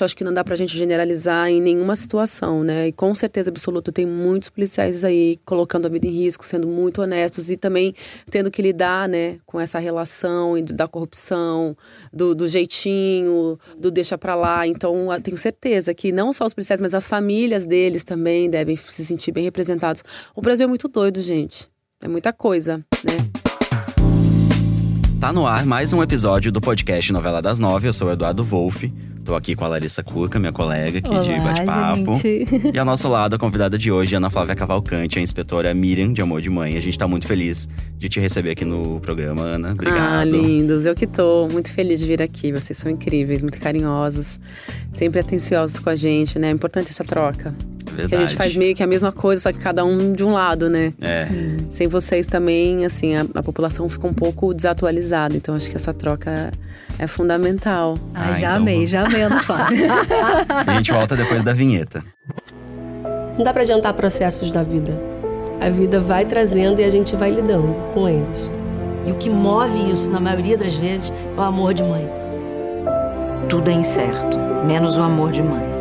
Eu 0.00 0.04
acho 0.04 0.16
que 0.16 0.24
não 0.24 0.32
dá 0.32 0.42
pra 0.42 0.56
gente 0.56 0.76
generalizar 0.76 1.48
em 1.48 1.60
nenhuma 1.60 1.94
situação, 1.94 2.64
né? 2.64 2.88
E 2.88 2.92
com 2.92 3.14
certeza 3.14 3.50
absoluta 3.50 3.92
tem 3.92 4.06
muitos 4.06 4.48
policiais 4.48 5.04
aí 5.04 5.38
colocando 5.44 5.86
a 5.86 5.88
vida 5.88 6.06
em 6.06 6.10
risco, 6.10 6.44
sendo 6.44 6.66
muito 6.66 7.02
honestos 7.02 7.50
e 7.50 7.56
também 7.56 7.94
tendo 8.30 8.50
que 8.50 8.62
lidar, 8.62 9.08
né, 9.08 9.38
com 9.44 9.60
essa 9.60 9.78
relação 9.78 10.54
da 10.62 10.88
corrupção, 10.88 11.76
do, 12.12 12.34
do 12.34 12.48
jeitinho, 12.48 13.58
do 13.78 13.90
deixa 13.90 14.16
pra 14.16 14.34
lá. 14.34 14.66
Então, 14.66 15.08
tenho 15.22 15.36
certeza 15.36 15.92
que 15.92 16.10
não 16.10 16.32
só 16.32 16.46
os 16.46 16.54
policiais, 16.54 16.80
mas 16.80 16.94
as 16.94 17.06
famílias 17.06 17.66
deles 17.66 18.02
também 18.02 18.48
devem 18.48 18.76
se 18.76 19.04
sentir 19.04 19.32
bem 19.32 19.44
representados. 19.44 20.02
O 20.34 20.40
Brasil 20.40 20.64
é 20.64 20.68
muito 20.68 20.88
doido, 20.88 21.20
gente. 21.20 21.68
É 22.02 22.08
muita 22.08 22.32
coisa, 22.32 22.84
né? 23.04 23.30
Tá 25.20 25.32
no 25.32 25.46
ar 25.46 25.64
mais 25.64 25.92
um 25.92 26.02
episódio 26.02 26.50
do 26.50 26.60
podcast 26.60 27.12
Novela 27.12 27.40
das 27.40 27.60
Nove. 27.60 27.86
Eu 27.86 27.92
sou 27.92 28.08
o 28.08 28.10
Eduardo 28.10 28.42
Wolff. 28.42 28.92
Tô 29.24 29.36
aqui 29.36 29.54
com 29.54 29.64
a 29.64 29.68
Larissa 29.68 30.02
Curca, 30.02 30.36
minha 30.38 30.52
colega 30.52 30.98
aqui 30.98 31.08
Olá, 31.08 31.22
de 31.22 31.40
bate-papo. 31.40 32.20
E 32.74 32.78
ao 32.78 32.84
nosso 32.84 33.08
lado, 33.08 33.36
a 33.36 33.38
convidada 33.38 33.78
de 33.78 33.90
hoje, 33.90 34.16
Ana 34.16 34.28
Flávia 34.28 34.56
Cavalcante, 34.56 35.18
a 35.18 35.22
inspetora 35.22 35.72
Miriam 35.72 36.12
de 36.12 36.20
Amor 36.20 36.40
de 36.40 36.50
Mãe. 36.50 36.76
A 36.76 36.80
gente 36.80 36.98
tá 36.98 37.06
muito 37.06 37.28
feliz 37.28 37.68
de 37.96 38.08
te 38.08 38.18
receber 38.18 38.50
aqui 38.50 38.64
no 38.64 38.98
programa, 38.98 39.42
Ana. 39.42 39.72
Obrigado. 39.72 40.00
Ah, 40.00 40.24
lindos. 40.24 40.86
Eu 40.86 40.94
que 40.94 41.06
tô 41.06 41.48
muito 41.52 41.72
feliz 41.72 42.00
de 42.00 42.06
vir 42.06 42.20
aqui. 42.20 42.50
Vocês 42.50 42.76
são 42.76 42.90
incríveis, 42.90 43.42
muito 43.42 43.60
carinhosos, 43.60 44.40
sempre 44.92 45.20
atenciosos 45.20 45.78
com 45.78 45.88
a 45.88 45.94
gente, 45.94 46.36
né? 46.38 46.48
É 46.48 46.50
importante 46.50 46.90
essa 46.90 47.04
troca. 47.04 47.54
Verdade. 47.84 48.08
Que 48.08 48.14
a 48.14 48.20
gente 48.20 48.36
faz 48.36 48.56
meio 48.56 48.74
que 48.74 48.82
a 48.82 48.86
mesma 48.86 49.12
coisa, 49.12 49.42
só 49.42 49.52
que 49.52 49.58
cada 49.58 49.84
um 49.84 50.12
de 50.12 50.24
um 50.24 50.32
lado, 50.32 50.68
né? 50.68 50.94
É. 51.00 51.28
Sem 51.70 51.86
vocês 51.86 52.26
também, 52.26 52.84
assim, 52.84 53.14
a, 53.14 53.26
a 53.34 53.42
população 53.42 53.88
fica 53.88 54.06
um 54.06 54.14
pouco 54.14 54.52
desatualizada. 54.54 55.36
Então 55.36 55.54
acho 55.54 55.70
que 55.70 55.76
essa 55.76 55.92
troca 55.92 56.52
é 57.02 57.06
fundamental. 57.08 57.98
Ai, 58.14 58.30
Ah, 58.30 58.34
já 58.34 58.46
então 58.48 58.56
amei, 58.56 58.86
já 58.86 59.04
amei, 59.04 59.22
Ana 59.22 59.40
Flávia. 59.44 59.88
A 60.66 60.74
gente 60.74 60.92
volta 60.92 61.16
depois 61.16 61.42
da 61.42 61.52
vinheta. 61.52 62.02
Não 63.36 63.44
dá 63.44 63.52
pra 63.52 63.62
adiantar 63.62 63.92
processos 63.94 64.50
da 64.52 64.62
vida. 64.62 64.92
A 65.60 65.68
vida 65.68 65.98
vai 66.00 66.24
trazendo 66.24 66.80
e 66.80 66.84
a 66.84 66.90
gente 66.90 67.16
vai 67.16 67.30
lidando 67.30 67.72
com 67.92 68.08
eles. 68.08 68.50
E 69.04 69.10
o 69.10 69.14
que 69.16 69.28
move 69.28 69.90
isso, 69.90 70.10
na 70.12 70.20
maioria 70.20 70.56
das 70.56 70.74
vezes, 70.76 71.12
é 71.36 71.40
o 71.40 71.42
amor 71.42 71.74
de 71.74 71.82
mãe. 71.82 72.08
Tudo 73.48 73.68
é 73.68 73.72
incerto, 73.72 74.38
menos 74.64 74.96
o 74.96 75.02
amor 75.02 75.32
de 75.32 75.42
mãe. 75.42 75.71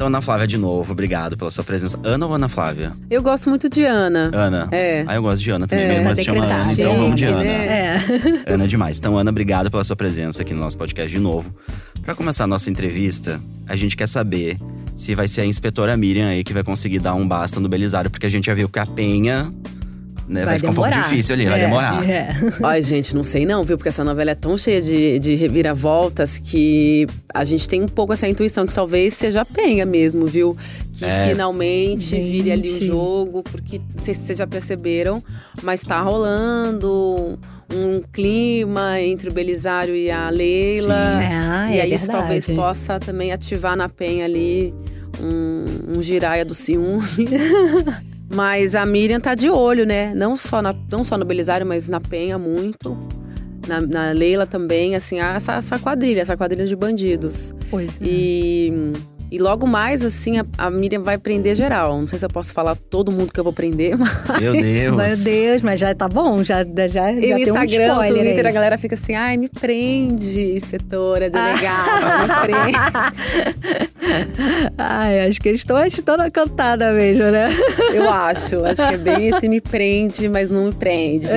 Então, 0.00 0.08
Ana 0.08 0.22
Flávia, 0.22 0.46
de 0.46 0.56
novo, 0.56 0.92
obrigado 0.92 1.36
pela 1.36 1.50
sua 1.50 1.62
presença. 1.62 2.00
Ana 2.02 2.24
ou 2.24 2.32
Ana 2.32 2.48
Flávia? 2.48 2.92
Eu 3.10 3.22
gosto 3.22 3.50
muito 3.50 3.68
de 3.68 3.84
Ana. 3.84 4.30
Ana. 4.32 4.66
É. 4.72 5.04
Ah, 5.06 5.16
eu 5.16 5.20
gosto 5.20 5.42
de 5.42 5.50
Ana 5.50 5.66
também. 5.66 5.84
É, 5.84 6.00
Minha 6.00 6.14
se 6.14 6.24
chama 6.24 6.46
Ana, 6.46 6.72
então 6.72 6.96
vamos 6.96 7.16
de 7.16 7.26
Ana. 7.26 7.42
né? 7.42 7.66
É. 7.66 8.00
Ana 8.50 8.64
é 8.64 8.66
demais. 8.66 8.98
Então, 8.98 9.18
Ana, 9.18 9.30
obrigado 9.30 9.70
pela 9.70 9.84
sua 9.84 9.94
presença 9.94 10.40
aqui 10.40 10.54
no 10.54 10.60
nosso 10.60 10.78
podcast 10.78 11.10
de 11.14 11.22
novo. 11.22 11.54
Pra 12.00 12.14
começar 12.14 12.44
a 12.44 12.46
nossa 12.46 12.70
entrevista, 12.70 13.42
a 13.68 13.76
gente 13.76 13.94
quer 13.94 14.08
saber 14.08 14.56
se 14.96 15.14
vai 15.14 15.28
ser 15.28 15.42
a 15.42 15.44
inspetora 15.44 15.94
Miriam 15.98 16.28
aí 16.28 16.42
que 16.42 16.54
vai 16.54 16.64
conseguir 16.64 17.00
dar 17.00 17.12
um 17.12 17.28
basta 17.28 17.60
no 17.60 17.68
Belisário, 17.68 18.10
porque 18.10 18.24
a 18.24 18.30
gente 18.30 18.46
já 18.46 18.54
viu 18.54 18.70
que 18.70 18.78
a 18.78 18.86
Penha 18.86 19.52
né, 20.30 20.44
vai, 20.44 20.56
ficar 20.56 20.70
um 20.70 20.74
pouco 20.74 20.88
demorar. 20.90 21.08
difícil 21.08 21.34
ali, 21.34 21.46
vai 21.46 21.58
É, 21.60 21.64
demorar. 21.64 22.08
É. 22.08 22.28
Ai, 22.62 22.82
gente, 22.82 23.14
não 23.14 23.22
sei 23.22 23.44
não, 23.44 23.64
viu? 23.64 23.76
Porque 23.76 23.88
essa 23.88 24.04
novela 24.04 24.30
é 24.30 24.34
tão 24.34 24.56
cheia 24.56 24.80
de, 24.80 25.18
de 25.18 25.34
reviravoltas 25.34 26.38
que 26.38 27.06
a 27.34 27.44
gente 27.44 27.68
tem 27.68 27.82
um 27.82 27.88
pouco 27.88 28.12
essa 28.12 28.28
intuição 28.28 28.66
que 28.66 28.72
talvez 28.74 29.14
seja 29.14 29.40
a 29.40 29.44
penha 29.44 29.84
mesmo, 29.84 30.26
viu? 30.26 30.56
Que 30.92 31.04
É. 31.04 31.28
finalmente 31.28 32.18
vire 32.20 32.52
ali 32.52 32.68
o 32.68 32.72
Gente. 32.74 32.86
jogo, 32.86 33.42
porque 33.42 33.78
não 33.78 34.04
sei 34.04 34.14
se 34.14 34.20
vocês 34.20 34.38
já 34.38 34.46
perceberam, 34.46 35.22
mas 35.62 35.80
tá 35.82 36.00
rolando 36.00 37.38
um 37.72 38.00
clima 38.12 39.00
entre 39.00 39.30
o 39.30 39.32
Belisário 39.32 39.94
e 39.96 40.10
a 40.10 40.28
Leila. 40.30 41.12
Sim. 41.14 41.18
É, 41.20 41.74
e 41.74 41.78
é 41.78 41.82
aí 41.82 41.94
isso 41.94 42.06
verdade. 42.06 42.10
talvez 42.12 42.46
possa 42.48 42.98
também 43.00 43.32
ativar 43.32 43.76
na 43.76 43.88
penha 43.88 44.24
ali 44.24 44.74
um, 45.20 45.96
um 45.98 46.02
giraia 46.02 46.44
do 46.44 46.54
ciúmes. 46.54 47.16
Mas 48.32 48.76
a 48.76 48.86
Miriam 48.86 49.18
tá 49.18 49.34
de 49.34 49.50
olho, 49.50 49.84
né? 49.84 50.14
Não 50.14 50.36
só, 50.36 50.62
na, 50.62 50.74
não 50.90 51.02
só 51.02 51.18
no 51.18 51.24
Belisário, 51.24 51.66
mas 51.66 51.88
na 51.88 52.00
Penha 52.00 52.38
muito. 52.38 52.96
Na, 53.66 53.80
na 53.80 54.12
Leila 54.12 54.46
também, 54.46 54.94
assim, 54.94 55.20
essa, 55.20 55.54
essa 55.54 55.78
quadrilha, 55.78 56.20
essa 56.20 56.36
quadrilha 56.36 56.64
de 56.64 56.76
bandidos. 56.76 57.54
Pois 57.70 58.00
é. 58.00 58.04
E, 58.04 58.72
e 59.30 59.38
logo 59.38 59.66
mais, 59.66 60.04
assim, 60.04 60.38
a, 60.38 60.46
a 60.58 60.70
Miriam 60.70 61.02
vai 61.02 61.16
prender 61.18 61.54
geral. 61.54 61.98
Não 61.98 62.06
sei 62.06 62.18
se 62.18 62.24
eu 62.24 62.30
posso 62.30 62.52
falar 62.52 62.74
todo 62.76 63.12
mundo 63.12 63.32
que 63.32 63.38
eu 63.38 63.44
vou 63.44 63.52
prender, 63.52 63.96
mas. 63.98 64.40
Meu 64.40 64.52
Deus. 64.52 64.96
Meu 64.96 65.16
Deus, 65.16 65.62
mas 65.62 65.78
já 65.80 65.94
tá 65.94 66.08
bom, 66.08 66.42
já, 66.42 66.64
já, 66.64 66.88
já 66.88 67.12
E 67.12 67.20
tem 67.20 67.30
no 67.30 67.36
um 67.36 67.38
Instagram, 67.38 67.86
no 67.86 67.92
spoiler 68.02 68.24
Twitter, 68.24 68.44
a 68.44 68.48
aí. 68.48 68.54
galera 68.54 68.78
fica 68.78 68.94
assim, 68.94 69.14
ai, 69.14 69.36
me 69.36 69.48
prende, 69.48 70.52
inspetora, 70.54 71.30
delegada, 71.30 72.18
me 72.22 72.28
prende. 72.46 73.90
Ai, 74.78 75.26
acho 75.28 75.40
que 75.40 75.48
eles 75.48 75.60
estão 75.60 75.84
estão 75.86 76.16
na 76.16 76.30
cantada 76.30 76.90
mesmo, 76.92 77.24
né? 77.30 77.48
Eu 77.92 78.10
acho, 78.10 78.64
acho 78.64 78.86
que 78.88 78.94
é 78.94 78.98
bem 78.98 79.28
esse 79.28 79.48
me 79.48 79.60
prende, 79.60 80.28
mas 80.28 80.50
não 80.50 80.66
me 80.66 80.72
prende. 80.72 81.28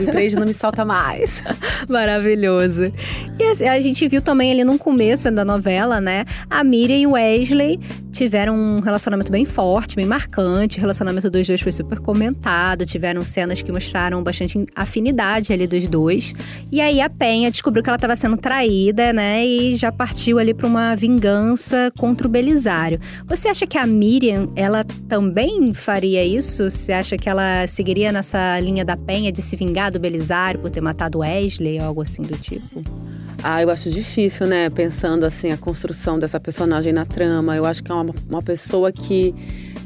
Me 0.00 0.06
prende 0.10 0.34
e 0.34 0.38
não 0.38 0.46
me 0.46 0.54
solta 0.54 0.84
mais. 0.84 1.42
Maravilhoso. 1.88 2.92
E 3.38 3.42
assim, 3.44 3.68
a 3.68 3.80
gente 3.80 4.06
viu 4.08 4.20
também 4.22 4.52
ali 4.52 4.64
no 4.64 4.78
começo 4.78 5.30
da 5.30 5.44
novela, 5.44 6.00
né? 6.00 6.24
A 6.50 6.64
Miriam 6.64 6.96
e 6.96 7.06
o 7.06 7.16
Wesley 7.36 7.78
tiveram 8.10 8.54
um 8.56 8.80
relacionamento 8.80 9.30
bem 9.30 9.44
forte, 9.44 9.94
bem 9.94 10.06
marcante. 10.06 10.78
O 10.78 10.80
relacionamento 10.80 11.28
dos 11.28 11.46
dois 11.46 11.60
foi 11.60 11.72
super 11.72 11.98
comentado. 11.98 12.86
Tiveram 12.86 13.22
cenas 13.22 13.60
que 13.60 13.70
mostraram 13.70 14.22
bastante 14.22 14.64
afinidade 14.74 15.52
ali 15.52 15.66
dos 15.66 15.86
dois. 15.86 16.34
E 16.72 16.80
aí 16.80 17.00
a 17.00 17.10
Penha 17.10 17.50
descobriu 17.50 17.82
que 17.82 17.90
ela 17.90 17.96
estava 17.96 18.16
sendo 18.16 18.36
traída, 18.36 19.12
né? 19.12 19.44
E 19.44 19.76
já 19.76 19.92
partiu 19.92 20.38
ali 20.38 20.54
para 20.54 20.66
uma 20.66 20.94
vingança 20.96 21.92
contra 21.98 22.26
o 22.26 22.30
Belisário. 22.30 22.98
Você 23.26 23.48
acha 23.48 23.66
que 23.66 23.76
a 23.76 23.86
Miriam, 23.86 24.46
ela 24.56 24.82
também 25.08 25.74
faria 25.74 26.24
isso? 26.24 26.70
Você 26.70 26.92
acha 26.92 27.18
que 27.18 27.28
ela 27.28 27.66
seguiria 27.66 28.12
nessa 28.12 28.58
linha 28.60 28.84
da 28.84 28.96
Penha 28.96 29.30
de 29.30 29.42
se 29.42 29.56
vingar 29.56 29.90
do 29.90 30.00
Belisário 30.00 30.60
por 30.60 30.70
ter 30.70 30.80
matado 30.80 31.18
Wesley 31.18 31.78
ou 31.80 31.86
algo 31.86 32.02
assim 32.02 32.22
do 32.22 32.36
tipo? 32.38 32.82
Ah, 33.42 33.62
eu 33.62 33.70
acho 33.70 33.90
difícil, 33.90 34.46
né? 34.46 34.68
Pensando 34.70 35.24
assim, 35.24 35.52
a 35.52 35.56
construção 35.56 36.18
dessa 36.18 36.40
personagem 36.40 36.92
na 36.92 37.04
trama. 37.06 37.54
Eu 37.56 37.64
acho 37.64 37.82
que 37.82 37.90
é 37.92 37.94
uma, 37.94 38.14
uma 38.28 38.42
pessoa 38.42 38.90
que. 38.90 39.34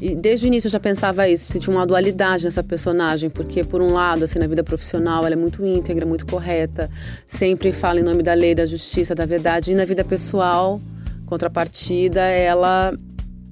e 0.01 0.15
desde 0.15 0.45
o 0.45 0.47
início 0.47 0.67
eu 0.67 0.71
já 0.71 0.79
pensava 0.79 1.27
isso, 1.29 1.59
tinha 1.59 1.75
uma 1.75 1.85
dualidade 1.85 2.43
nessa 2.45 2.63
personagem, 2.63 3.29
porque 3.29 3.63
por 3.63 3.81
um 3.81 3.93
lado, 3.93 4.23
assim, 4.23 4.39
na 4.39 4.47
vida 4.47 4.63
profissional, 4.63 5.23
ela 5.25 5.33
é 5.33 5.37
muito 5.37 5.63
íntegra, 5.65 6.05
muito 6.05 6.25
correta, 6.25 6.89
sempre 7.27 7.71
fala 7.71 7.99
em 7.99 8.03
nome 8.03 8.23
da 8.23 8.33
lei, 8.33 8.55
da 8.55 8.65
justiça, 8.65 9.13
da 9.13 9.25
verdade, 9.25 9.71
e 9.71 9.75
na 9.75 9.85
vida 9.85 10.03
pessoal, 10.03 10.79
contrapartida, 11.25 12.21
ela 12.21 12.93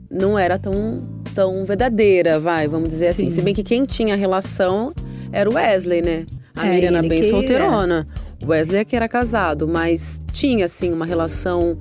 não 0.09 0.39
era 0.39 0.57
tão, 0.57 1.07
tão 1.35 1.63
verdadeira, 1.65 2.39
vai, 2.39 2.67
vamos 2.67 2.89
dizer 2.89 3.07
assim. 3.07 3.27
Sim. 3.27 3.33
Se 3.33 3.41
bem 3.41 3.53
que 3.53 3.63
quem 3.63 3.85
tinha 3.85 4.15
relação 4.15 4.93
era 5.31 5.49
o 5.49 5.53
Wesley, 5.53 6.01
né? 6.01 6.25
A 6.55 6.67
É, 6.67 6.71
Miriam 6.75 6.87
era 6.89 6.99
ele 6.99 7.09
bem 7.09 7.21
que- 7.21 7.27
solteirona. 7.29 8.07
Wesley 8.43 8.81
é 8.81 8.85
que 8.85 8.95
era 8.95 9.07
casado, 9.07 9.67
mas 9.67 10.21
tinha, 10.31 10.65
assim, 10.65 10.91
uma 10.91 11.05
relação 11.05 11.77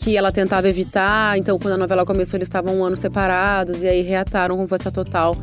que 0.00 0.16
ela 0.16 0.32
tentava 0.32 0.66
evitar. 0.66 1.36
Então, 1.36 1.58
quando 1.58 1.74
a 1.74 1.76
novela 1.76 2.06
começou, 2.06 2.38
eles 2.38 2.46
estavam 2.46 2.78
um 2.78 2.84
ano 2.84 2.96
separados 2.96 3.82
e 3.82 3.88
aí 3.88 4.00
reataram 4.00 4.56
com 4.56 4.66
força 4.66 4.90
total. 4.90 5.36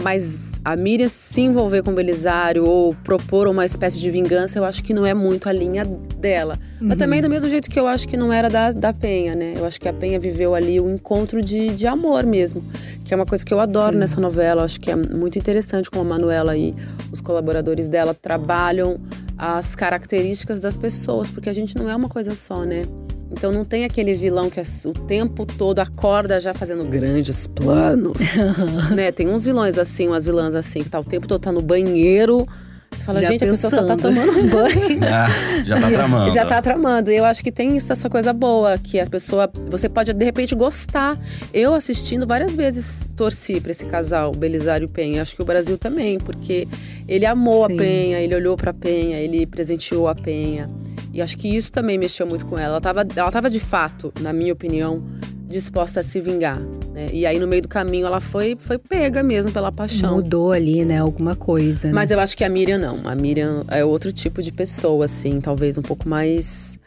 Mas 0.00 0.52
a 0.64 0.76
Miriam 0.76 1.08
se 1.08 1.40
envolver 1.40 1.82
com 1.82 1.90
o 1.90 1.94
Belisário 1.94 2.64
ou 2.64 2.94
propor 3.02 3.48
uma 3.48 3.64
espécie 3.64 3.98
de 3.98 4.08
vingança, 4.12 4.58
eu 4.58 4.64
acho 4.64 4.84
que 4.84 4.94
não 4.94 5.04
é 5.04 5.12
muito 5.12 5.48
a 5.48 5.52
linha 5.52 5.84
dela. 5.84 6.60
Mas 6.80 6.96
também 6.96 7.20
do 7.20 7.28
mesmo 7.28 7.50
jeito 7.50 7.68
que 7.68 7.78
eu 7.78 7.88
acho 7.88 8.06
que 8.06 8.16
não 8.16 8.32
era 8.32 8.48
da, 8.48 8.70
da 8.70 8.92
Penha, 8.92 9.34
né? 9.34 9.54
Eu 9.56 9.66
acho 9.66 9.80
que 9.80 9.88
a 9.88 9.92
Penha 9.92 10.18
viveu 10.20 10.54
ali 10.54 10.80
o 10.80 10.88
encontro 10.88 11.42
de, 11.42 11.74
de 11.74 11.86
amor 11.88 12.24
mesmo. 12.24 12.64
Que 13.04 13.12
é 13.12 13.16
uma 13.16 13.26
coisa 13.26 13.44
que 13.44 13.52
eu 13.52 13.58
adoro 13.58 13.98
nessa 13.98 14.20
novela. 14.20 14.62
Eu 14.62 14.64
acho 14.64 14.80
que 14.80 14.92
é 14.92 14.96
muito 14.96 15.40
interessante 15.40 15.90
como 15.90 16.02
a 16.02 16.08
Manuela 16.08 16.56
e 16.56 16.72
os 17.10 17.20
colaboradores 17.20 17.88
dela 17.88 18.14
trabalham 18.14 19.00
as 19.36 19.74
características 19.74 20.60
das 20.60 20.76
pessoas, 20.76 21.28
porque 21.28 21.48
a 21.48 21.52
gente 21.52 21.76
não 21.76 21.88
é 21.88 21.96
uma 21.96 22.08
coisa 22.08 22.34
só, 22.34 22.64
né? 22.64 22.84
Então 23.30 23.50
não 23.50 23.64
tem 23.64 23.84
aquele 23.84 24.14
vilão 24.14 24.48
que 24.48 24.60
é 24.60 24.62
o 24.84 24.92
tempo 24.92 25.44
todo 25.44 25.80
acorda 25.80 26.38
já 26.38 26.54
fazendo 26.54 26.84
grandes 26.84 27.46
planos, 27.46 28.34
né? 28.94 29.10
Tem 29.10 29.28
uns 29.28 29.44
vilões 29.44 29.76
assim, 29.76 30.06
umas 30.06 30.24
vilãs 30.24 30.54
assim, 30.54 30.82
que 30.84 30.90
tá 30.90 31.00
o 31.00 31.04
tempo 31.04 31.26
todo 31.26 31.40
tá 31.40 31.50
no 31.50 31.60
banheiro. 31.60 32.46
Você 32.94 33.04
fala, 33.04 33.20
Já 33.20 33.28
gente, 33.28 33.44
a 33.44 33.48
pessoa 33.48 33.70
só 33.70 33.84
tá 33.84 33.96
pensando. 33.96 34.14
tomando 34.14 34.38
um 34.38 34.48
banho. 34.50 35.00
Ah, 35.02 35.64
já 35.64 35.80
tá 35.80 35.90
tramando. 35.90 36.32
Já 36.32 36.46
tá 36.46 36.62
tramando. 36.62 37.10
E 37.10 37.16
eu 37.16 37.24
acho 37.24 37.42
que 37.42 37.52
tem 37.52 37.76
isso, 37.76 37.92
essa 37.92 38.08
coisa 38.08 38.32
boa, 38.32 38.78
que 38.78 38.98
a 39.00 39.06
pessoa. 39.06 39.50
Você 39.70 39.88
pode, 39.88 40.12
de 40.12 40.24
repente, 40.24 40.54
gostar. 40.54 41.18
Eu 41.52 41.74
assistindo 41.74 42.26
várias 42.26 42.54
vezes 42.54 43.04
torci 43.16 43.60
pra 43.60 43.70
esse 43.70 43.86
casal, 43.86 44.32
Belisário 44.32 44.86
e 44.86 44.90
Penha. 44.90 45.22
Acho 45.22 45.36
que 45.36 45.42
o 45.42 45.44
Brasil 45.44 45.76
também, 45.78 46.18
porque 46.18 46.66
ele 47.06 47.26
amou 47.26 47.66
Sim. 47.66 47.74
a 47.74 47.78
Penha, 47.78 48.20
ele 48.20 48.34
olhou 48.34 48.56
pra 48.56 48.72
Penha, 48.72 49.18
ele 49.18 49.46
presenteou 49.46 50.08
a 50.08 50.14
Penha. 50.14 50.70
E 51.12 51.22
acho 51.22 51.36
que 51.38 51.48
isso 51.48 51.70
também 51.70 51.96
mexeu 51.96 52.26
muito 52.26 52.44
com 52.46 52.58
ela. 52.58 52.72
Ela 52.74 52.80
tava, 52.80 53.06
ela 53.14 53.30
tava 53.30 53.48
de 53.48 53.60
fato, 53.60 54.12
na 54.20 54.32
minha 54.32 54.52
opinião, 54.52 55.02
disposta 55.46 56.00
a 56.00 56.02
se 56.02 56.20
vingar. 56.20 56.58
Né? 56.94 57.08
E 57.12 57.26
aí, 57.26 57.40
no 57.40 57.46
meio 57.48 57.60
do 57.60 57.68
caminho, 57.68 58.06
ela 58.06 58.20
foi, 58.20 58.56
foi 58.56 58.78
pega 58.78 59.20
mesmo 59.20 59.50
pela 59.50 59.72
paixão. 59.72 60.14
Mudou 60.14 60.52
ali, 60.52 60.84
né? 60.84 60.98
Alguma 60.98 61.34
coisa. 61.34 61.88
né? 61.88 61.92
Mas 61.92 62.12
eu 62.12 62.20
acho 62.20 62.36
que 62.36 62.44
a 62.44 62.48
Miriam 62.48 62.78
não. 62.78 63.00
A 63.04 63.16
Miriam 63.16 63.64
é 63.68 63.84
outro 63.84 64.12
tipo 64.12 64.40
de 64.40 64.52
pessoa, 64.52 65.04
assim, 65.06 65.40
talvez 65.40 65.76
um 65.76 65.82
pouco 65.82 66.08
mais 66.08 66.78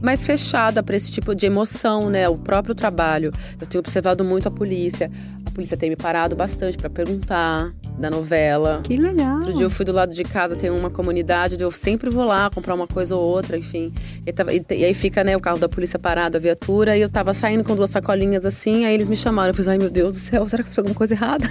mais 0.00 0.26
fechada 0.26 0.82
para 0.82 0.94
esse 0.94 1.10
tipo 1.10 1.34
de 1.34 1.46
emoção, 1.46 2.08
né? 2.08 2.28
O 2.28 2.36
próprio 2.36 2.74
trabalho. 2.74 3.32
Eu 3.60 3.66
tenho 3.66 3.80
observado 3.80 4.22
muito 4.24 4.46
a 4.46 4.50
polícia. 4.50 5.10
A 5.44 5.50
polícia 5.50 5.76
tem 5.76 5.88
me 5.90 5.96
parado 5.96 6.36
bastante 6.36 6.76
para 6.78 6.88
perguntar 6.88 7.72
da 7.98 8.10
novela. 8.10 8.80
Que 8.84 8.96
legal. 8.96 9.36
Outro 9.36 9.52
dia 9.54 9.64
eu 9.64 9.70
fui 9.70 9.84
do 9.84 9.92
lado 9.92 10.12
de 10.12 10.22
casa, 10.24 10.56
tem 10.56 10.70
uma 10.70 10.90
comunidade, 10.90 11.60
eu 11.60 11.70
sempre 11.70 12.10
vou 12.10 12.24
lá 12.24 12.50
comprar 12.50 12.74
uma 12.74 12.86
coisa 12.86 13.16
ou 13.16 13.22
outra, 13.22 13.56
enfim. 13.56 13.92
E, 14.26 14.32
tava, 14.32 14.52
e, 14.52 14.62
e, 14.70 14.84
aí 14.84 14.94
fica, 14.94 15.24
né, 15.24 15.36
o 15.36 15.40
carro 15.40 15.58
da 15.58 15.68
polícia 15.68 15.98
parado, 15.98 16.36
a 16.36 16.40
viatura, 16.40 16.96
e 16.96 17.00
eu 17.00 17.08
tava 17.08 17.32
saindo 17.32 17.64
com 17.64 17.74
duas 17.74 17.90
sacolinhas 17.90 18.44
assim, 18.44 18.84
aí 18.84 18.94
eles 18.94 19.08
me 19.08 19.16
chamaram. 19.16 19.50
Eu 19.50 19.54
falei, 19.54 19.70
ai 19.70 19.78
meu 19.78 19.90
Deus 19.90 20.14
do 20.14 20.20
céu, 20.20 20.48
será 20.48 20.62
que 20.62 20.68
eu 20.68 20.70
fiz 20.70 20.78
alguma 20.78 20.94
coisa 20.94 21.14
errada? 21.14 21.46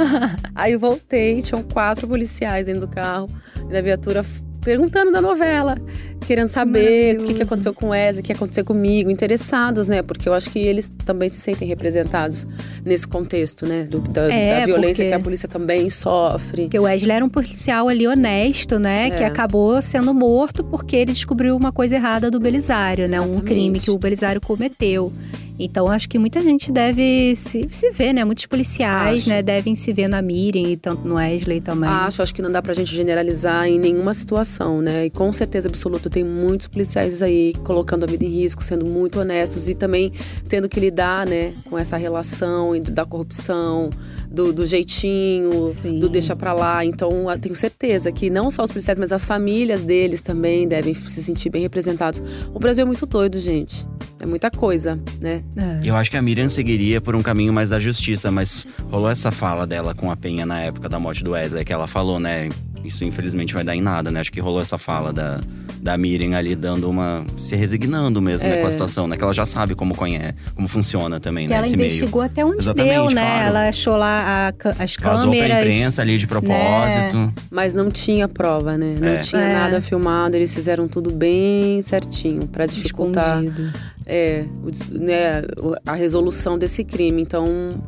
aí 0.54 0.72
eu 0.72 0.78
voltei, 0.78 1.40
tinham 1.42 1.62
quatro 1.62 2.06
policiais 2.06 2.66
dentro 2.66 2.82
do 2.82 2.88
carro, 2.88 3.28
e 3.68 3.72
da 3.72 3.80
viatura 3.80 4.22
perguntando 4.68 5.10
da 5.10 5.22
novela, 5.22 5.78
querendo 6.26 6.48
saber 6.50 7.18
o 7.18 7.24
que, 7.24 7.32
que 7.32 7.42
aconteceu 7.42 7.72
com 7.72 7.86
o 7.86 7.88
Wesley, 7.88 8.20
o 8.20 8.22
que 8.22 8.32
aconteceu 8.34 8.62
comigo, 8.62 9.10
interessados, 9.10 9.88
né? 9.88 10.02
Porque 10.02 10.28
eu 10.28 10.34
acho 10.34 10.50
que 10.50 10.58
eles 10.58 10.90
também 11.06 11.30
se 11.30 11.40
sentem 11.40 11.66
representados 11.66 12.46
nesse 12.84 13.08
contexto, 13.08 13.64
né? 13.66 13.84
Do, 13.84 13.98
da, 14.00 14.30
É, 14.30 14.60
da 14.60 14.66
violência 14.66 15.04
porque- 15.04 15.08
que 15.08 15.14
a 15.14 15.20
polícia 15.20 15.48
também 15.48 15.88
sofre. 15.88 16.64
Porque 16.64 16.78
o 16.78 16.82
Wesley 16.82 17.16
era 17.16 17.24
um 17.24 17.30
policial 17.30 17.88
ali 17.88 18.06
honesto, 18.06 18.78
né? 18.78 19.06
É. 19.08 19.10
Que 19.12 19.24
acabou 19.24 19.80
sendo 19.80 20.12
morto 20.12 20.62
porque 20.62 20.96
ele 20.96 21.12
descobriu 21.12 21.56
uma 21.56 21.72
coisa 21.72 21.96
errada 21.96 22.30
do 22.30 22.38
Belisário, 22.38 23.08
né? 23.08 23.18
Um 23.18 23.24
Exatamente. 23.24 23.44
crime 23.46 23.78
que 23.80 23.90
o 23.90 23.96
Belisário 23.98 24.38
cometeu. 24.38 25.10
Então, 25.58 25.88
acho 25.88 26.08
que 26.08 26.18
muita 26.18 26.40
gente 26.40 26.70
deve 26.70 27.34
se, 27.36 27.66
se 27.68 27.90
ver, 27.90 28.12
né? 28.12 28.24
Muitos 28.24 28.46
policiais, 28.46 29.22
Acho. 29.22 29.30
né? 29.30 29.42
Devem 29.42 29.74
se 29.74 29.92
ver 29.92 30.08
na 30.08 30.22
Miriam 30.22 30.68
e 30.68 30.76
tanto 30.76 31.06
no 31.06 31.16
Wesley 31.16 31.60
também. 31.60 31.90
Acho, 31.90 32.22
acho 32.22 32.34
que 32.34 32.40
não 32.40 32.50
dá 32.50 32.62
pra 32.62 32.72
gente 32.74 32.94
generalizar 32.94 33.66
em 33.66 33.78
nenhuma 33.78 34.14
situação, 34.14 34.80
né? 34.80 35.06
E 35.06 35.10
com 35.10 35.32
certeza 35.32 35.68
absoluta 35.68 36.08
tem 36.08 36.22
muitos 36.22 36.68
policiais 36.68 37.22
aí 37.22 37.54
colocando 37.64 38.04
a 38.04 38.06
vida 38.06 38.24
em 38.24 38.28
risco, 38.28 38.62
sendo 38.62 38.86
muito 38.86 39.18
honestos 39.18 39.68
e 39.68 39.74
também 39.74 40.12
tendo 40.48 40.68
que 40.68 40.78
lidar, 40.78 41.26
né, 41.26 41.52
com 41.68 41.76
essa 41.76 41.96
relação 41.96 42.72
da 42.80 43.04
corrupção, 43.04 43.90
do, 44.30 44.52
do 44.52 44.66
jeitinho, 44.66 45.68
Sim. 45.68 45.98
do 45.98 46.08
deixa 46.08 46.36
pra 46.36 46.52
lá. 46.52 46.84
Então, 46.84 47.30
eu 47.30 47.38
tenho 47.38 47.54
certeza 47.54 48.12
que 48.12 48.30
não 48.30 48.50
só 48.50 48.64
os 48.64 48.70
policiais, 48.70 48.98
mas 48.98 49.12
as 49.12 49.24
famílias 49.24 49.82
deles 49.82 50.20
também 50.20 50.68
devem 50.68 50.94
se 50.94 51.22
sentir 51.22 51.50
bem 51.50 51.62
representados. 51.62 52.22
O 52.52 52.58
Brasil 52.58 52.82
é 52.82 52.86
muito 52.86 53.06
doido, 53.06 53.38
gente. 53.38 53.86
É 54.20 54.26
muita 54.26 54.50
coisa, 54.50 54.98
né? 55.20 55.44
É. 55.56 55.80
Eu 55.88 55.94
acho 55.94 56.10
que 56.10 56.16
a 56.16 56.22
Miriam 56.22 56.48
seguiria 56.48 57.00
por 57.00 57.14
um 57.14 57.22
caminho 57.22 57.52
mais 57.52 57.70
da 57.70 57.78
justiça, 57.78 58.30
mas 58.30 58.66
rolou 58.90 59.08
essa 59.08 59.30
fala 59.30 59.66
dela 59.66 59.94
com 59.94 60.10
a 60.10 60.16
Penha 60.16 60.44
na 60.44 60.60
época 60.60 60.88
da 60.88 60.98
morte 60.98 61.22
do 61.22 61.30
Wesley, 61.30 61.64
que 61.64 61.72
ela 61.72 61.86
falou, 61.86 62.18
né? 62.18 62.48
Isso 62.84 63.04
infelizmente 63.04 63.52
vai 63.54 63.64
dar 63.64 63.74
em 63.76 63.80
nada, 63.80 64.10
né? 64.10 64.20
Acho 64.20 64.32
que 64.32 64.40
rolou 64.40 64.60
essa 64.60 64.78
fala 64.78 65.12
da, 65.12 65.40
da 65.82 65.96
Miriam 65.98 66.36
ali 66.36 66.54
dando 66.54 66.88
uma. 66.88 67.24
se 67.36 67.54
resignando 67.56 68.20
mesmo 68.22 68.48
né, 68.48 68.58
com 68.58 68.66
a 68.66 68.70
situação, 68.70 69.06
né? 69.06 69.16
Que 69.16 69.24
ela 69.24 69.34
já 69.34 69.44
sabe 69.44 69.74
como 69.74 69.94
conhece, 69.94 70.34
como 70.54 70.66
funciona 70.68 71.20
também, 71.20 71.46
Que 71.46 71.50
né? 71.50 71.56
ela 71.58 71.66
Esse 71.66 71.74
investigou 71.74 72.20
meio. 72.22 72.30
até 72.32 72.44
onde 72.44 72.58
Exatamente, 72.62 72.94
deu, 72.94 73.10
né? 73.10 73.20
claro. 73.22 73.46
Ela 73.48 73.68
achou 73.68 73.96
lá 73.96 74.48
a 74.48 74.72
as 74.82 74.96
Vazou 74.96 75.30
pra 75.30 75.40
câmeras. 75.40 75.58
imprensa 75.64 76.02
ali 76.02 76.18
de 76.18 76.26
propósito. 76.26 77.32
Mas 77.50 77.74
não 77.74 77.90
tinha 77.90 78.28
prova, 78.28 78.76
né? 78.78 78.96
Não 78.98 79.08
É. 79.08 79.16
tinha 79.18 79.42
É. 79.42 79.52
nada 79.52 79.80
filmado, 79.80 80.36
eles 80.36 80.54
fizeram 80.54 80.88
tudo 80.88 81.10
bem 81.10 81.82
certinho 81.82 82.46
pra 82.46 82.64
dificultar 82.66 83.42
Escondido. 83.42 83.72
é, 84.06 84.44
né, 84.90 85.42
a 85.86 85.94
resolução 85.94 86.56
desse 86.58 86.84
crime. 86.84 87.20
Então, 87.22 87.80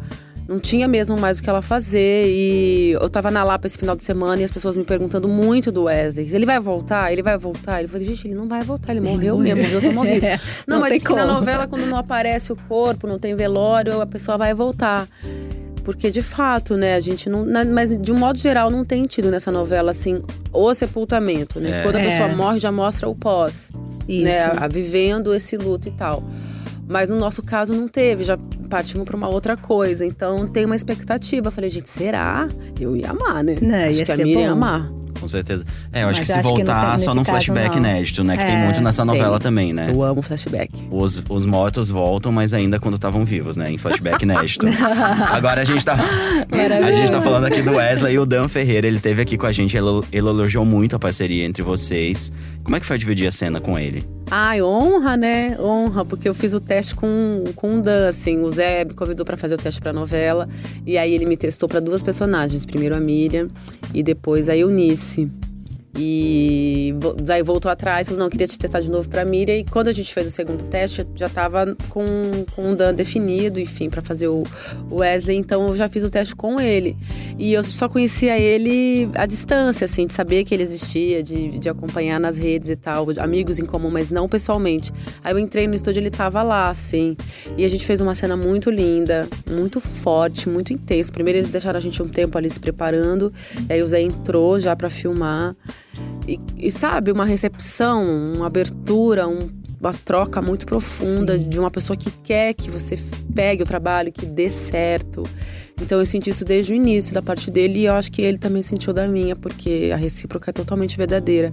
não 0.50 0.58
tinha 0.58 0.88
mesmo 0.88 1.16
mais 1.18 1.38
o 1.38 1.42
que 1.42 1.48
ela 1.48 1.62
fazer. 1.62 2.26
E 2.28 2.90
eu 3.00 3.08
tava 3.08 3.30
na 3.30 3.44
Lapa 3.44 3.66
esse 3.68 3.78
final 3.78 3.94
de 3.94 4.02
semana 4.04 4.42
e 4.42 4.44
as 4.44 4.50
pessoas 4.50 4.76
me 4.76 4.82
perguntando 4.84 5.28
muito 5.28 5.70
do 5.70 5.84
Wesley. 5.84 6.28
Ele 6.34 6.44
vai 6.44 6.58
voltar? 6.58 7.12
Ele 7.12 7.22
vai 7.22 7.38
voltar? 7.38 7.78
Ele 7.78 7.86
falou, 7.88 8.04
gente, 8.06 8.26
ele 8.26 8.34
não 8.34 8.48
vai 8.48 8.62
voltar, 8.62 8.90
ele 8.90 9.00
morreu 9.00 9.38
mesmo, 9.38 9.62
morreu, 9.62 9.80
tá 9.80 9.92
morrido. 9.92 10.26
É, 10.26 10.38
Não, 10.66 10.76
não 10.76 10.80
mas 10.80 10.92
diz 10.92 11.04
que 11.06 11.12
na 11.14 11.24
novela, 11.24 11.66
quando 11.68 11.86
não 11.86 11.96
aparece 11.96 12.52
o 12.52 12.56
corpo, 12.68 13.06
não 13.06 13.18
tem 13.18 13.34
velório, 13.34 14.00
a 14.00 14.06
pessoa 14.06 14.36
vai 14.36 14.52
voltar. 14.52 15.08
Porque, 15.84 16.10
de 16.10 16.20
fato, 16.20 16.76
né, 16.76 16.94
a 16.94 17.00
gente 17.00 17.28
não. 17.30 17.44
na- 17.44 17.64
mas, 17.64 17.96
de 18.00 18.12
um 18.12 18.18
modo 18.18 18.38
geral, 18.38 18.70
não 18.70 18.84
tem 18.84 19.02
tido 19.04 19.30
nessa 19.30 19.50
novela, 19.50 19.90
assim, 19.92 20.22
o 20.52 20.74
sepultamento, 20.74 21.58
né? 21.58 21.80
É. 21.80 21.82
Quando 21.82 21.96
a 21.96 22.00
É. 22.00 22.04
pessoa 22.04 22.28
morre, 22.28 22.58
já 22.58 22.70
mostra 22.70 23.08
o 23.08 23.14
pós 23.14 23.70
Isso. 24.06 24.24
né, 24.24 24.42
a, 24.42 24.64
a 24.64 24.68
vivendo 24.68 25.32
esse 25.34 25.56
luto 25.56 25.88
e 25.88 25.90
tal. 25.92 26.22
Mas 26.90 27.08
no 27.08 27.16
nosso 27.16 27.40
caso 27.42 27.72
não 27.72 27.86
teve, 27.86 28.24
já 28.24 28.36
partimos 28.68 29.04
para 29.04 29.16
uma 29.16 29.28
outra 29.28 29.56
coisa. 29.56 30.04
Então 30.04 30.48
tem 30.48 30.64
uma 30.64 30.74
expectativa. 30.74 31.50
Falei, 31.50 31.70
gente, 31.70 31.88
será? 31.88 32.48
Eu 32.80 32.96
ia 32.96 33.10
amar, 33.10 33.44
né? 33.44 33.56
Não, 33.62 33.88
Acho 33.88 34.00
ia 34.00 34.04
que 34.04 34.12
a 34.12 34.16
Miriam 34.16 34.40
ia 34.40 34.50
amar. 34.50 34.90
Com 35.20 35.28
certeza. 35.28 35.64
É, 35.92 36.02
eu 36.02 36.08
acho 36.08 36.18
Mas 36.20 36.26
que 36.26 36.32
se 36.32 36.38
acho 36.38 36.48
que 36.48 36.54
voltar 36.64 36.96
tem 36.96 37.04
só 37.04 37.14
num 37.14 37.24
flashback 37.24 37.70
não. 37.70 37.76
inédito, 37.78 38.24
né? 38.24 38.36
Que 38.36 38.44
tem 38.44 38.54
É, 38.56 38.64
muito 38.64 38.80
nessa 38.80 39.04
novela 39.04 39.38
tem. 39.38 39.40
também, 39.42 39.72
né? 39.72 39.88
Eu 39.92 40.02
amo 40.02 40.22
flashback. 40.22 40.72
Os, 40.90 41.22
os 41.28 41.44
mortos 41.46 41.90
voltam, 41.90 42.32
mas 42.32 42.52
ainda 42.54 42.80
quando 42.80 42.94
estavam 42.94 43.24
vivos, 43.24 43.56
né? 43.56 43.70
Em 43.70 43.76
flashback 43.78 44.22
inédito. 44.24 44.66
Agora 45.30 45.60
a 45.60 45.64
gente 45.64 45.84
tá. 45.84 45.94
A 45.94 46.92
gente 46.92 47.12
tá 47.12 47.20
falando 47.20 47.44
aqui 47.44 47.60
do 47.62 47.72
Wesley 47.72 48.14
e 48.14 48.18
o 48.18 48.24
Dan 48.26 48.48
Ferreira, 48.48 48.86
ele 48.86 48.98
teve 48.98 49.20
aqui 49.22 49.36
com 49.36 49.46
a 49.46 49.52
gente, 49.52 49.76
ele, 49.76 49.86
ele 50.10 50.26
elogiou 50.26 50.64
muito 50.64 50.96
a 50.96 50.98
parceria 50.98 51.44
entre 51.44 51.62
vocês. 51.62 52.32
Como 52.64 52.74
é 52.76 52.80
que 52.80 52.86
foi 52.86 52.96
dividir 52.98 53.26
a 53.28 53.32
cena 53.32 53.60
com 53.60 53.78
ele? 53.78 54.04
Ai, 54.32 54.62
honra, 54.62 55.16
né? 55.16 55.58
Honra, 55.58 56.04
porque 56.04 56.28
eu 56.28 56.34
fiz 56.34 56.54
o 56.54 56.60
teste 56.60 56.94
com, 56.94 57.44
com 57.56 57.78
o 57.78 57.82
Dan, 57.82 58.08
assim. 58.08 58.38
O 58.38 58.48
Zé 58.48 58.84
me 58.84 58.94
convidou 58.94 59.26
para 59.26 59.36
fazer 59.36 59.56
o 59.56 59.58
teste 59.58 59.80
pra 59.80 59.92
novela. 59.92 60.48
E 60.86 60.96
aí 60.96 61.12
ele 61.12 61.26
me 61.26 61.36
testou 61.36 61.68
para 61.68 61.80
duas 61.80 62.00
personagens. 62.00 62.64
Primeiro 62.64 62.94
a 62.94 63.00
Miriam 63.00 63.48
e 63.92 64.04
depois 64.04 64.48
a 64.48 64.56
Eunice. 64.56 65.28
E 65.96 66.94
daí 67.22 67.42
voltou 67.42 67.70
atrás, 67.70 68.08
falou, 68.08 68.22
não, 68.22 68.30
queria 68.30 68.46
te 68.46 68.58
testar 68.58 68.80
de 68.80 68.90
novo 68.90 69.08
pra 69.08 69.24
Miriam. 69.24 69.56
E 69.56 69.64
quando 69.64 69.88
a 69.88 69.92
gente 69.92 70.12
fez 70.14 70.26
o 70.26 70.30
segundo 70.30 70.64
teste, 70.64 71.04
já 71.14 71.28
tava 71.28 71.76
com, 71.88 72.04
com 72.54 72.72
o 72.72 72.76
Dan 72.76 72.94
definido, 72.94 73.58
enfim, 73.58 73.90
pra 73.90 74.00
fazer 74.00 74.28
o 74.28 74.44
Wesley. 74.90 75.36
Então 75.36 75.68
eu 75.68 75.76
já 75.76 75.88
fiz 75.88 76.04
o 76.04 76.10
teste 76.10 76.34
com 76.36 76.60
ele. 76.60 76.96
E 77.38 77.52
eu 77.52 77.62
só 77.62 77.88
conhecia 77.88 78.38
ele 78.38 79.10
à 79.14 79.26
distância, 79.26 79.84
assim, 79.84 80.06
de 80.06 80.12
saber 80.12 80.44
que 80.44 80.54
ele 80.54 80.62
existia, 80.62 81.22
de, 81.22 81.58
de 81.58 81.68
acompanhar 81.68 82.20
nas 82.20 82.38
redes 82.38 82.70
e 82.70 82.76
tal, 82.76 83.06
amigos 83.18 83.58
em 83.58 83.66
comum, 83.66 83.90
mas 83.90 84.10
não 84.10 84.28
pessoalmente. 84.28 84.92
Aí 85.24 85.32
eu 85.32 85.38
entrei 85.38 85.66
no 85.66 85.74
estúdio, 85.74 86.00
ele 86.00 86.10
tava 86.10 86.42
lá, 86.42 86.68
assim. 86.70 87.16
E 87.56 87.64
a 87.64 87.68
gente 87.68 87.84
fez 87.84 88.00
uma 88.00 88.14
cena 88.14 88.36
muito 88.36 88.70
linda, 88.70 89.28
muito 89.50 89.80
forte, 89.80 90.48
muito 90.48 90.72
intensa. 90.72 91.12
Primeiro 91.12 91.38
eles 91.38 91.50
deixaram 91.50 91.78
a 91.78 91.80
gente 91.80 92.00
um 92.02 92.08
tempo 92.08 92.38
ali 92.38 92.48
se 92.48 92.60
preparando, 92.60 93.32
e 93.68 93.72
aí 93.72 93.82
o 93.82 93.88
Zé 93.88 94.00
entrou 94.00 94.58
já 94.60 94.76
pra 94.76 94.88
filmar. 94.88 95.56
E, 96.26 96.38
e 96.56 96.70
sabe, 96.70 97.10
uma 97.10 97.24
recepção, 97.24 98.04
uma 98.34 98.46
abertura, 98.46 99.26
um- 99.28 99.48
uma 99.80 99.92
troca 99.94 100.42
muito 100.42 100.66
profunda 100.66 101.38
de 101.38 101.58
uma 101.58 101.70
pessoa 101.70 101.96
que 101.96 102.10
quer 102.22 102.52
que 102.52 102.70
você 102.70 102.94
pegue 103.34 103.62
o 103.62 103.66
trabalho, 103.66 104.12
que 104.12 104.26
dê 104.26 104.50
certo. 104.50 105.22
Então 105.80 105.98
eu 105.98 106.04
senti 106.04 106.28
isso 106.28 106.44
desde 106.44 106.72
o 106.74 106.76
início 106.76 107.14
da 107.14 107.22
parte 107.22 107.50
dele 107.50 107.80
e 107.80 107.84
eu 107.86 107.94
acho 107.94 108.12
que 108.12 108.20
ele 108.20 108.36
também 108.36 108.60
sentiu 108.62 108.92
da 108.92 109.08
minha, 109.08 109.34
porque 109.34 109.90
a 109.92 109.96
recíproca 109.96 110.50
é 110.50 110.52
totalmente 110.52 110.96
verdadeira. 110.98 111.52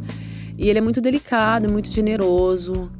E 0.58 0.70
ele 0.70 0.80
é 0.80 0.82
muito 0.82 1.00
delicado, 1.00 1.70
muito 1.70 1.90
generoso. 1.90 2.92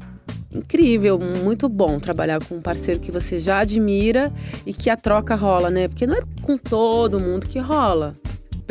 Incrível, 0.50 1.18
muito 1.18 1.68
bom 1.68 2.00
trabalhar 2.00 2.42
com 2.42 2.54
um 2.54 2.60
parceiro 2.62 2.98
que 2.98 3.12
você 3.12 3.38
já 3.38 3.58
admira 3.58 4.32
e 4.64 4.72
que 4.72 4.88
a 4.88 4.96
troca 4.96 5.34
rola, 5.34 5.68
né? 5.68 5.88
Porque 5.88 6.06
não 6.06 6.14
é 6.14 6.20
com 6.40 6.56
todo 6.56 7.20
mundo 7.20 7.46
que 7.46 7.58
rola 7.58 8.16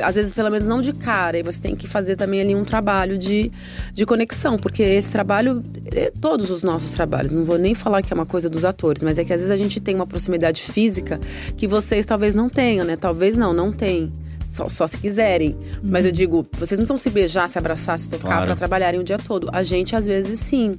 às 0.01 0.16
vezes 0.16 0.34
pelo 0.34 0.50
menos 0.50 0.68
não 0.68 0.82
de 0.82 0.94
cara, 0.94 1.38
e 1.39 1.44
você 1.44 1.60
tem 1.60 1.75
que 1.75 1.88
fazer 1.88 2.16
também 2.16 2.42
ali 2.42 2.56
um 2.56 2.63
trabalho 2.63 3.18
de, 3.18 3.51
de 3.94 4.06
conexão, 4.06 4.58
porque 4.58 4.84
esse 4.84 5.10
trabalho, 5.10 5.63
é 5.92 6.12
todos 6.22 6.50
os 6.51 6.63
nossos 6.63 6.92
trabalhos, 6.92 7.34
não 7.34 7.44
vou 7.44 7.58
nem 7.58 7.74
falar 7.75 8.01
que 8.01 8.12
é 8.12 8.16
uma 8.16 8.25
coisa 8.25 8.50
dos 8.50 8.63
atores, 8.66 9.04
mas 9.04 9.18
é 9.18 9.24
que 9.25 9.34
às 9.34 9.39
vezes 9.39 9.51
a 9.51 9.58
gente 9.58 9.80
tem 9.80 9.96
uma 9.96 10.08
proximidade 10.08 10.62
física 10.62 11.20
que 11.56 11.68
vocês 11.68 12.06
talvez 12.06 12.36
não 12.36 12.50
tenham, 12.50 12.86
né? 12.86 12.96
Talvez 12.96 13.36
não, 13.38 13.54
não 13.54 13.72
tem. 13.72 14.12
Só, 14.50 14.68
só 14.70 14.88
se 14.88 14.98
quiserem. 14.98 15.56
Mas 15.84 16.06
eu 16.06 16.12
digo, 16.12 16.48
vocês 16.58 16.80
não 16.80 16.86
precisam 16.86 16.98
se 16.98 17.10
beijar, 17.10 17.48
se 17.50 17.58
abraçar, 17.60 18.00
se 18.00 18.08
tocar 18.08 18.27
Claro. 18.27 18.46
pra 18.46 18.56
trabalharem 18.56 19.00
o 19.00 19.04
dia 19.04 19.18
todo. 19.18 19.50
A 19.51 19.62
gente, 19.62 19.96
às 19.96 20.06
vezes, 20.06 20.39
sim. 20.39 20.74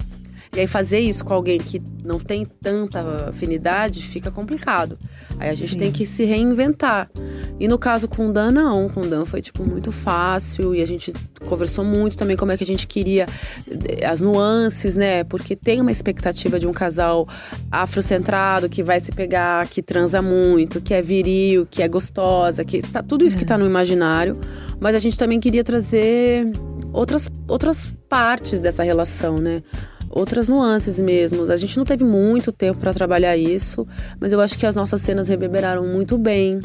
E 0.55 0.61
aí 0.61 0.67
fazer 0.67 0.99
isso 0.99 1.23
com 1.23 1.33
alguém 1.33 1.59
que 1.59 1.81
não 2.03 2.19
tem 2.19 2.43
tanta 2.43 3.29
afinidade 3.29 4.01
fica 4.01 4.31
complicado. 4.31 4.97
Aí 5.37 5.47
a 5.49 5.53
gente 5.53 5.77
tem 5.77 5.91
que 5.91 6.07
se 6.07 6.25
reinventar. 6.25 7.09
E 7.59 7.67
no 7.67 7.77
caso 7.77 8.07
com 8.07 8.29
o 8.29 8.33
Dan, 8.33 8.51
não. 8.51 8.89
Com 8.89 9.01
o 9.01 9.07
Dan 9.07 9.25
foi, 9.25 9.41
tipo, 9.41 9.63
muito 9.63 9.91
fácil. 9.91 10.73
E 10.73 10.81
a 10.81 10.87
gente 10.87 11.13
conversou 11.45 11.85
muito 11.85 12.17
também 12.17 12.35
como 12.35 12.51
é 12.51 12.57
que 12.57 12.63
a 12.63 12.67
gente 12.67 12.87
queria 12.87 13.27
eh, 13.67 14.05
as 14.05 14.21
nuances, 14.21 14.95
né? 14.95 15.23
Porque 15.23 15.55
tem 15.55 15.81
uma 15.81 15.91
expectativa 15.91 16.59
de 16.59 16.67
um 16.67 16.73
casal 16.73 17.27
afrocentrado 17.71 18.67
que 18.67 18.81
vai 18.81 18.99
se 18.99 19.11
pegar, 19.11 19.67
que 19.67 19.83
transa 19.83 20.19
muito, 20.19 20.81
que 20.81 20.95
é 20.95 21.01
viril, 21.01 21.67
que 21.69 21.83
é 21.83 21.87
gostosa, 21.87 22.65
que 22.65 22.81
tá 22.81 23.03
tudo 23.03 23.23
isso 23.23 23.37
que 23.37 23.45
tá 23.45 23.57
no 23.57 23.67
imaginário. 23.67 24.37
Mas 24.79 24.95
a 24.95 24.99
gente 24.99 25.17
também 25.17 25.39
queria 25.39 25.63
trazer 25.63 26.51
outras, 26.91 27.29
outras 27.47 27.93
partes 28.09 28.59
dessa 28.59 28.81
relação, 28.81 29.37
né? 29.37 29.61
Outras 30.09 30.47
nuances 30.47 30.99
mesmo. 30.99 31.43
A 31.51 31.55
gente 31.55 31.77
não 31.77 31.85
teve 31.85 32.03
muito 32.03 32.51
tempo 32.51 32.79
para 32.79 32.93
trabalhar 32.93 33.37
isso, 33.37 33.87
mas 34.19 34.33
eu 34.33 34.41
acho 34.41 34.57
que 34.57 34.65
as 34.65 34.75
nossas 34.75 35.01
cenas 35.01 35.27
reverberaram 35.27 35.85
muito 35.87 36.17
bem 36.17 36.61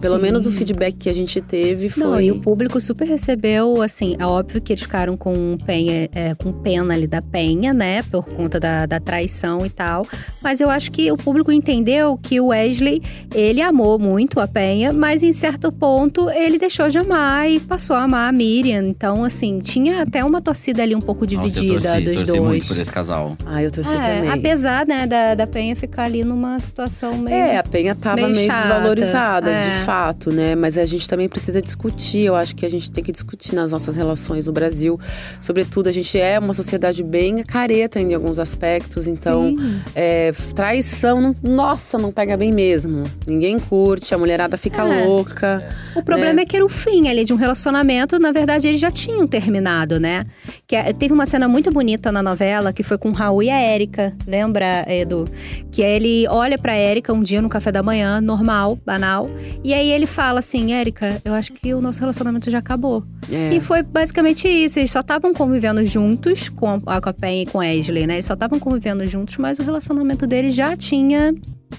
Pelo 0.00 0.16
Sim. 0.16 0.22
menos 0.22 0.46
o 0.46 0.52
feedback 0.52 0.94
que 0.96 1.08
a 1.08 1.12
gente 1.12 1.40
teve 1.40 1.88
foi. 1.88 2.02
Não, 2.04 2.20
e 2.20 2.30
o 2.30 2.40
público 2.40 2.80
super 2.80 3.06
recebeu, 3.06 3.80
assim, 3.82 4.16
é 4.18 4.26
óbvio 4.26 4.60
que 4.60 4.72
eles 4.72 4.82
ficaram 4.82 5.16
com, 5.16 5.56
penha, 5.64 6.08
é, 6.12 6.34
com 6.34 6.52
pena 6.52 6.94
ali 6.94 7.06
da 7.06 7.22
penha, 7.22 7.72
né? 7.72 8.02
Por 8.04 8.24
conta 8.26 8.60
da, 8.60 8.86
da 8.86 9.00
traição 9.00 9.64
e 9.64 9.70
tal. 9.70 10.06
Mas 10.42 10.60
eu 10.60 10.68
acho 10.70 10.90
que 10.92 11.10
o 11.10 11.16
público 11.16 11.50
entendeu 11.50 12.18
que 12.20 12.40
o 12.40 12.48
Wesley, 12.48 13.02
ele 13.34 13.60
amou 13.62 13.98
muito 13.98 14.38
a 14.40 14.46
penha, 14.46 14.92
mas 14.92 15.22
em 15.22 15.32
certo 15.32 15.72
ponto 15.72 16.28
ele 16.30 16.58
deixou 16.58 16.88
de 16.88 16.98
amar 16.98 17.50
e 17.50 17.58
passou 17.60 17.96
a 17.96 18.02
amar 18.02 18.28
a 18.28 18.32
Miriam. 18.32 18.82
Então, 18.88 19.24
assim, 19.24 19.58
tinha 19.60 20.02
até 20.02 20.24
uma 20.24 20.40
torcida 20.40 20.82
ali 20.82 20.94
um 20.94 21.00
pouco 21.00 21.24
Nossa, 21.24 21.34
eu 21.36 21.42
dividida 21.48 21.88
torci, 21.90 22.04
dos 22.04 22.14
torci 22.16 22.26
dois. 22.32 22.42
muito 22.42 22.66
por 22.66 22.78
esse 22.78 22.92
casal. 22.92 23.36
Ah, 23.46 23.62
eu 23.62 23.70
torci 23.70 23.96
É, 23.96 24.00
também. 24.00 24.30
apesar, 24.30 24.86
né, 24.86 25.06
da, 25.06 25.34
da 25.34 25.46
penha 25.46 25.74
ficar 25.74 26.04
ali 26.04 26.22
numa 26.24 26.58
situação 26.60 27.16
meio. 27.18 27.34
É, 27.36 27.58
a 27.58 27.62
Penha 27.62 27.94
tava 27.94 28.16
meio 28.22 28.34
meio, 28.34 28.52
desvalorizada, 28.52 29.50
é. 29.50 29.60
De 29.70 29.84
fato, 29.84 30.30
né? 30.32 30.54
Mas 30.54 30.78
a 30.78 30.84
gente 30.84 31.08
também 31.08 31.28
precisa 31.28 31.60
discutir. 31.60 32.22
Eu 32.22 32.34
acho 32.36 32.54
que 32.56 32.64
a 32.64 32.68
gente 32.70 32.90
tem 32.90 33.02
que 33.02 33.12
discutir 33.12 33.54
nas 33.54 33.72
nossas 33.72 33.96
relações 33.96 34.46
no 34.46 34.52
Brasil. 34.52 34.98
Sobretudo, 35.40 35.88
a 35.88 35.92
gente 35.92 36.18
é 36.18 36.38
uma 36.38 36.52
sociedade 36.52 37.02
bem 37.02 37.42
careta 37.42 38.00
em 38.00 38.14
alguns 38.14 38.38
aspectos. 38.38 39.06
Então, 39.06 39.54
é, 39.94 40.32
traição, 40.54 41.20
não- 41.20 41.34
nossa, 41.42 41.98
não 41.98 42.10
pega 42.12 42.36
bem 42.36 42.52
mesmo. 42.52 43.04
Ninguém 43.26 43.58
curte, 43.58 44.14
a 44.14 44.18
mulherada 44.18 44.56
fica 44.56 44.82
É. 44.82 45.04
louca. 45.04 45.66
O 45.94 46.02
problema 46.02 46.32
né? 46.34 46.42
é 46.42 46.46
que 46.46 46.56
era 46.56 46.64
o 46.64 46.68
fim 46.68 47.08
ali 47.08 47.24
de 47.24 47.32
um 47.32 47.36
relacionamento. 47.36 48.18
Na 48.18 48.32
verdade, 48.32 48.66
eles 48.68 48.80
já 48.80 48.90
tinham 48.90 49.26
terminado, 49.26 50.00
né? 50.00 50.24
Que 50.66 50.76
é- 50.76 50.92
teve 50.92 51.12
uma 51.12 51.26
cena 51.26 51.46
muito 51.48 51.70
bonita 51.70 52.10
na 52.10 52.22
novela 52.22 52.72
que 52.72 52.82
foi 52.82 52.98
com 52.98 53.10
o 53.10 53.12
Raul 53.12 53.42
e 53.42 53.50
a 53.50 53.58
Érica. 53.58 54.14
Lembra, 54.26 54.84
Edu? 54.88 55.26
Que 55.70 55.82
ele 55.82 56.26
olha 56.28 56.58
pra 56.58 56.74
Érica 56.74 57.12
um 57.12 57.22
dia 57.22 57.40
no 57.42 57.48
café 57.48 57.70
da 57.70 57.82
manhã, 57.82 58.20
normal, 58.20 58.78
banal. 58.84 59.28
E 59.64 59.74
aí 59.74 59.90
ele 59.90 60.06
fala 60.06 60.38
assim: 60.38 60.72
Érica, 60.72 61.20
eu 61.24 61.34
acho 61.34 61.52
que 61.52 61.74
o 61.74 61.80
nosso 61.80 62.00
relacionamento 62.00 62.50
já 62.50 62.58
acabou. 62.58 63.04
É. 63.30 63.54
E 63.54 63.60
foi 63.60 63.82
basicamente 63.82 64.46
isso. 64.48 64.78
Eles 64.78 64.90
só 64.92 65.00
estavam 65.00 65.32
convivendo 65.34 65.84
juntos 65.84 66.48
com 66.48 66.80
a, 66.86 67.00
com 67.00 67.08
a 67.08 67.12
Pen 67.12 67.42
e 67.42 67.46
com 67.46 67.60
a 67.60 67.64
Ashley, 67.64 68.06
né? 68.06 68.14
Eles 68.14 68.26
só 68.26 68.34
estavam 68.34 68.58
convivendo 68.58 69.06
juntos, 69.06 69.36
mas 69.38 69.58
o 69.58 69.62
relacionamento 69.62 70.26
deles 70.26 70.54
já 70.54 70.76
tinha 70.76 71.34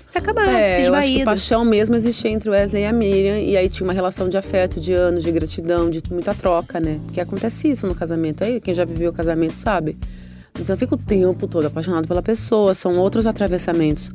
se 0.06 0.18
acabado, 0.18 0.48
se 0.48 0.54
É, 0.54 0.88
eu 0.88 0.94
acho 0.94 1.04
que 1.04 1.08
esvaído. 1.14 1.26
paixão 1.26 1.64
mesmo 1.64 1.96
existia 1.96 2.30
entre 2.32 2.50
o 2.50 2.54
Wesley 2.54 2.84
e 2.84 2.86
a 2.86 2.92
Miriam. 2.94 3.38
E 3.40 3.56
aí 3.56 3.70
tinha 3.70 3.88
uma 3.88 3.94
relação 3.94 4.28
de 4.28 4.38
afeto, 4.38 4.80
de 4.80 4.94
anos, 4.94 5.24
de 5.24 5.32
gratidão, 5.32 5.90
de 5.90 6.02
muita 6.12 6.34
troca, 6.34 6.80
né? 6.80 7.00
Porque 7.06 7.22
acontece 7.22 7.70
isso 7.70 7.88
no 7.88 7.96
casamento. 7.96 8.44
Aí 8.44 8.60
quem 8.60 8.74
já 8.74 8.84
viveu 8.84 9.12
o 9.12 9.14
casamento 9.14 9.56
sabe. 9.56 9.98
Você 10.58 10.72
não 10.72 10.78
fica 10.78 10.96
o 10.96 10.98
tempo 10.98 11.48
todo 11.48 11.66
apaixonado 11.66 12.08
pela 12.08 12.22
pessoa, 12.22 12.74
são 12.74 12.98
outros 12.98 13.28
atravessamentos. 13.28 14.10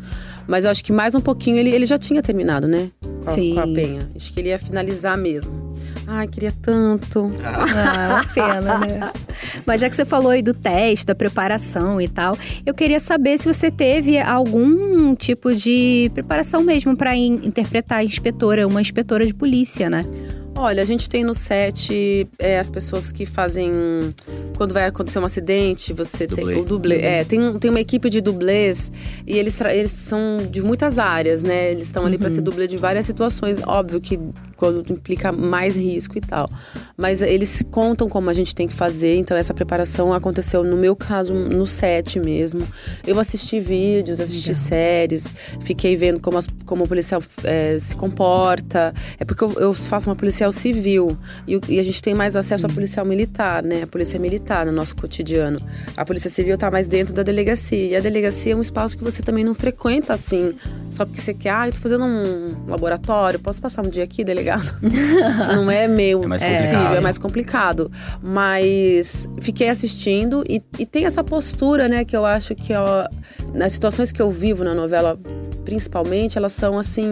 Mas 0.46 0.64
eu 0.64 0.70
acho 0.70 0.84
que 0.84 0.92
mais 0.92 1.14
um 1.14 1.20
pouquinho 1.20 1.56
ele, 1.56 1.70
ele 1.70 1.86
já 1.86 1.98
tinha 1.98 2.20
terminado, 2.22 2.66
né? 2.66 2.90
Com 3.00 3.30
a, 3.30 3.32
Sim. 3.32 3.54
com 3.54 3.60
a 3.60 3.66
Penha. 3.68 4.08
Acho 4.14 4.32
que 4.32 4.40
ele 4.40 4.48
ia 4.48 4.58
finalizar 4.58 5.16
mesmo. 5.16 5.72
Ai, 6.06 6.26
queria 6.26 6.52
tanto. 6.60 7.32
Ah, 7.44 8.22
uma 8.22 8.34
pena, 8.34 8.78
né? 8.78 9.12
Mas 9.64 9.80
já 9.80 9.88
que 9.88 9.94
você 9.94 10.04
falou 10.04 10.30
aí 10.30 10.42
do 10.42 10.52
teste, 10.52 11.06
da 11.06 11.14
preparação 11.14 12.00
e 12.00 12.08
tal, 12.08 12.36
eu 12.66 12.74
queria 12.74 12.98
saber 12.98 13.38
se 13.38 13.52
você 13.52 13.70
teve 13.70 14.18
algum 14.20 15.14
tipo 15.14 15.54
de 15.54 16.10
preparação 16.12 16.62
mesmo 16.62 16.96
para 16.96 17.16
interpretar 17.16 17.98
a 17.98 18.04
inspetora, 18.04 18.66
uma 18.66 18.80
inspetora 18.80 19.24
de 19.24 19.32
polícia, 19.32 19.88
né? 19.88 20.04
Olha, 20.54 20.82
a 20.82 20.84
gente 20.84 21.08
tem 21.08 21.24
no 21.24 21.34
set 21.34 22.26
é, 22.38 22.58
as 22.58 22.70
pessoas 22.70 23.10
que 23.10 23.24
fazem. 23.26 23.70
Quando 24.56 24.72
vai 24.74 24.84
acontecer 24.84 25.18
um 25.18 25.24
acidente, 25.24 25.92
você 25.92 26.26
Dublê. 26.26 26.52
tem 26.54 26.62
o 26.62 26.64
dublê. 26.64 27.00
É, 27.00 27.24
tem, 27.24 27.58
tem 27.58 27.70
uma 27.70 27.80
equipe 27.80 28.08
de 28.10 28.20
dublês 28.20 28.92
e 29.26 29.36
eles, 29.38 29.58
eles 29.62 29.90
são 29.90 30.36
de 30.50 30.62
muitas 30.62 30.98
áreas, 30.98 31.42
né? 31.42 31.70
Eles 31.70 31.84
estão 31.86 32.04
ali 32.06 32.16
para 32.18 32.28
ser 32.30 32.42
dublê 32.42 32.68
de 32.68 32.76
várias 32.76 33.06
situações. 33.06 33.60
Óbvio 33.66 34.00
que 34.00 34.20
quando 34.56 34.84
implica 34.92 35.32
mais 35.32 35.74
risco 35.74 36.16
e 36.18 36.20
tal. 36.20 36.48
Mas 36.96 37.22
eles 37.22 37.64
contam 37.70 38.08
como 38.08 38.28
a 38.30 38.32
gente 38.34 38.54
tem 38.54 38.68
que 38.68 38.74
fazer, 38.74 39.16
então 39.16 39.36
essa 39.36 39.52
preparação 39.54 40.12
aconteceu, 40.12 40.62
no 40.62 40.76
meu 40.76 40.94
caso, 40.94 41.32
no 41.34 41.66
set 41.66 42.20
mesmo. 42.20 42.68
Eu 43.04 43.18
assisti 43.18 43.58
vídeos, 43.58 44.20
assisti 44.20 44.54
séries, 44.54 45.34
fiquei 45.62 45.96
vendo 45.96 46.20
como, 46.20 46.36
as- 46.38 46.46
como 46.66 46.84
o 46.84 46.88
policial 46.88 47.20
é, 47.42 47.78
se 47.80 47.96
comporta. 47.96 48.94
É 49.18 49.24
porque 49.24 49.42
eu, 49.42 49.52
eu 49.54 49.74
faço 49.74 50.08
uma 50.10 50.14
policial 50.14 50.41
civil 50.50 51.16
e, 51.46 51.60
e 51.68 51.78
a 51.78 51.82
gente 51.82 52.02
tem 52.02 52.14
mais 52.14 52.34
acesso 52.34 52.66
à 52.66 52.68
policial 52.68 53.04
militar, 53.06 53.62
né? 53.62 53.82
A 53.82 53.86
polícia 53.86 54.18
militar 54.18 54.66
no 54.66 54.72
nosso 54.72 54.96
cotidiano. 54.96 55.60
A 55.96 56.04
polícia 56.04 56.30
civil 56.30 56.56
tá 56.58 56.70
mais 56.70 56.88
dentro 56.88 57.14
da 57.14 57.22
delegacia. 57.22 57.88
E 57.88 57.94
a 57.94 58.00
delegacia 58.00 58.54
é 58.54 58.56
um 58.56 58.60
espaço 58.60 58.96
que 58.96 59.04
você 59.04 59.22
também 59.22 59.44
não 59.44 59.54
frequenta 59.54 60.14
assim, 60.14 60.54
só 60.90 61.04
porque 61.04 61.20
você 61.20 61.34
quer, 61.34 61.50
ah, 61.50 61.68
eu 61.68 61.72
tô 61.72 61.78
fazendo 61.78 62.04
um 62.04 62.64
laboratório, 62.66 63.38
posso 63.38 63.60
passar 63.60 63.84
um 63.84 63.88
dia 63.88 64.04
aqui, 64.04 64.24
delegado? 64.24 64.74
não 65.54 65.70
é 65.70 65.86
meio 65.86 66.24
É 66.24 66.26
mais 66.26 66.42
possível, 66.42 66.68
complicado. 66.70 66.96
é 66.96 67.00
mais 67.00 67.18
complicado. 67.18 67.92
Mas 68.22 69.28
fiquei 69.40 69.68
assistindo 69.68 70.42
e, 70.48 70.62
e 70.78 70.86
tem 70.86 71.04
essa 71.04 71.22
postura, 71.22 71.88
né, 71.88 72.04
que 72.04 72.16
eu 72.16 72.24
acho 72.24 72.54
que 72.54 72.72
ó, 72.74 73.06
nas 73.54 73.72
situações 73.72 74.10
que 74.10 74.22
eu 74.22 74.30
vivo 74.30 74.64
na 74.64 74.74
novela, 74.74 75.18
principalmente, 75.64 76.38
elas 76.38 76.52
são 76.52 76.78
assim 76.78 77.10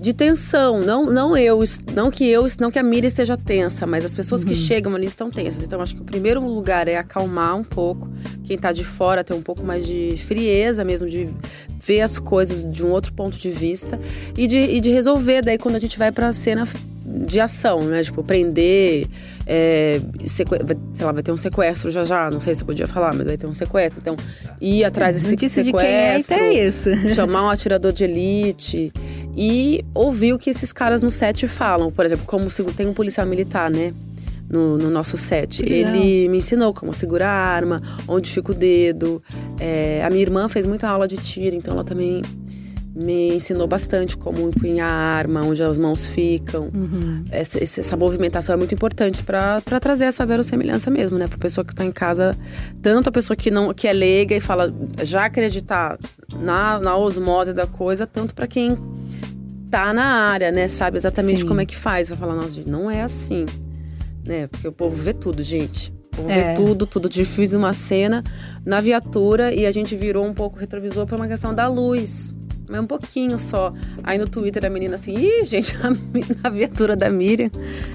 de 0.00 0.14
tensão, 0.14 0.80
não, 0.80 1.04
não 1.06 1.36
eu, 1.36 1.62
não 1.94 2.10
que 2.10 2.24
eu, 2.26 2.46
não 2.58 2.70
que 2.70 2.78
a 2.78 2.82
Mira 2.82 3.06
esteja 3.06 3.36
tensa, 3.36 3.86
mas 3.86 4.04
as 4.04 4.14
pessoas 4.14 4.42
que 4.42 4.54
chegam 4.54 4.94
ali 4.94 5.06
estão 5.06 5.30
tensas. 5.30 5.62
Então 5.64 5.80
acho 5.80 5.94
que 5.94 6.00
o 6.00 6.04
primeiro 6.04 6.42
lugar 6.42 6.88
é 6.88 6.96
acalmar 6.96 7.54
um 7.56 7.62
pouco, 7.64 8.08
quem 8.44 8.56
tá 8.56 8.72
de 8.72 8.82
fora 8.82 9.22
ter 9.22 9.34
um 9.34 9.42
pouco 9.42 9.62
mais 9.62 9.86
de 9.86 10.14
frieza 10.16 10.82
mesmo, 10.84 11.08
de 11.08 11.28
ver 11.78 12.00
as 12.00 12.18
coisas 12.18 12.64
de 12.70 12.84
um 12.84 12.90
outro 12.90 13.12
ponto 13.12 13.36
de 13.38 13.50
vista 13.50 14.00
e 14.36 14.46
de, 14.46 14.56
e 14.58 14.80
de 14.80 14.90
resolver 14.90 15.42
daí 15.42 15.58
quando 15.58 15.76
a 15.76 15.78
gente 15.78 15.98
vai 15.98 16.10
pra 16.10 16.32
cena 16.32 16.64
de 17.04 17.40
ação, 17.40 17.82
né? 17.82 18.02
Tipo, 18.04 18.22
prender, 18.22 19.06
é, 19.46 20.00
vai- 20.64 20.76
sei 20.94 21.04
lá, 21.04 21.12
vai 21.12 21.22
ter 21.22 21.32
um 21.32 21.36
sequestro 21.36 21.90
já 21.90 22.04
já, 22.04 22.30
não 22.30 22.38
sei 22.38 22.54
se 22.54 22.62
eu 22.62 22.66
podia 22.66 22.86
falar, 22.86 23.12
mas 23.14 23.26
vai 23.26 23.36
ter 23.36 23.46
um 23.46 23.54
sequestro. 23.54 24.00
Então, 24.00 24.16
ir 24.60 24.84
atrás 24.84 25.16
desse 25.16 25.34
disse 25.34 25.62
de 25.64 25.72
quem 25.72 25.80
é, 25.80 26.18
então 26.18 26.36
sequestro 26.36 26.90
é 26.92 26.98
isso. 27.02 27.08
chamar 27.14 27.44
um 27.46 27.50
atirador 27.50 27.92
de 27.92 28.04
elite 28.04 28.92
e 29.36 29.84
ouvir 29.94 30.32
o 30.32 30.38
que 30.38 30.50
esses 30.50 30.72
caras 30.72 31.02
no 31.02 31.10
set 31.10 31.46
falam. 31.46 31.90
Por 31.90 32.04
exemplo, 32.04 32.24
como 32.26 32.48
se 32.50 32.62
tem 32.72 32.86
um 32.86 32.94
policial 32.94 33.26
militar, 33.26 33.70
né? 33.70 33.92
No, 34.48 34.76
no 34.76 34.90
nosso 34.90 35.16
set. 35.16 35.62
Legal. 35.62 35.94
Ele 35.94 36.28
me 36.28 36.38
ensinou 36.38 36.74
como 36.74 36.92
segurar 36.92 37.28
a 37.28 37.54
arma, 37.54 37.80
onde 38.08 38.30
fica 38.30 38.50
o 38.50 38.54
dedo. 38.54 39.22
É, 39.60 40.02
a 40.04 40.10
minha 40.10 40.22
irmã 40.22 40.48
fez 40.48 40.66
muita 40.66 40.88
aula 40.88 41.06
de 41.06 41.16
tiro, 41.16 41.54
então 41.54 41.74
ela 41.74 41.84
também 41.84 42.20
me 43.02 43.34
ensinou 43.34 43.66
bastante 43.66 44.16
como 44.16 44.40
empunhar 44.48 44.90
a 44.90 44.94
arma, 44.94 45.40
onde 45.42 45.62
as 45.62 45.78
mãos 45.78 46.06
ficam. 46.06 46.70
Essa, 47.30 47.62
essa- 47.62 47.80
essa 47.80 47.96
movimentação 47.96 48.52
é 48.54 48.56
muito 48.56 48.74
importante 48.74 49.22
para 49.24 49.60
trazer 49.80 50.04
essa 50.04 50.26
verossimilhança 50.26 50.90
mesmo, 50.90 51.16
né? 51.18 51.26
Pra 51.26 51.38
pessoa 51.38 51.64
que 51.64 51.74
tá 51.74 51.84
em 51.84 51.92
casa, 51.92 52.36
tanto 52.82 53.08
a 53.08 53.12
pessoa 53.12 53.36
que 53.36 53.50
não 53.50 53.72
que 53.72 53.88
é 53.88 53.92
leiga 53.92 54.34
e 54.36 54.40
fala 54.40 54.72
já 55.02 55.24
acreditar 55.24 55.98
na, 56.36 56.78
na 56.78 56.96
osmose 56.96 57.52
da 57.54 57.66
coisa, 57.66 58.06
tanto 58.06 58.34
para 58.34 58.46
quem 58.46 58.76
tá 59.70 59.92
na 59.94 60.04
área, 60.04 60.50
né? 60.50 60.68
Sabe 60.68 60.96
exatamente 60.96 61.40
Sim. 61.42 61.46
como 61.48 61.60
é 61.60 61.64
que 61.66 61.76
faz. 61.76 62.08
Vai 62.10 62.18
falar, 62.18 62.34
nossa, 62.34 62.60
não 62.66 62.90
é 62.90 63.02
assim. 63.02 63.46
Né? 64.26 64.46
Porque 64.48 64.68
o 64.68 64.72
povo 64.72 64.94
vê 64.96 65.14
tudo, 65.14 65.42
gente. 65.42 65.90
O 66.12 66.16
povo 66.16 66.30
É. 66.30 66.48
vê 66.48 66.54
tudo, 66.54 66.86
tudo. 66.86 67.08
Eu 67.16 67.24
fiz 67.24 67.52
uma 67.54 67.72
cena 67.72 68.22
na 68.66 68.80
viatura 68.80 69.54
e 69.54 69.64
a 69.64 69.70
gente 69.70 69.96
virou 69.96 70.26
um 70.26 70.34
pouco 70.34 70.56
o 70.56 70.60
retrovisor 70.60 71.06
por 71.06 71.16
uma 71.16 71.26
questão 71.28 71.54
da 71.54 71.66
luz. 71.68 72.34
Mas 72.70 72.80
um 72.80 72.86
pouquinho 72.86 73.36
só. 73.38 73.72
Aí 74.04 74.16
no 74.16 74.28
Twitter 74.28 74.64
a 74.64 74.70
menina 74.70 74.94
assim, 74.94 75.12
ih, 75.14 75.44
gente, 75.44 75.74
a, 75.84 75.90
na 76.44 76.50
viatura 76.50 76.94
da 76.94 77.10
Miriam, 77.10 77.50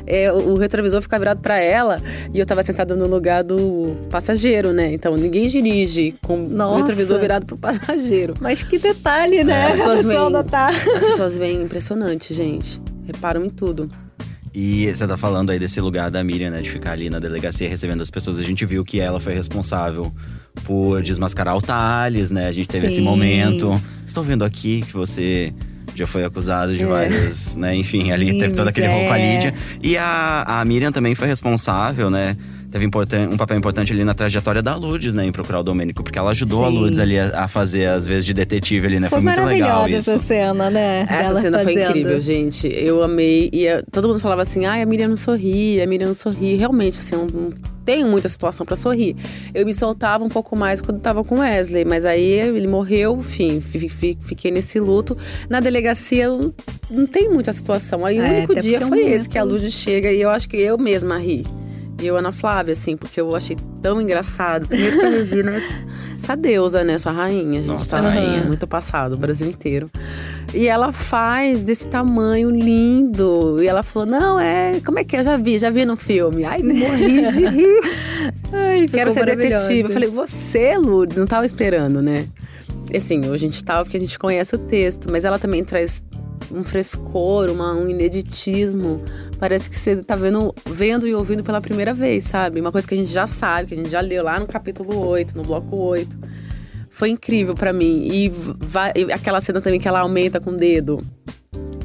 é, 0.05 0.32
o, 0.34 0.50
o 0.53 0.58
retrovisor 0.58 1.01
fica 1.01 1.17
virado 1.17 1.39
pra 1.39 1.58
ela 1.58 2.01
e 2.34 2.39
eu 2.39 2.46
tava 2.46 2.62
sentada 2.63 2.96
no 2.96 3.08
lugar 3.08 3.44
do 3.44 3.96
passageiro, 4.10 4.74
né? 4.74 4.91
Então 4.94 5.15
ninguém 5.15 5.48
dirige 5.48 6.13
com 6.22 6.46
o 6.46 6.50
Nossa. 6.50 6.79
retrovisor 6.79 7.20
virado 7.20 7.46
pro 7.46 7.58
passageiro. 7.58 8.34
Mas 8.41 8.62
que 8.62 8.77
detalhe, 8.77 9.44
né? 9.44 9.67
As 9.67 9.74
pessoas 9.75 9.94
A 9.94 10.03
pessoa 10.03 10.20
veem- 10.20 10.32
notar. 10.34 10.70
As 10.72 11.05
pessoas 11.05 11.38
veem 11.38 11.62
impressionante, 11.63 12.34
gente. 12.34 12.82
Reparam 13.05 13.46
em 13.46 13.50
tudo. 13.50 13.89
E 14.53 14.94
você 14.94 15.05
tá 15.08 15.17
falando 15.17 15.50
aí 15.51 15.60
desse 15.60 15.79
lugar 15.82 16.10
da 16.12 16.24
Miriam, 16.24 16.50
né? 16.50 16.62
De 16.62 16.70
ficar 16.70 16.91
ali 16.94 17.10
na 17.10 17.20
delegacia 17.20 17.67
recebendo 17.70 18.01
as 18.01 18.10
pessoas. 18.10 18.39
A 18.39 18.44
gente 18.44 18.65
viu 18.65 18.84
que 18.86 19.00
ela 19.00 19.20
foi 19.20 19.34
responsável 19.34 20.12
por 20.63 21.01
desmascarar 21.01 21.55
o 21.55 21.62
Thales, 21.62 22.31
né? 22.31 22.47
A 22.47 22.51
gente 22.51 22.67
teve 22.67 22.88
esse 22.88 22.97
Sim. 22.97 23.01
momento. 23.03 23.79
Estou 24.05 24.24
vendo 24.24 24.43
aqui 24.43 24.81
que 24.81 24.93
você 24.93 25.53
já 25.95 26.05
foi 26.07 26.24
acusado 26.24 26.75
de 26.75 26.83
É. 26.83 26.85
vários, 26.85 27.55
né? 27.55 27.75
Enfim, 27.75 28.12
ali 28.12 28.25
Crimes, 28.27 28.43
teve 28.43 28.55
todo 28.55 28.67
aquele 28.67 28.88
rolo 28.88 29.05
com 29.07 29.13
a 29.13 29.19
é. 29.19 29.33
Lídia. 29.33 29.53
E 29.81 29.97
a, 29.97 30.43
a 30.62 30.65
Miriam 30.65 30.91
também 30.91 31.15
foi 31.15 31.27
responsável, 31.27 32.09
né? 32.09 32.35
Teve 32.71 32.88
um 32.88 33.38
papel 33.38 33.57
importante 33.57 33.93
ali 33.93 34.03
na 34.03 34.13
trajetória 34.13 34.62
da 34.62 34.75
Lourdes, 34.75 35.13
né? 35.13 35.24
Em 35.25 35.31
procurar 35.31 35.62
o 35.62 35.63
Domênico. 35.63 36.03
Porque 36.03 36.19
ela 36.19 36.31
ajudou 36.31 36.65
a 36.65 36.69
Sim. 36.69 36.77
Lourdes 36.77 37.00
ali 37.00 37.17
a, 37.17 37.43
a 37.43 37.47
fazer, 37.47 37.85
às 37.88 38.05
vezes, 38.05 38.25
de 38.25 38.33
detetive 38.33 38.85
ali, 38.88 39.00
né? 39.00 39.07
Foi, 39.07 39.21
Foi 39.21 39.24
muito 39.33 39.45
legal 39.47 39.69
maravilhosa 39.69 40.00
isso. 40.01 40.12
essa 40.12 40.19
cena, 40.19 40.69
né? 40.69 41.05
Essa 41.09 41.29
Dela 41.29 41.41
cena 41.41 41.59
foi 41.59 41.74
fazendo. 41.74 41.89
incrível, 41.91 42.19
gente. 42.19 42.67
Eu 42.67 43.01
amei. 43.01 43.50
E 43.53 43.65
eh, 43.65 43.81
todo 43.93 44.09
mundo 44.09 44.19
falava 44.19 44.41
assim: 44.41 44.65
ai, 44.65 44.81
a 44.81 44.85
Miriam 44.85 45.07
não 45.07 45.15
sorri, 45.15 45.81
a 45.81 45.88
Miriam 45.88 46.07
não 46.07 46.13
sorri. 46.15 46.55
Realmente, 46.55 46.97
assim, 46.97 47.15
é 47.15 47.17
um, 47.17 47.21
um 47.24 47.50
tenho 47.86 48.08
muita 48.08 48.27
situação 48.27 48.65
para 48.65 48.75
sorrir. 48.75 49.15
Eu 49.54 49.65
me 49.65 49.74
soltava 49.74 50.24
um 50.24 50.30
pouco 50.30 50.56
mais 50.56 50.82
quando 50.82 51.00
tava 51.00 51.24
com 51.24 51.39
Wesley, 51.39 51.86
mas 51.86 52.06
aí 52.06 52.24
ele 52.24 52.68
morreu, 52.68 53.18
enfim, 53.18 53.62
fiquei 53.62 54.51
nesse 54.51 54.80
luto. 54.80 55.15
Na 55.50 55.60
delegacia 55.60 56.27
não 56.89 57.06
tem 57.06 57.30
muita 57.30 57.54
situação. 57.54 58.06
Aí 58.06 58.18
é, 58.18 58.22
o 58.22 58.38
único 58.38 58.56
dia 58.60 58.82
foi 58.82 59.04
um 59.04 59.08
esse 59.08 59.30
que 59.30 59.38
a 59.38 59.44
Lud 59.44 59.70
chega 59.72 60.12
e 60.12 60.22
eu 60.22 60.30
acho 60.30 60.50
que 60.50 60.58
eu 60.58 60.77
mesma 60.77 61.18
ri. 61.18 61.46
E 62.02 62.08
eu, 62.08 62.18
Ana 62.18 62.32
Flávia, 62.32 62.74
assim, 62.74 62.98
porque 62.98 63.22
eu 63.22 63.36
achei 63.36 63.56
tão 63.82 64.02
engraçado. 64.02 64.68
Primeiro 64.68 65.00
que 65.00 65.06
a 65.06 65.10
Regina 65.10 65.52
é 65.56 65.62
essa 66.18 66.36
deusa, 66.36 66.84
né? 66.84 66.98
Sua 66.98 67.12
rainha. 67.12 67.60
A 67.60 67.64
gente 67.64 67.72
Nossa, 67.72 67.86
sabe 67.86 68.08
assim, 68.08 68.38
é 68.38 68.44
muito 68.44 68.68
passado, 68.68 69.14
o 69.14 69.18
Brasil 69.18 69.48
inteiro. 69.48 69.90
E 70.54 70.68
ela 70.68 70.92
faz 70.92 71.62
desse 71.62 71.88
tamanho 71.88 72.50
lindo. 72.50 73.62
E 73.62 73.68
ela 73.68 73.84
falou: 73.84 74.08
Não, 74.08 74.40
é. 74.40 74.80
Como 74.86 75.00
é 75.00 75.04
que 75.04 75.16
é? 75.16 75.20
Eu 75.20 75.24
já 75.24 75.38
vi, 75.38 75.58
já 75.58 75.70
vi 75.70 75.86
no 75.86 75.96
filme. 75.96 76.46
Ai, 76.46 76.62
morri 76.62 77.28
de 77.28 77.48
rir. 77.48 77.82
Ai, 78.52 78.88
Quero 78.88 79.12
ser 79.12 79.25
detetive. 79.25 79.88
Eu 79.88 79.90
falei: 79.90 80.10
Você, 80.10 80.78
Lourdes, 80.78 81.18
não 81.18 81.28
tava 81.28 81.46
esperando, 81.46 82.02
né? 82.02 82.28
E 82.92 82.98
assim, 82.98 83.30
a 83.32 83.38
gente 83.38 83.64
tava 83.64 83.84
porque 83.84 83.98
a 83.98 84.00
gente 84.00 84.18
conhece 84.18 84.56
o 84.56 84.58
texto, 84.58 85.10
mas 85.12 85.25
ela 85.25 85.40
também 85.40 85.64
traz 85.64 86.04
um 86.51 86.63
frescor, 86.63 87.50
uma, 87.50 87.74
um 87.74 87.88
ineditismo. 87.88 89.01
Parece 89.39 89.70
que 89.70 89.75
você 89.75 90.04
tá 90.04 90.15
vendo, 90.15 90.54
vendo 90.65 91.08
e 91.08 91.13
ouvindo 91.13 91.44
pela 91.44 91.62
primeira 91.62 91.94
vez, 91.94 92.25
sabe? 92.25 92.62
Uma 92.62 92.72
coisa 92.72 92.88
que 92.88 92.94
a 92.94 92.98
gente 92.98 93.12
já 93.12 93.27
sabe, 93.27 93.70
que 93.70 93.74
a 93.74 93.77
gente 93.77 93.89
já 93.89 94.01
leu 94.01 94.24
lá 94.24 94.39
no 94.39 94.48
capítulo 94.48 95.06
8, 95.08 95.38
no 95.38 95.44
bloco 95.44 95.75
8. 95.75 96.18
Foi 96.89 97.10
incrível 97.10 97.56
para 97.56 97.74
mim. 97.74 98.08
E, 98.12 98.32
e 98.96 99.12
aquela 99.12 99.42
cena 99.42 99.60
também 99.60 99.80
que 99.80 99.88
ela 99.88 100.00
aumenta 100.00 100.39
com 100.39 100.51
o 100.51 100.58
dedo 100.58 101.06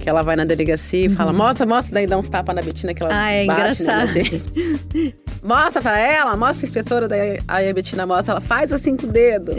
que 0.00 0.08
ela 0.08 0.22
vai 0.22 0.34
na 0.34 0.44
delegacia 0.44 1.04
e 1.04 1.08
uhum. 1.08 1.14
fala, 1.14 1.32
mostra, 1.32 1.66
mostra, 1.66 1.94
daí 1.94 2.06
dá 2.06 2.18
uns 2.18 2.28
tapas 2.28 2.54
na 2.54 2.62
Betina 2.62 2.94
que 2.94 3.02
ela 3.02 3.12
ah, 3.14 3.30
é 3.30 3.46
bate, 3.46 3.58
né, 3.84 4.04
engraçado. 4.04 4.10
mostra 5.44 5.82
pra 5.82 5.98
ela, 5.98 6.36
mostra 6.36 6.64
a 6.64 6.68
inspetora, 6.68 7.06
daí 7.06 7.38
aí 7.46 7.68
a 7.68 7.74
Betina 7.74 8.06
mostra, 8.06 8.32
ela 8.32 8.40
faz 8.40 8.72
assim 8.72 8.96
com 8.96 9.06
o 9.06 9.10
dedo. 9.10 9.52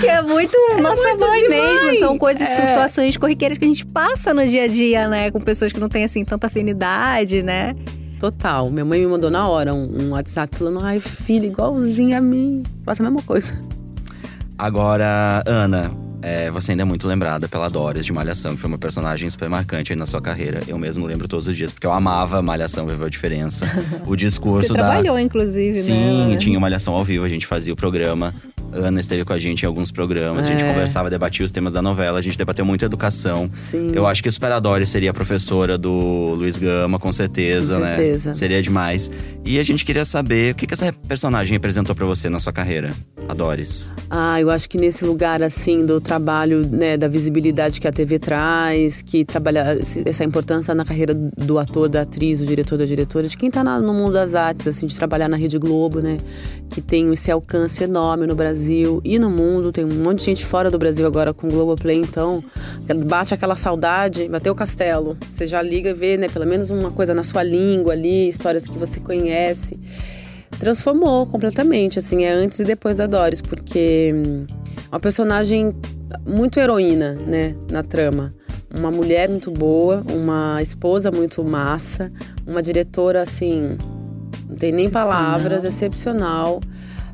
que 0.00 0.06
é 0.06 0.20
muito 0.20 0.56
é 0.72 0.80
nossa 0.80 1.08
muito 1.08 1.20
mãe 1.20 1.42
demais. 1.42 1.84
mesmo. 1.84 1.98
São 2.00 2.18
coisas, 2.18 2.42
é. 2.42 2.66
situações 2.66 3.16
corriqueiras 3.16 3.56
que 3.56 3.64
a 3.64 3.68
gente 3.68 3.86
passa 3.86 4.34
no 4.34 4.46
dia 4.46 4.64
a 4.64 4.68
dia, 4.68 5.08
né? 5.08 5.30
Com 5.30 5.40
pessoas 5.40 5.72
que 5.72 5.80
não 5.80 5.88
têm, 5.88 6.04
assim, 6.04 6.24
tanta 6.24 6.48
afinidade, 6.48 7.42
né? 7.42 7.74
Total. 8.18 8.70
Minha 8.70 8.84
mãe 8.84 9.00
me 9.00 9.06
mandou 9.06 9.30
na 9.30 9.48
hora 9.48 9.74
um, 9.74 10.04
um 10.04 10.10
WhatsApp 10.10 10.56
falando, 10.56 10.80
ai, 10.80 11.00
filha, 11.00 11.46
igualzinha 11.46 12.18
a 12.18 12.20
mim. 12.20 12.62
Faz 12.84 13.00
a 13.00 13.02
mesma 13.02 13.22
coisa. 13.22 13.52
Agora, 14.58 15.42
Ana, 15.46 15.90
é, 16.22 16.50
você 16.50 16.72
ainda 16.72 16.82
é 16.82 16.84
muito 16.84 17.06
lembrada 17.06 17.48
pela 17.48 17.68
Doris 17.68 18.04
de 18.04 18.12
Malhação, 18.12 18.54
que 18.54 18.60
foi 18.60 18.68
uma 18.68 18.78
personagem 18.78 19.28
super 19.28 19.48
marcante 19.48 19.92
aí 19.92 19.98
na 19.98 20.06
sua 20.06 20.20
carreira. 20.20 20.60
Eu 20.66 20.78
mesmo 20.78 21.06
lembro 21.06 21.28
todos 21.28 21.46
os 21.46 21.56
dias, 21.56 21.72
porque 21.72 21.86
eu 21.86 21.92
amava 21.92 22.42
Malhação, 22.42 22.86
viveu 22.86 23.06
a 23.06 23.10
diferença. 23.10 23.66
O 24.06 24.14
discurso 24.16 24.68
você 24.68 24.74
da. 24.74 24.86
trabalhou, 24.86 25.18
inclusive, 25.18 25.76
Sim, 25.76 26.28
né? 26.28 26.36
tinha 26.36 26.58
Malhação 26.58 26.94
ao 26.94 27.04
vivo, 27.04 27.24
a 27.24 27.28
gente 27.28 27.46
fazia 27.46 27.72
o 27.72 27.76
programa. 27.76 28.34
Ana 28.72 29.00
esteve 29.00 29.24
com 29.24 29.32
a 29.32 29.38
gente 29.38 29.62
em 29.62 29.66
alguns 29.66 29.90
programas, 29.90 30.44
é. 30.44 30.48
a 30.48 30.50
gente 30.50 30.64
é. 30.64 30.68
conversava, 30.68 31.08
debatia 31.08 31.44
os 31.44 31.52
temas 31.52 31.72
da 31.72 31.80
novela, 31.80 32.18
a 32.18 32.22
gente 32.22 32.36
debateu 32.36 32.64
muito 32.64 32.84
educação. 32.84 33.48
Sim. 33.52 33.92
Eu 33.94 34.06
acho 34.06 34.22
que 34.22 34.28
o 34.28 34.32
Super 34.32 34.60
Doris 34.60 34.88
seria 34.88 35.10
a 35.10 35.14
professora 35.14 35.78
do 35.78 36.34
Luiz 36.36 36.58
Gama, 36.58 36.98
com 36.98 37.10
certeza, 37.10 37.74
com 37.74 37.80
né? 37.80 37.94
Certeza. 37.94 38.34
Seria 38.34 38.60
demais. 38.60 39.10
E 39.44 39.58
a 39.58 39.62
gente 39.62 39.84
queria 39.84 40.04
saber 40.04 40.52
o 40.52 40.54
que, 40.56 40.66
que 40.66 40.74
essa 40.74 40.92
personagem 40.92 41.52
representou 41.52 41.94
para 41.94 42.04
você 42.04 42.28
na 42.28 42.40
sua 42.40 42.52
carreira, 42.52 42.92
a 43.28 43.34
Doris. 43.34 43.94
Ah, 44.10 44.40
eu 44.40 44.50
acho 44.50 44.68
que 44.68 44.76
nesse 44.76 45.04
lugar, 45.04 45.42
assim, 45.42 45.84
do 45.86 46.00
trabalho, 46.00 46.66
né, 46.66 46.96
da 46.96 47.08
visibilidade 47.08 47.80
que 47.80 47.88
a 47.88 47.92
TV 47.92 48.18
traz, 48.18 49.02
que 49.02 49.24
trabalha 49.24 49.78
essa 50.04 50.24
importância 50.24 50.74
na 50.74 50.84
carreira 50.84 51.14
do 51.14 51.58
ator, 51.58 51.88
da 51.88 52.02
atriz, 52.02 52.40
do 52.40 52.46
diretor, 52.46 52.76
da 52.76 52.84
diretora, 52.84 53.26
de 53.26 53.36
quem 53.36 53.50
tá 53.50 53.64
no 53.80 53.94
mundo 53.94 54.12
das 54.12 54.34
artes, 54.34 54.66
assim, 54.66 54.86
de 54.86 54.96
trabalhar 54.96 55.28
na 55.28 55.36
Rede 55.36 55.58
Globo, 55.58 56.00
né? 56.00 56.18
Que 56.68 56.80
tem 56.80 57.12
esse 57.12 57.30
alcance 57.30 57.82
enorme 57.82 58.26
no 58.26 58.34
Brasil 58.34 58.65
e 58.68 59.18
no 59.18 59.30
mundo. 59.30 59.72
Tem 59.72 59.84
um 59.84 60.02
monte 60.02 60.18
de 60.18 60.24
gente 60.24 60.44
fora 60.44 60.70
do 60.70 60.78
Brasil 60.78 61.06
agora 61.06 61.32
com 61.32 61.48
Globoplay, 61.48 61.96
então 61.96 62.42
bate 63.06 63.34
aquela 63.34 63.56
saudade, 63.56 64.28
bateu 64.28 64.52
o 64.52 64.56
castelo. 64.56 65.16
Você 65.32 65.46
já 65.46 65.62
liga 65.62 65.90
e 65.90 65.94
vê, 65.94 66.16
né, 66.16 66.28
pelo 66.28 66.46
menos 66.46 66.70
uma 66.70 66.90
coisa 66.90 67.14
na 67.14 67.22
sua 67.22 67.42
língua 67.42 67.92
ali, 67.92 68.28
histórias 68.28 68.66
que 68.66 68.76
você 68.76 69.00
conhece 69.00 69.78
transformou 70.58 71.26
completamente, 71.26 71.98
assim, 71.98 72.24
é 72.24 72.32
antes 72.32 72.58
e 72.60 72.64
depois 72.64 72.96
da 72.96 73.06
Doris, 73.06 73.40
porque 73.40 74.12
hum, 74.14 74.46
uma 74.90 75.00
personagem 75.00 75.74
muito 76.26 76.58
heroína, 76.58 77.12
né, 77.14 77.56
na 77.70 77.82
trama. 77.82 78.34
Uma 78.72 78.90
mulher 78.90 79.28
muito 79.28 79.50
boa, 79.50 80.04
uma 80.12 80.60
esposa 80.60 81.10
muito 81.10 81.44
massa, 81.44 82.10
uma 82.46 82.60
diretora 82.60 83.22
assim, 83.22 83.76
não 84.48 84.56
tem 84.56 84.72
nem 84.72 84.90
palavras, 84.90 85.64
excepcional, 85.64 86.60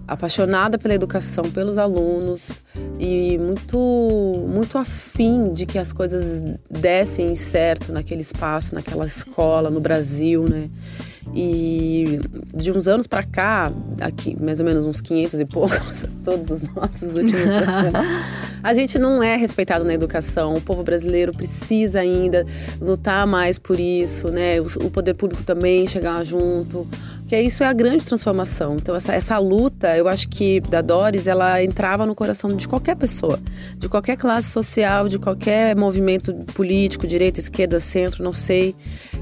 apaixonada 0.07 0.79
pela 0.79 0.95
educação, 0.95 1.45
pelos 1.51 1.79
alunos 1.79 2.61
e 2.99 3.39
muito 3.39 4.47
muito 4.49 4.79
afim 4.79 5.53
de 5.53 5.67
que 5.67 5.79
as 5.79 5.93
coisas 5.93 6.43
dessem 6.71 7.35
certo 7.37 7.93
naquele 7.93 8.21
espaço, 8.21 8.75
naquela 8.75 9.07
escola, 9.07 9.71
no 9.71 9.81
Brasil, 9.81 10.49
né? 10.49 10.69
E 11.35 12.21
de 12.55 12.71
uns 12.71 12.87
anos 12.87 13.07
para 13.07 13.23
cá, 13.23 13.73
aqui 14.01 14.37
mais 14.39 14.61
ou 14.61 14.67
menos 14.67 14.85
uns 14.85 15.01
500 15.01 15.41
e 15.41 15.45
poucos, 15.47 16.05
todos 16.25 16.51
os 16.51 16.63
nossos 16.75 17.17
últimos 17.17 17.43
anos, 17.43 17.93
a 18.63 18.75
gente 18.75 18.99
não 18.99 19.23
é 19.23 19.37
respeitado 19.37 19.85
na 19.85 19.95
educação. 19.95 20.55
O 20.55 20.61
povo 20.61 20.83
brasileiro 20.83 21.33
precisa 21.33 22.01
ainda 22.01 22.47
lutar 22.81 23.27
mais 23.27 23.59
por 23.59 23.81
isso, 23.81 24.29
né? 24.29 24.61
O, 24.61 24.91
poder 24.91 25.15
público 25.15 25.43
também 25.43 25.89
chegar 25.89 26.23
junto, 26.23 26.87
porque 27.21 27.41
isso 27.41 27.65
é 27.65 27.67
a 27.67 27.73
grande 27.73 28.05
transformação. 28.05 28.77
Então 28.77 28.95
essa, 28.95 29.15
essa 29.15 29.39
luta, 29.39 29.97
eu 29.97 30.07
acho 30.07 30.29
que 30.29 30.61
da 30.61 30.83
Doris, 30.83 31.27
ela 31.27 31.63
entrava 31.63 32.05
no 32.05 32.15
coração 32.15 32.55
de 32.55 32.69
qualquer 32.69 32.95
pessoa, 32.95 33.41
de 33.79 33.89
qualquer 33.89 34.19
classe 34.19 34.51
social, 34.51 35.09
de 35.09 35.19
qualquer 35.19 35.75
movimento 35.75 36.35
político, 36.55 37.07
direita, 37.07 37.41
esquerda, 37.41 37.81
centro, 37.81 38.23
não 38.23 38.33
sei, 38.33 38.77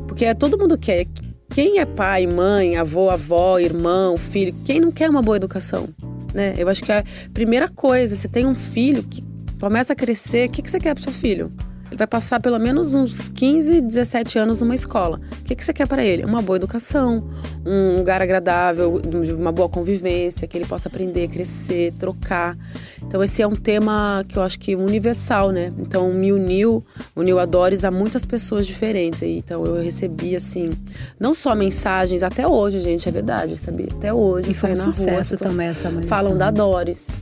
porque 0.09 0.25
é 0.25 0.35
todo 0.35 0.59
mundo 0.59 0.77
quer 0.77 1.07
quem 1.51 1.81
é 1.81 1.85
pai, 1.85 2.27
mãe, 2.27 2.77
avô, 2.77 3.11
avó, 3.11 3.59
irmão, 3.59 4.17
filho, 4.17 4.55
quem 4.65 4.81
não 4.81 4.93
quer 4.93 5.11
uma 5.11 5.21
boa 5.21 5.37
educação? 5.37 5.89
Né? 6.33 6.55
Eu 6.57 6.69
acho 6.69 6.83
que 6.83 6.93
a 6.93 7.05
primeira 7.35 7.69
coisa, 7.69 8.15
você 8.15 8.29
tem 8.29 8.47
um 8.47 8.55
filho 8.55 9.03
que 9.03 9.23
começa 9.61 9.93
a 9.93 9.97
crescer, 9.97 10.49
o 10.49 10.53
que, 10.53 10.63
que 10.63 10.71
você 10.71 10.79
quer 10.79 10.95
pro 10.95 11.03
seu 11.03 11.13
filho? 11.13 11.53
Ele 11.91 11.97
vai 11.97 12.07
passar 12.07 12.41
pelo 12.41 12.59
menos 12.59 12.95
uns 12.95 13.29
15, 13.29 13.81
17 13.81 14.39
anos 14.39 14.61
numa 14.61 14.75
escola. 14.75 15.21
O 15.41 15.45
que, 15.45 15.57
que 15.57 15.65
você 15.65 15.73
quer 15.73 15.89
para 15.89 16.05
ele? 16.05 16.25
Uma 16.25 16.41
boa 16.41 16.57
educação, 16.57 17.29
um 17.67 17.97
lugar 17.97 18.23
agradável, 18.23 19.01
uma 19.37 19.51
boa 19.51 19.69
convivência, 19.69 20.47
que 20.47 20.57
ele 20.57 20.65
possa 20.65 20.89
aprender, 20.89 21.29
crescer, 21.29 21.93
trocar. 21.99 22.57
Então 23.03 23.23
esse 23.23 23.43
é 23.43 23.47
um 23.47 23.57
tema 23.57 24.25
que 24.29 24.39
eu 24.39 24.43
acho 24.43 24.59
que 24.59 24.77
universal, 24.77 25.51
né? 25.51 25.73
Então 25.79 26.13
me 26.13 26.33
uniu, 26.33 26.85
uniu 27.17 27.41
a 27.41 27.45
Doris 27.45 27.85
a 27.85 27.91
muitas 27.91 28.25
pessoas 28.25 28.67
diferentes. 28.67 29.23
Então 29.23 29.67
eu 29.67 29.83
recebi 29.83 30.37
assim, 30.37 30.71
não 31.19 31.35
só 31.35 31.57
mensagens, 31.57 32.23
até 32.23 32.47
hoje, 32.47 32.79
gente, 32.79 33.09
é 33.09 33.13
verdade, 33.13 33.57
sabia? 33.57 33.89
Até 33.91 34.15
hoje. 34.15 34.53
E 34.53 34.55
foi 34.55 34.71
um 34.71 34.77
sucesso 34.77 35.37
rua, 35.37 35.51
também 35.51 35.67
essa 35.67 35.89
mensagem. 35.89 36.09
Falam 36.09 36.39
da 36.39 36.53
Doris. 36.53 37.21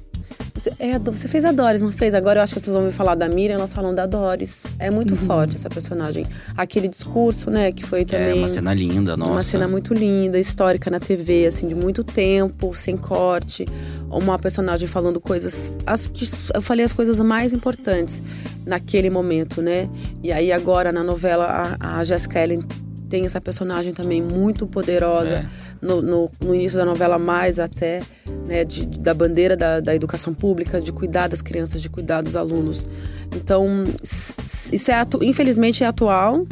É, 0.79 0.99
você 0.99 1.29
fez 1.29 1.45
a 1.45 1.53
Doris, 1.53 1.83
não 1.83 1.93
fez? 1.93 2.14
Agora 2.14 2.41
eu 2.41 2.43
acho 2.43 2.53
que 2.53 2.59
as 2.59 2.64
pessoas 2.64 2.77
vão 2.77 2.87
me 2.87 2.93
falar 2.93 3.14
da 3.14 3.29
Miriam, 3.29 3.55
elas 3.55 3.73
falam 3.73 3.95
da 3.95 4.07
Doris. 4.07 4.64
É 4.79 4.91
muito 4.91 5.12
uhum. 5.12 5.21
forte 5.21 5.55
essa 5.55 5.69
personagem. 5.71 6.27
Aquele 6.57 6.88
discurso, 6.88 7.51
né, 7.51 7.73
que 7.73 7.85
foi 7.85 8.05
também. 8.05 8.31
É 8.31 8.35
uma 8.35 8.49
cena 8.49 8.75
linda, 8.75 9.17
nossa. 9.17 9.31
Uma 9.31 9.43
cena 9.43 9.69
muito 9.69 9.95
linda, 9.95 10.38
histórica 10.38 10.91
na 10.91 10.99
TV, 10.99 11.47
assim, 11.47 11.67
de 11.69 11.75
muito 11.75 12.03
tempo, 12.03 12.75
sem 12.75 12.97
corte. 12.97 13.67
Uma 14.11 14.38
personagem 14.38 14.88
falando 14.88 15.21
coisas. 15.21 15.73
As, 15.87 16.11
eu 16.55 16.61
falei 16.61 16.85
as 16.85 16.93
coisas 16.93 17.21
mais 17.21 17.53
importantes 17.53 18.23
naquele 18.67 19.11
momento, 19.11 19.62
né? 19.62 19.88
E 20.23 20.33
aí 20.33 20.53
agora 20.53 20.93
na 20.93 21.05
novela 21.05 21.77
a, 21.81 21.99
a 21.99 22.05
Jessica 22.05 22.43
Ellen 22.43 22.62
tem 23.09 23.25
essa 23.25 23.41
personagem 23.41 23.93
também 23.93 24.21
muito 24.23 24.67
poderosa. 24.67 25.47
É 25.64 25.67
no, 25.81 26.03
no, 26.03 26.31
no, 26.41 26.55
início 26.55 26.79
da 26.79 26.85
novela 26.85 27.19
mais 27.19 27.61
até, 27.61 28.03
né, 28.47 28.64
de, 28.64 28.87
da 28.87 29.14
bandeira 29.14 29.57
da, 29.57 29.81
da, 29.81 29.95
educação 29.95 30.35
pública, 30.35 30.81
de 30.81 30.93
cuidar 30.93 31.29
das 31.29 31.43
crianças, 31.43 31.81
de 31.81 31.88
cuidar 31.88 32.23
dos 32.23 32.37
alunos. 32.37 32.87
Então, 33.35 33.85
isso 34.03 34.91
é 34.91 34.95
atu, 34.95 35.23
infelizmente 35.23 35.85
é 35.85 35.87
atual, 35.87 36.47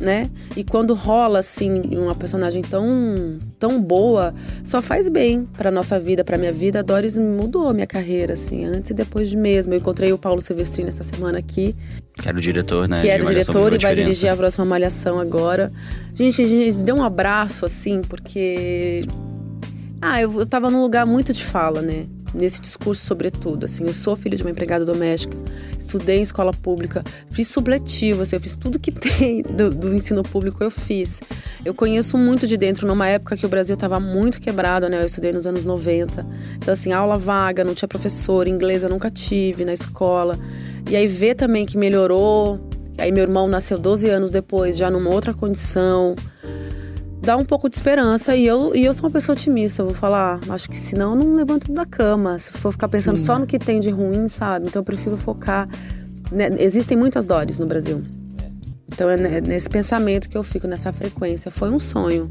né? 0.00 0.28
E 0.56 0.64
quando 0.64 0.94
rola 0.94 1.38
assim 1.38 1.96
uma 1.96 2.14
personagem 2.14 2.62
tão 2.62 3.38
tão 3.58 3.80
boa, 3.80 4.34
só 4.64 4.82
faz 4.82 5.08
bem 5.08 5.44
para 5.44 5.70
nossa 5.70 5.98
vida, 5.98 6.24
para 6.24 6.36
minha 6.36 6.52
vida. 6.52 6.80
A 6.80 6.82
Doris 6.82 7.16
mudou 7.16 7.68
a 7.68 7.74
minha 7.74 7.86
carreira 7.86 8.32
assim, 8.32 8.64
antes 8.64 8.90
e 8.90 8.94
depois 8.94 9.30
de 9.30 9.36
mesmo. 9.36 9.72
Eu 9.72 9.78
encontrei 9.78 10.12
o 10.12 10.18
Paulo 10.18 10.40
Silvestrini 10.40 10.88
essa 10.88 11.04
semana 11.04 11.38
aqui. 11.38 11.76
Que 12.14 12.28
era 12.28 12.36
o 12.36 12.40
diretor, 12.40 12.88
né? 12.88 13.00
Que 13.00 13.08
era 13.08 13.22
o 13.22 13.26
diretor 13.26 13.72
e 13.72 13.78
vai 13.78 13.94
dirigir 13.94 14.30
a 14.30 14.36
próxima 14.36 14.64
malhação 14.64 15.18
agora. 15.18 15.72
Gente, 16.14 16.42
a 16.42 16.44
gente 16.44 16.84
deu 16.84 16.96
um 16.96 17.02
abraço 17.02 17.64
assim, 17.64 18.02
porque 18.02 19.04
ah, 20.00 20.20
eu, 20.20 20.40
eu 20.40 20.46
tava 20.46 20.70
num 20.70 20.80
lugar 20.80 21.06
muito 21.06 21.32
de 21.32 21.42
fala, 21.42 21.80
né? 21.80 22.06
nesse 22.34 22.60
discurso 22.60 23.04
sobretudo, 23.04 23.64
assim, 23.64 23.84
eu 23.84 23.92
sou 23.92 24.16
filha 24.16 24.36
de 24.36 24.42
uma 24.42 24.50
empregada 24.50 24.84
doméstica, 24.84 25.36
estudei 25.78 26.18
em 26.18 26.22
escola 26.22 26.52
pública, 26.52 27.02
fiz 27.30 27.48
supletivo, 27.48 28.22
assim, 28.22 28.36
eu 28.36 28.40
fiz 28.40 28.56
tudo 28.56 28.78
que 28.78 28.90
tem 28.92 29.42
do, 29.42 29.70
do 29.70 29.94
ensino 29.94 30.22
público 30.22 30.62
eu 30.62 30.70
fiz. 30.70 31.20
Eu 31.64 31.74
conheço 31.74 32.16
muito 32.16 32.46
de 32.46 32.56
dentro 32.56 32.86
numa 32.86 33.06
época 33.06 33.36
que 33.36 33.46
o 33.46 33.48
Brasil 33.48 33.74
estava 33.74 34.00
muito 34.00 34.40
quebrado, 34.40 34.88
né? 34.88 35.00
Eu 35.00 35.06
estudei 35.06 35.32
nos 35.32 35.46
anos 35.46 35.64
90. 35.64 36.26
Então 36.56 36.72
assim, 36.72 36.92
aula 36.92 37.18
vaga, 37.18 37.64
não 37.64 37.74
tinha 37.74 37.88
professor, 37.88 38.48
inglês 38.48 38.82
eu 38.82 38.90
nunca 38.90 39.10
tive 39.10 39.64
na 39.64 39.72
escola. 39.72 40.38
E 40.90 40.96
aí 40.96 41.06
ver 41.06 41.34
também 41.34 41.64
que 41.64 41.76
melhorou. 41.76 42.60
Aí 42.98 43.10
meu 43.10 43.22
irmão 43.22 43.48
nasceu 43.48 43.78
12 43.78 44.08
anos 44.08 44.30
depois, 44.30 44.76
já 44.76 44.90
numa 44.90 45.10
outra 45.10 45.32
condição 45.32 46.14
dá 47.22 47.36
um 47.36 47.44
pouco 47.44 47.68
de 47.68 47.76
esperança. 47.76 48.34
E 48.34 48.44
eu, 48.44 48.74
e 48.74 48.84
eu 48.84 48.92
sou 48.92 49.04
uma 49.04 49.10
pessoa 49.10 49.34
otimista, 49.34 49.84
vou 49.84 49.94
falar. 49.94 50.40
Acho 50.48 50.68
que 50.68 50.76
senão 50.76 51.10
eu 51.10 51.24
não 51.24 51.34
levanto 51.34 51.72
da 51.72 51.86
cama. 51.86 52.36
Se 52.38 52.52
for 52.52 52.72
ficar 52.72 52.88
pensando 52.88 53.16
Sim. 53.16 53.24
só 53.24 53.38
no 53.38 53.46
que 53.46 53.58
tem 53.58 53.78
de 53.78 53.90
ruim, 53.90 54.26
sabe? 54.28 54.66
Então 54.66 54.80
eu 54.80 54.84
prefiro 54.84 55.16
focar. 55.16 55.68
Né? 56.30 56.50
Existem 56.58 56.98
muitas 56.98 57.26
dores 57.26 57.58
no 57.58 57.66
Brasil. 57.66 58.02
Então 58.92 59.08
é 59.08 59.40
nesse 59.40 59.70
pensamento 59.70 60.28
que 60.28 60.36
eu 60.36 60.42
fico, 60.42 60.66
nessa 60.66 60.92
frequência. 60.92 61.50
Foi 61.50 61.70
um 61.70 61.78
sonho. 61.78 62.30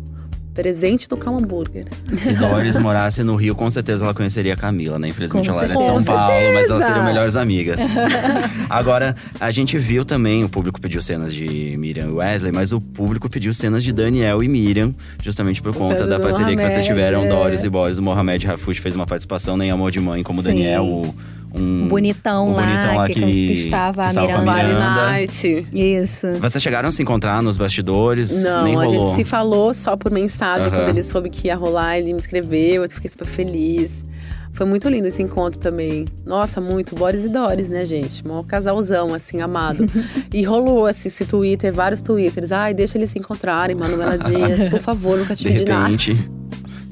Presente 0.53 1.07
do 1.07 1.15
Cal 1.15 1.37
Hambúrguer. 1.37 1.85
Se 2.13 2.33
Doris 2.33 2.77
morasse 2.77 3.23
no 3.23 3.35
Rio, 3.35 3.55
com 3.55 3.69
certeza 3.69 4.03
ela 4.03 4.13
conheceria 4.13 4.53
a 4.53 4.57
Camila, 4.57 4.99
né? 4.99 5.07
Infelizmente 5.07 5.47
com 5.47 5.55
ela 5.55 5.67
certeza. 5.67 5.91
é 5.91 5.97
de 5.97 6.03
São 6.03 6.15
Paulo, 6.15 6.53
mas 6.53 6.69
elas 6.69 6.83
seriam 6.85 7.05
melhores 7.05 7.35
amigas. 7.37 7.79
Agora, 8.69 9.15
a 9.39 9.49
gente 9.49 9.77
viu 9.77 10.03
também, 10.03 10.43
o 10.43 10.49
público 10.49 10.81
pediu 10.81 11.01
cenas 11.01 11.33
de 11.33 11.75
Miriam 11.77 12.07
e 12.07 12.11
Wesley, 12.11 12.51
mas 12.51 12.73
o 12.73 12.81
público 12.81 13.29
pediu 13.29 13.53
cenas 13.53 13.81
de 13.81 13.93
Daniel 13.93 14.43
e 14.43 14.49
Miriam, 14.49 14.93
justamente 15.23 15.61
por 15.61 15.73
conta 15.73 16.05
da 16.05 16.19
parceria 16.19 16.53
Mohamed, 16.53 16.67
que 16.67 16.73
vocês 16.73 16.85
tiveram. 16.85 17.27
Doris 17.29 17.63
e 17.63 17.69
Boys. 17.69 17.97
O 17.97 18.03
Mohamed 18.03 18.45
Rafush 18.45 18.79
fez 18.79 18.93
uma 18.93 19.07
participação 19.07 19.55
nem 19.55 19.71
Amor 19.71 19.89
de 19.89 20.01
Mãe, 20.01 20.21
como 20.21 20.41
Sim. 20.41 20.49
Daniel, 20.49 20.85
o 20.85 21.15
um 21.53 21.87
bonitão, 21.87 22.49
um 22.49 22.53
lá, 22.53 22.63
bonitão 22.63 22.95
lá 22.95 23.07
que, 23.07 23.13
que, 23.13 23.21
que 23.21 23.53
estava, 23.53 24.07
que 24.07 24.19
Miranda. 24.19 24.45
Vale 24.45 24.73
Night. 24.73 25.67
Isso. 25.73 26.27
Vocês 26.39 26.63
chegaram 26.63 26.89
a 26.89 26.91
se 26.91 27.01
encontrar 27.01 27.41
nos 27.41 27.57
bastidores? 27.57 28.43
Não, 28.43 28.63
Nem 28.63 28.75
a 28.75 28.83
rolou. 28.83 29.05
gente 29.05 29.15
se 29.15 29.23
falou 29.25 29.73
só 29.73 29.97
por 29.97 30.11
mensagem. 30.11 30.69
Quando 30.69 30.89
ele 30.89 31.03
soube 31.03 31.29
que 31.29 31.47
ia 31.47 31.55
rolar, 31.55 31.97
ele 31.97 32.13
me 32.13 32.19
escreveu. 32.19 32.83
Eu 32.83 32.89
fiquei 32.89 33.09
super 33.09 33.27
feliz. 33.27 34.05
Foi 34.53 34.65
muito 34.65 34.87
lindo 34.89 35.07
esse 35.07 35.21
encontro 35.21 35.59
também. 35.59 36.05
Nossa, 36.25 36.59
muito. 36.59 36.93
Boris 36.95 37.25
e 37.25 37.29
Doris, 37.29 37.69
né, 37.69 37.85
gente? 37.85 38.21
Um 38.27 38.43
casalzão, 38.43 39.13
assim, 39.13 39.41
amado. 39.41 39.85
e 40.33 40.43
rolou, 40.43 40.85
assim, 40.85 41.07
esse 41.07 41.25
Twitter, 41.25 41.73
vários 41.73 42.01
Twitters. 42.01 42.51
Ai, 42.51 42.73
deixa 42.73 42.97
eles 42.97 43.11
se 43.11 43.19
encontrarem, 43.19 43.75
Manuela 43.75 44.17
Dias. 44.17 44.67
Por 44.67 44.79
favor, 44.79 45.17
nunca 45.17 45.35
te 45.35 45.47
De 45.47 45.53
pedi 45.53 45.65
nada 45.65 45.95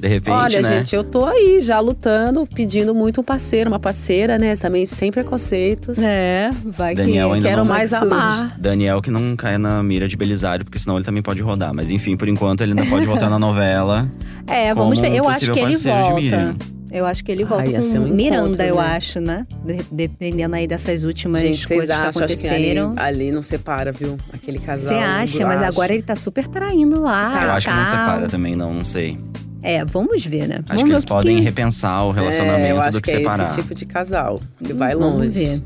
de 0.00 0.08
repente, 0.08 0.34
Olha, 0.34 0.62
né? 0.62 0.78
gente, 0.78 0.96
eu 0.96 1.04
tô 1.04 1.26
aí 1.26 1.60
já 1.60 1.78
lutando, 1.78 2.46
pedindo 2.46 2.94
muito 2.94 3.20
um 3.20 3.24
parceiro, 3.24 3.68
uma 3.68 3.78
parceira, 3.78 4.38
né? 4.38 4.56
Também 4.56 4.86
sem 4.86 5.10
preconceitos. 5.10 5.98
É, 5.98 6.50
vai 6.64 6.94
Daniel 6.94 7.28
que 7.28 7.34
ainda 7.34 7.48
quero 7.50 7.64
não 7.64 7.68
mais 7.68 7.92
amar. 7.92 8.58
Daniel 8.58 9.02
que 9.02 9.10
não 9.10 9.36
cai 9.36 9.58
na 9.58 9.82
mira 9.82 10.08
de 10.08 10.16
Belisário, 10.16 10.64
porque 10.64 10.78
senão 10.78 10.96
ele 10.96 11.04
também 11.04 11.22
pode 11.22 11.42
rodar. 11.42 11.74
Mas 11.74 11.90
enfim, 11.90 12.16
por 12.16 12.28
enquanto 12.28 12.62
ele 12.62 12.70
ainda 12.72 12.86
pode 12.86 13.04
voltar 13.04 13.28
na 13.28 13.38
novela. 13.38 14.10
É, 14.46 14.74
vamos 14.74 14.98
ver. 14.98 15.14
Eu 15.14 15.28
acho 15.28 15.52
que 15.52 15.60
ele 15.60 15.76
volta. 15.76 16.56
Eu 16.90 17.06
acho 17.06 17.22
que 17.22 17.30
ele 17.30 17.44
volta 17.44 17.66
Ai, 17.66 17.80
com 17.80 17.98
um 17.98 18.08
Miranda, 18.08 18.46
encontro, 18.46 18.62
eu 18.64 18.76
né? 18.76 18.96
acho, 18.96 19.20
né? 19.20 19.46
Dependendo 19.92 20.56
aí 20.56 20.66
dessas 20.66 21.04
últimas 21.04 21.42
Gente, 21.42 21.68
coisas 21.68 21.94
que 21.94 22.06
aconteceram. 22.06 22.94
Que 22.96 23.02
ali, 23.02 23.26
ali, 23.26 23.30
não 23.30 23.42
separa, 23.42 23.92
viu? 23.92 24.18
Aquele 24.32 24.58
casal. 24.58 24.88
Você 24.88 24.98
acha? 24.98 25.46
Mas 25.46 25.62
agora 25.62 25.94
ele 25.94 26.02
tá 26.02 26.16
super 26.16 26.48
traindo 26.48 27.00
lá. 27.00 27.30
Tá, 27.30 27.44
eu 27.44 27.50
acho 27.52 27.66
tá. 27.66 27.72
que 27.72 27.78
não 27.78 27.86
separa 27.86 28.28
também, 28.28 28.56
não, 28.56 28.74
não 28.74 28.84
sei. 28.84 29.16
É, 29.62 29.84
vamos 29.84 30.24
ver, 30.24 30.46
né? 30.48 30.56
Acho 30.56 30.66
vamos 30.68 30.84
que 30.84 30.90
eles 30.90 31.04
podem 31.04 31.36
que... 31.36 31.42
repensar 31.42 32.04
o 32.04 32.10
relacionamento 32.10 32.66
é, 32.66 32.72
eu 32.72 32.80
acho 32.80 32.92
do 32.92 33.02
que, 33.02 33.10
que 33.10 33.18
separar. 33.18 33.44
É 33.44 33.46
esse 33.46 33.56
tipo 33.56 33.74
de 33.74 33.86
casal 33.86 34.40
que 34.62 34.72
vai 34.72 34.94
vamos 34.94 35.18
longe. 35.18 35.30
Ver. 35.30 35.62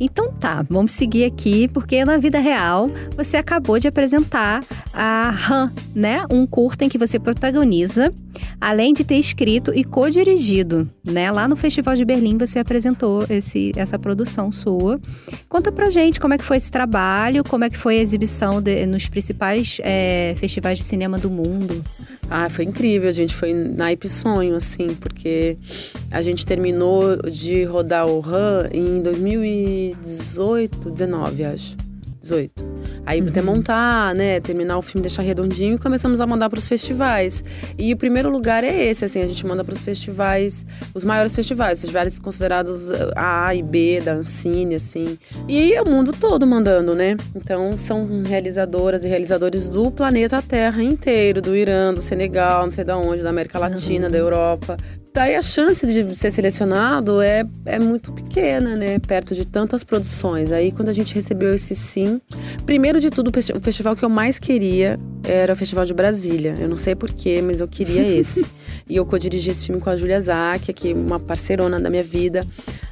Então 0.00 0.32
tá, 0.32 0.64
vamos 0.68 0.92
seguir 0.92 1.24
aqui, 1.24 1.68
porque 1.68 2.04
na 2.04 2.18
vida 2.18 2.38
real 2.38 2.90
você 3.16 3.36
acabou 3.36 3.78
de 3.78 3.88
apresentar 3.88 4.64
a 4.98 5.30
Han, 5.30 5.72
né? 5.94 6.24
Um 6.28 6.44
curta 6.44 6.84
em 6.84 6.88
que 6.88 6.98
você 6.98 7.20
protagoniza, 7.20 8.12
além 8.60 8.92
de 8.92 9.04
ter 9.04 9.14
escrito 9.14 9.72
e 9.72 9.84
co-dirigido, 9.84 10.90
né? 11.04 11.30
Lá 11.30 11.46
no 11.46 11.54
Festival 11.56 11.94
de 11.94 12.04
Berlim 12.04 12.36
você 12.36 12.58
apresentou 12.58 13.24
esse, 13.30 13.72
essa 13.76 13.96
produção 13.96 14.50
sua. 14.50 15.00
Conta 15.48 15.70
pra 15.70 15.88
gente 15.88 16.18
como 16.18 16.34
é 16.34 16.38
que 16.38 16.44
foi 16.44 16.56
esse 16.56 16.70
trabalho, 16.70 17.44
como 17.44 17.64
é 17.64 17.70
que 17.70 17.76
foi 17.76 17.98
a 17.98 18.02
exibição 18.02 18.60
de, 18.60 18.84
nos 18.86 19.08
principais 19.08 19.80
é, 19.84 20.34
festivais 20.36 20.78
de 20.78 20.84
cinema 20.84 21.16
do 21.16 21.30
mundo. 21.30 21.84
Ah, 22.28 22.50
foi 22.50 22.64
incrível, 22.64 23.08
a 23.08 23.12
gente 23.12 23.34
foi 23.34 23.54
naipe 23.54 24.08
sonho, 24.08 24.56
assim, 24.56 24.88
porque 25.00 25.56
a 26.10 26.20
gente 26.20 26.44
terminou 26.44 27.22
de 27.22 27.62
rodar 27.64 28.06
o 28.06 28.20
Han 28.26 28.68
em 28.72 29.00
2018, 29.00 30.90
19, 30.90 31.44
acho. 31.44 31.87
18. 32.20 32.66
Aí 33.06 33.20
uhum. 33.20 33.28
até 33.28 33.40
montar, 33.40 34.14
né, 34.14 34.40
terminar 34.40 34.78
o 34.78 34.82
filme, 34.82 35.02
deixar 35.02 35.22
redondinho 35.22 35.76
e 35.76 35.78
começamos 35.78 36.20
a 36.20 36.26
mandar 36.26 36.48
para 36.50 36.58
os 36.58 36.68
festivais. 36.68 37.42
E 37.78 37.92
o 37.92 37.96
primeiro 37.96 38.28
lugar 38.28 38.64
é 38.64 38.84
esse, 38.84 39.04
assim, 39.04 39.22
a 39.22 39.26
gente 39.26 39.46
manda 39.46 39.64
para 39.64 39.74
os 39.74 39.82
festivais, 39.82 40.66
os 40.94 41.04
maiores 41.04 41.34
festivais, 41.34 41.80
festivais 41.80 42.18
considerados 42.18 42.88
A 43.16 43.54
e 43.54 43.62
B 43.62 44.00
da 44.00 44.12
Ancine, 44.12 44.74
assim. 44.74 45.18
E 45.46 45.72
é 45.72 45.80
o 45.80 45.88
mundo 45.88 46.12
todo 46.12 46.46
mandando, 46.46 46.94
né? 46.94 47.16
Então 47.34 47.76
são 47.78 48.22
realizadoras 48.24 49.04
e 49.04 49.08
realizadores 49.08 49.68
do 49.68 49.90
planeta 49.90 50.42
Terra 50.42 50.82
inteiro, 50.82 51.40
do 51.40 51.56
Irã, 51.56 51.94
do 51.94 52.02
Senegal, 52.02 52.66
não 52.66 52.72
sei 52.72 52.84
da 52.84 52.96
onde, 52.96 53.22
da 53.22 53.30
América 53.30 53.58
Latina, 53.58 54.06
uhum. 54.06 54.12
da 54.12 54.18
Europa. 54.18 54.76
Daí 55.18 55.34
a 55.34 55.42
chance 55.42 55.84
de 55.84 56.14
ser 56.14 56.30
selecionado 56.30 57.20
é, 57.20 57.44
é 57.66 57.80
muito 57.80 58.12
pequena, 58.12 58.76
né? 58.76 59.00
Perto 59.00 59.34
de 59.34 59.44
tantas 59.44 59.82
produções. 59.82 60.52
Aí 60.52 60.70
quando 60.70 60.90
a 60.90 60.92
gente 60.92 61.12
recebeu 61.12 61.52
esse 61.52 61.74
sim, 61.74 62.20
primeiro 62.64 63.00
de 63.00 63.10
tudo, 63.10 63.32
o 63.32 63.60
festival 63.60 63.96
que 63.96 64.04
eu 64.04 64.08
mais 64.08 64.38
queria 64.38 64.96
era 65.24 65.52
o 65.52 65.56
Festival 65.56 65.84
de 65.84 65.92
Brasília. 65.92 66.56
Eu 66.60 66.68
não 66.68 66.76
sei 66.76 66.94
porquê, 66.94 67.42
mas 67.42 67.58
eu 67.60 67.66
queria 67.66 68.00
esse. 68.06 68.46
e 68.88 68.94
eu 68.94 69.04
co-dirigi 69.04 69.50
esse 69.50 69.66
filme 69.66 69.80
com 69.80 69.90
a 69.90 69.96
Julia 69.96 70.20
Zack, 70.20 70.72
que 70.72 70.92
é 70.92 70.94
uma 70.94 71.18
parceirona 71.18 71.80
da 71.80 71.90
minha 71.90 72.04
vida. 72.04 72.46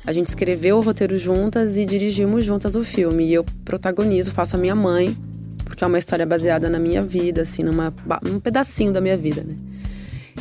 A 0.04 0.10
gente 0.10 0.26
escreveu 0.26 0.78
o 0.78 0.80
roteiro 0.80 1.16
juntas 1.16 1.78
e 1.78 1.84
dirigimos 1.84 2.44
juntas 2.44 2.74
o 2.74 2.82
filme. 2.82 3.24
E 3.24 3.34
eu 3.34 3.46
protagonizo, 3.64 4.32
faço 4.32 4.56
a 4.56 4.58
minha 4.58 4.74
mãe, 4.74 5.16
porque 5.64 5.84
é 5.84 5.86
uma 5.86 5.96
história 5.96 6.26
baseada 6.26 6.68
na 6.68 6.80
minha 6.80 7.04
vida, 7.04 7.42
assim, 7.42 7.62
numa, 7.62 7.94
num 8.20 8.40
pedacinho 8.40 8.92
da 8.92 9.00
minha 9.00 9.16
vida, 9.16 9.44
né? 9.46 9.54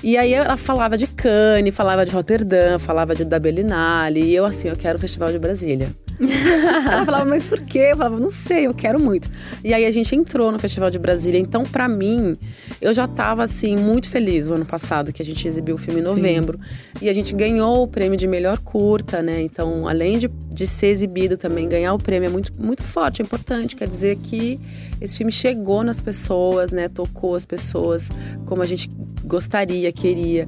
E 0.04 0.18
aí 0.18 0.34
ela 0.34 0.58
falava 0.58 0.98
de 0.98 1.08
Cannes, 1.08 1.76
falava 1.76 2.06
de 2.06 2.12
Roterdã, 2.12 2.78
falava 2.78 3.16
de 3.16 3.26
da 3.26 3.40
Berlinale. 3.40 4.22
E 4.22 4.36
eu 4.36 4.46
assim, 4.46 4.68
eu 4.68 4.76
quero 4.76 4.98
o 4.98 5.02
Festival 5.02 5.32
de 5.32 5.40
Brasília. 5.40 5.90
ela 6.88 7.06
falava, 7.06 7.26
mas 7.26 7.46
por 7.46 7.60
quê? 7.62 7.90
Eu 7.92 7.98
falava, 7.98 8.20
não 8.20 8.30
sei, 8.30 8.68
eu 8.68 8.74
quero 8.74 9.00
muito. 9.00 9.30
E 9.64 9.74
aí 9.74 9.86
a 9.86 9.92
gente 9.92 10.16
entrou 10.16 10.52
no 10.52 10.60
Festival 10.60 10.90
de 10.90 11.00
Brasília. 11.00 11.40
Então, 11.40 11.64
para 11.64 11.88
mim, 11.88 12.38
eu 12.82 12.94
já 12.94 13.08
tava 13.08 13.44
assim, 13.44 13.76
muito 13.76 14.10
feliz 14.10 14.48
o 14.48 14.54
ano 14.54 14.66
passado, 14.66 15.12
que 15.12 15.22
a 15.22 15.26
gente 15.26 15.48
exibiu 15.48 15.76
o 15.76 15.78
filme 15.78 16.00
em 16.00 16.04
novembro. 16.04 16.60
Sim. 16.62 17.06
E 17.06 17.10
a 17.10 17.14
gente 17.14 17.34
ganhou 17.34 17.84
o 17.84 17.88
prêmio 17.88 18.18
de 18.18 18.28
melhor 18.28 18.60
curta, 18.60 19.22
né? 19.22 19.42
Então, 19.42 19.88
além 19.88 20.18
de, 20.18 20.28
de 20.28 20.68
ser 20.68 20.88
exibido 20.88 21.38
também, 21.38 21.68
ganhar 21.68 21.94
o 21.94 22.00
prêmio 22.00 22.28
é 22.28 22.32
muito, 22.32 22.52
muito 22.62 22.84
forte, 22.84 23.22
é 23.22 23.26
importante. 23.26 23.76
Quer 23.76 23.88
dizer 23.88 24.18
que 24.18 24.60
esse 25.02 25.18
filme 25.18 25.32
chegou 25.32 25.84
nas 25.84 26.00
pessoas, 26.00 26.72
né? 26.72 26.88
Tocou 26.88 27.36
as 27.36 27.46
pessoas 27.46 28.10
como 28.46 28.62
a 28.62 28.66
gente 28.66 28.90
gostaria, 29.26 29.92
queria. 29.92 30.48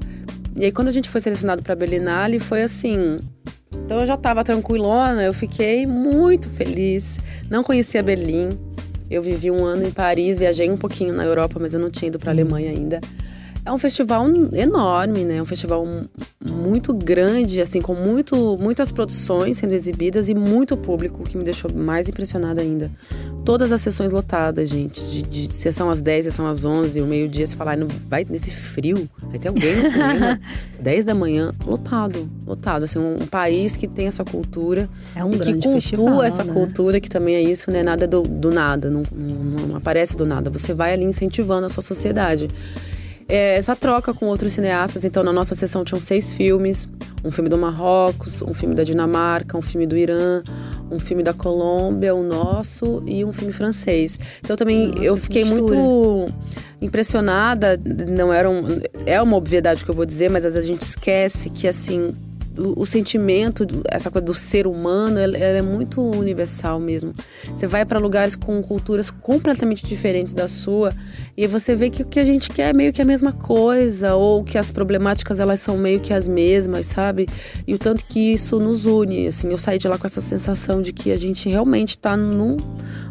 E 0.59 0.65
aí, 0.65 0.71
quando 0.71 0.87
a 0.87 0.91
gente 0.91 1.07
foi 1.07 1.21
selecionado 1.21 1.61
para 1.61 1.75
Berlinale, 1.75 2.39
foi 2.39 2.63
assim. 2.63 3.19
Então, 3.71 3.99
eu 3.99 4.07
já 4.07 4.15
estava 4.15 4.43
tranquilona, 4.43 5.21
eu 5.21 5.31
fiquei 5.31 5.85
muito 5.85 6.49
feliz. 6.49 7.19
Não 7.47 7.63
conhecia 7.63 8.01
Berlim. 8.01 8.57
Eu 9.09 9.21
vivi 9.21 9.51
um 9.51 9.63
ano 9.63 9.85
em 9.85 9.91
Paris, 9.91 10.39
viajei 10.39 10.67
um 10.71 10.75
pouquinho 10.75 11.13
na 11.13 11.23
Europa, 11.23 11.59
mas 11.61 11.75
eu 11.75 11.79
não 11.79 11.91
tinha 11.91 12.07
ido 12.07 12.17
para 12.17 12.31
a 12.31 12.33
Alemanha 12.33 12.71
ainda. 12.71 12.99
É 13.67 13.71
um 13.73 13.77
festival 13.77 14.25
enorme, 14.53 15.25
né? 15.25 15.41
Um 15.41 15.45
festival 15.45 15.85
muito 16.41 16.93
grande, 16.93 17.59
assim, 17.59 17.81
com 17.81 17.93
muito, 17.93 18.57
muitas 18.57 18.93
produções 18.93 19.57
sendo 19.57 19.73
exibidas 19.73 20.29
e 20.29 20.33
muito 20.33 20.77
público, 20.77 21.21
o 21.21 21.25
que 21.25 21.37
me 21.37 21.43
deixou 21.43 21.69
mais 21.73 22.07
impressionada 22.07 22.61
ainda. 22.61 22.89
Todas 23.43 23.73
as 23.73 23.81
sessões 23.81 24.13
lotadas, 24.13 24.69
gente. 24.69 25.03
De, 25.07 25.21
de 25.21 25.53
sessão 25.53 25.89
às 25.89 26.01
10, 26.01 26.27
sessão 26.27 26.47
às 26.47 26.63
11, 26.63 27.01
o 27.01 27.05
meio-dia, 27.05 27.45
se 27.45 27.57
falar, 27.57 27.75
não 27.75 27.89
vai 28.07 28.25
nesse 28.29 28.51
frio, 28.51 29.09
vai 29.23 29.37
ter 29.37 29.49
alguém 29.49 29.75
no 29.75 29.83
cinema. 29.91 30.39
10 30.79 31.03
da 31.03 31.13
manhã, 31.13 31.53
lotado, 31.65 32.29
lotado. 32.45 32.83
Assim, 32.83 32.99
um, 32.99 33.15
um, 33.15 33.27
país 33.27 33.75
que 33.75 33.85
tem 33.85 34.07
essa 34.07 34.23
cultura. 34.23 34.87
É 35.13 35.25
um 35.25 35.33
e 35.33 35.37
grande 35.39 35.57
que 35.57 35.63
cultua 35.63 35.81
festival, 35.81 36.23
essa 36.23 36.43
né? 36.45 36.53
cultura, 36.53 37.01
que 37.01 37.09
também 37.09 37.35
é 37.35 37.41
isso, 37.41 37.69
né? 37.69 37.83
Nada 37.83 38.07
do, 38.07 38.21
do 38.21 38.49
nada, 38.49 38.89
não, 38.89 39.03
não, 39.11 39.67
não 39.67 39.75
aparece 39.75 40.15
do 40.15 40.25
nada. 40.25 40.49
Você 40.49 40.73
vai 40.73 40.93
ali 40.93 41.03
incentivando 41.03 41.65
a 41.65 41.69
sua 41.69 41.83
sociedade 41.83 42.47
é, 43.27 43.57
essa 43.57 43.75
troca 43.75 44.13
com 44.13 44.25
outros 44.25 44.53
cineastas. 44.53 45.03
Então, 45.05 45.23
na 45.23 45.33
nossa 45.33 45.55
sessão 45.55 45.83
tinham 45.83 45.99
seis 45.99 46.33
filmes: 46.33 46.87
um 47.23 47.31
filme 47.31 47.49
do 47.49 47.57
Marrocos, 47.57 48.41
um 48.41 48.53
filme 48.53 48.73
da 48.73 48.83
Dinamarca, 48.83 49.57
um 49.57 49.61
filme 49.61 49.85
do 49.85 49.97
Irã, 49.97 50.41
um 50.89 50.99
filme 50.99 51.23
da 51.23 51.33
Colômbia, 51.33 52.15
o 52.15 52.23
nosso 52.23 53.03
e 53.05 53.25
um 53.25 53.33
filme 53.33 53.51
francês. 53.51 54.17
Então, 54.43 54.55
também 54.55 54.87
nossa, 54.87 55.03
eu 55.03 55.17
fiquei 55.17 55.43
muito 55.43 56.31
impressionada. 56.81 57.79
Não 58.09 58.31
era 58.31 58.49
um, 58.49 58.63
é 59.05 59.21
uma 59.21 59.35
obviedade 59.35 59.83
que 59.83 59.91
eu 59.91 59.95
vou 59.95 60.05
dizer, 60.05 60.29
mas 60.29 60.45
às 60.45 60.53
vezes 60.53 60.69
a 60.69 60.73
gente 60.73 60.83
esquece 60.83 61.49
que 61.49 61.67
assim 61.67 62.13
o, 62.57 62.81
o 62.81 62.85
sentimento, 62.85 63.65
essa 63.89 64.09
coisa 64.09 64.25
do 64.25 64.33
ser 64.33 64.67
humano, 64.67 65.17
ela, 65.17 65.37
ela 65.37 65.57
é 65.59 65.61
muito 65.61 66.01
universal 66.01 66.79
mesmo. 66.79 67.13
Você 67.55 67.67
vai 67.67 67.85
para 67.85 67.99
lugares 67.99 68.35
com 68.35 68.61
culturas 68.61 69.11
completamente 69.11 69.85
diferentes 69.85 70.33
da 70.33 70.47
sua 70.47 70.93
e 71.35 71.45
você 71.47 71.75
vê 71.75 71.89
que 71.89 72.01
o 72.01 72.05
que 72.05 72.19
a 72.19 72.23
gente 72.23 72.49
quer 72.49 72.69
é 72.69 72.73
meio 72.73 72.91
que 72.91 73.01
a 73.01 73.05
mesma 73.05 73.31
coisa 73.31 74.15
ou 74.15 74.43
que 74.43 74.57
as 74.57 74.71
problemáticas 74.71 75.39
elas 75.39 75.59
são 75.59 75.77
meio 75.77 75.99
que 75.99 76.13
as 76.13 76.27
mesmas, 76.27 76.87
sabe? 76.87 77.27
E 77.65 77.73
o 77.73 77.77
tanto 77.77 78.05
que 78.05 78.33
isso 78.33 78.59
nos 78.59 78.85
une, 78.85 79.27
assim, 79.27 79.49
eu 79.49 79.57
saí 79.57 79.77
de 79.77 79.87
lá 79.87 79.97
com 79.97 80.07
essa 80.07 80.21
sensação 80.21 80.81
de 80.81 80.91
que 80.93 81.11
a 81.11 81.17
gente 81.17 81.49
realmente 81.49 81.89
está 81.89 82.17
no, 82.17 82.57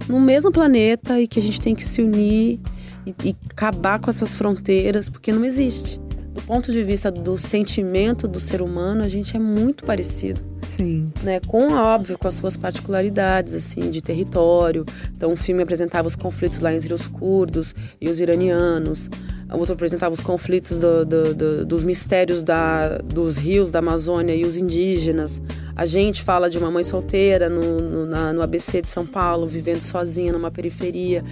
no 0.08 0.20
mesmo 0.20 0.50
planeta 0.50 1.20
e 1.20 1.26
que 1.26 1.38
a 1.38 1.42
gente 1.42 1.60
tem 1.60 1.74
que 1.74 1.84
se 1.84 2.02
unir 2.02 2.60
e, 3.06 3.14
e 3.24 3.36
acabar 3.50 4.00
com 4.00 4.10
essas 4.10 4.34
fronteiras, 4.34 5.08
porque 5.08 5.32
não 5.32 5.44
existe. 5.44 6.05
Do 6.36 6.42
ponto 6.42 6.70
de 6.70 6.82
vista 6.84 7.10
do 7.10 7.36
sentimento 7.38 8.28
do 8.28 8.38
ser 8.38 8.60
humano, 8.60 9.02
a 9.02 9.08
gente 9.08 9.34
é 9.34 9.38
muito 9.40 9.84
parecido 9.84 10.44
Sim. 10.68 11.10
né, 11.22 11.40
com 11.40 11.72
óbvio 11.72 12.18
com 12.18 12.28
as 12.28 12.34
suas 12.34 12.58
particularidades 12.58 13.54
assim 13.54 13.88
de 13.90 14.02
território. 14.02 14.84
Então 15.16 15.32
o 15.32 15.36
filme 15.36 15.62
apresentava 15.62 16.06
os 16.06 16.14
conflitos 16.14 16.60
lá 16.60 16.74
entre 16.74 16.92
os 16.92 17.06
curdos 17.08 17.74
e 17.98 18.08
os 18.10 18.20
iranianos. 18.20 19.08
O 19.50 19.56
outro 19.56 19.72
apresentava 19.74 20.12
os 20.12 20.20
conflitos 20.20 20.78
do- 20.78 21.06
do- 21.06 21.34
do- 21.34 21.64
dos 21.64 21.82
mistérios 21.84 22.42
da, 22.42 22.98
dos 22.98 23.38
rios 23.38 23.72
da 23.72 23.78
Amazônia 23.78 24.34
e 24.34 24.44
os 24.44 24.56
indígenas. 24.58 25.40
A 25.74 25.86
gente 25.86 26.22
fala 26.22 26.50
de 26.50 26.58
uma 26.58 26.70
mãe 26.70 26.84
solteira 26.84 27.48
no, 27.48 27.80
no, 27.80 28.06
na- 28.06 28.32
no 28.34 28.42
ABC 28.42 28.82
de 28.82 28.88
São 28.90 29.06
Paulo, 29.06 29.46
vivendo 29.46 29.80
sozinha 29.80 30.32
numa 30.32 30.50
periferia 30.50 31.24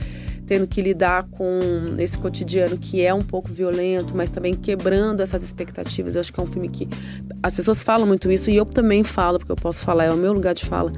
tendo 0.47 0.67
que 0.67 0.81
lidar 0.81 1.25
com 1.25 1.61
esse 1.99 2.19
cotidiano 2.19 2.77
que 2.77 3.03
é 3.03 3.13
um 3.13 3.23
pouco 3.23 3.49
violento, 3.49 4.17
mas 4.17 4.31
também 4.31 4.55
quebrando 4.55 5.21
essas 5.21 5.43
expectativas. 5.43 6.15
Eu 6.15 6.21
acho 6.21 6.33
que 6.33 6.41
é 6.41 6.43
um 6.43 6.47
filme 6.47 6.69
que 6.69 6.89
as 7.43 7.55
pessoas 7.55 7.83
falam 7.83 8.07
muito 8.07 8.31
isso 8.31 8.51
e 8.51 8.57
eu 8.57 8.65
também 8.65 9.03
falo, 9.03 9.39
porque 9.39 9.53
eu 9.53 9.57
posso 9.57 9.85
falar, 9.85 10.05
é 10.05 10.13
o 10.13 10.17
meu 10.17 10.33
lugar 10.33 10.55
de 10.55 10.65
fala. 10.65 10.93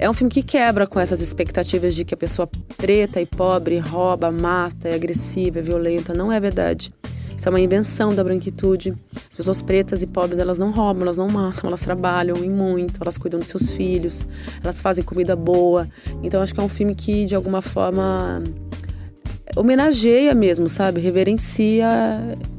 É 0.00 0.08
um 0.08 0.12
filme 0.12 0.30
que 0.30 0.44
quebra 0.44 0.86
com 0.86 1.00
essas 1.00 1.20
expectativas 1.20 1.92
de 1.92 2.04
que 2.04 2.14
a 2.14 2.16
pessoa 2.16 2.48
preta 2.76 3.20
e 3.20 3.26
pobre 3.26 3.78
rouba, 3.78 4.30
mata, 4.30 4.88
é 4.88 4.94
agressiva, 4.94 5.58
é 5.58 5.62
violenta. 5.62 6.14
Não 6.14 6.30
é 6.30 6.38
verdade. 6.38 6.92
Isso 7.36 7.48
é 7.48 7.50
uma 7.50 7.60
invenção 7.60 8.14
da 8.14 8.22
branquitude. 8.22 8.96
As 9.28 9.36
pessoas 9.36 9.60
pretas 9.60 10.00
e 10.00 10.06
pobres, 10.06 10.38
elas 10.38 10.56
não 10.56 10.70
roubam, 10.70 11.02
elas 11.02 11.16
não 11.16 11.28
matam, 11.28 11.66
elas 11.66 11.80
trabalham 11.80 12.36
e 12.44 12.48
muito, 12.48 13.02
elas 13.02 13.18
cuidam 13.18 13.40
dos 13.40 13.48
seus 13.48 13.70
filhos, 13.70 14.24
elas 14.62 14.80
fazem 14.80 15.02
comida 15.02 15.34
boa. 15.34 15.88
Então 16.22 16.40
acho 16.40 16.54
que 16.54 16.60
é 16.60 16.62
um 16.62 16.68
filme 16.68 16.94
que, 16.94 17.24
de 17.24 17.34
alguma 17.34 17.60
forma, 17.60 18.42
homenageia 19.56 20.34
mesmo, 20.34 20.68
sabe? 20.68 21.00
Reverencia 21.00 21.88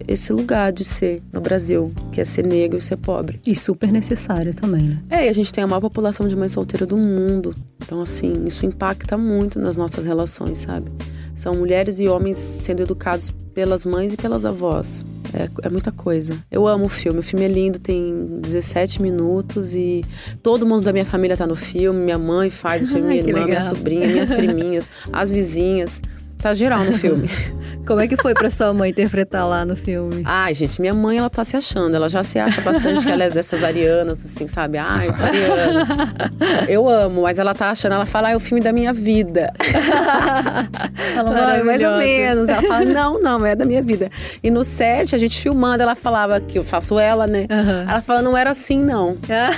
esse 0.07 0.33
lugar 0.33 0.71
de 0.71 0.83
ser 0.83 1.21
no 1.31 1.39
Brasil, 1.39 1.93
que 2.11 2.19
é 2.19 2.25
ser 2.25 2.43
negro 2.43 2.77
e 2.77 2.81
ser 2.81 2.97
pobre. 2.97 3.39
E 3.45 3.55
super 3.55 3.91
necessário 3.91 4.53
também, 4.53 4.83
né? 4.83 5.01
É, 5.09 5.25
e 5.25 5.29
a 5.29 5.33
gente 5.33 5.51
tem 5.51 5.63
a 5.63 5.67
maior 5.67 5.81
população 5.81 6.27
de 6.27 6.35
mães 6.35 6.51
solteiras 6.51 6.87
do 6.87 6.97
mundo. 6.97 7.55
Então, 7.81 8.01
assim, 8.01 8.45
isso 8.45 8.65
impacta 8.65 9.17
muito 9.17 9.59
nas 9.59 9.77
nossas 9.77 10.05
relações, 10.05 10.59
sabe? 10.59 10.91
São 11.35 11.55
mulheres 11.55 11.99
e 11.99 12.07
homens 12.07 12.37
sendo 12.37 12.81
educados 12.81 13.31
pelas 13.53 13.85
mães 13.85 14.13
e 14.13 14.17
pelas 14.17 14.43
avós. 14.45 15.05
É, 15.33 15.67
é 15.67 15.69
muita 15.69 15.91
coisa. 15.91 16.37
Eu 16.51 16.67
amo 16.67 16.85
o 16.85 16.89
filme. 16.89 17.19
O 17.19 17.23
filme 17.23 17.45
é 17.45 17.47
lindo, 17.47 17.79
tem 17.79 18.39
17 18.41 19.01
minutos 19.01 19.73
e 19.75 20.03
todo 20.41 20.65
mundo 20.65 20.83
da 20.83 20.91
minha 20.91 21.05
família 21.05 21.37
tá 21.37 21.45
no 21.45 21.55
filme. 21.55 21.99
Minha 21.99 22.17
mãe 22.17 22.49
faz 22.49 22.83
o 22.83 22.87
filme, 22.87 23.07
minha 23.07 23.19
irmã, 23.19 23.45
minha 23.45 23.61
sobrinha, 23.61 24.07
minhas 24.07 24.29
priminhas, 24.33 24.89
as 25.13 25.31
vizinhas. 25.31 26.01
Tá 26.41 26.53
geral 26.53 26.83
no 26.83 26.93
filme. 26.93 27.29
Como 27.89 27.99
é 27.99 28.07
que 28.07 28.15
foi 28.17 28.35
pra 28.35 28.51
sua 28.51 28.71
mãe 28.71 28.91
interpretar 28.91 29.47
lá 29.49 29.65
no 29.65 29.75
filme? 29.75 30.21
Ai, 30.23 30.53
gente, 30.53 30.79
minha 30.79 30.93
mãe, 30.93 31.17
ela 31.17 31.29
tá 31.29 31.43
se 31.43 31.57
achando. 31.57 31.95
Ela 31.95 32.07
já 32.07 32.21
se 32.21 32.37
acha 32.37 32.61
bastante 32.61 33.03
que 33.03 33.11
ela 33.11 33.23
é 33.23 33.29
dessas 33.31 33.63
arianas, 33.63 34.23
assim, 34.23 34.47
sabe? 34.47 34.77
Ai, 34.77 35.07
eu 35.07 35.13
sou 35.13 35.25
ariana. 35.25 35.87
Eu 36.67 36.87
amo, 36.87 37.23
mas 37.23 37.39
ela 37.39 37.55
tá 37.55 37.71
achando, 37.71 37.93
ela 37.93 38.05
fala, 38.05 38.27
ah, 38.27 38.31
é 38.33 38.35
o 38.35 38.39
filme 38.39 38.61
da 38.61 38.71
minha 38.71 38.93
vida. 38.93 39.51
Ela 41.15 41.31
vai, 41.31 41.63
mais 41.63 41.83
ou 41.83 41.97
menos. 41.97 42.47
Ela 42.47 42.61
fala, 42.61 42.85
não, 42.85 43.19
não, 43.19 43.45
é 43.45 43.55
da 43.55 43.65
minha 43.65 43.81
vida. 43.81 44.09
E 44.43 44.51
no 44.51 44.63
set, 44.63 45.15
a 45.15 45.17
gente 45.17 45.41
filmando, 45.41 45.81
ela 45.81 45.95
falava 45.95 46.39
que 46.39 46.59
eu 46.59 46.63
faço 46.63 46.99
ela, 46.99 47.25
né? 47.25 47.47
Aham. 47.49 47.85
Ela 47.89 48.01
fala, 48.01 48.21
não 48.21 48.37
era 48.37 48.51
assim, 48.51 48.79
não. 48.83 49.17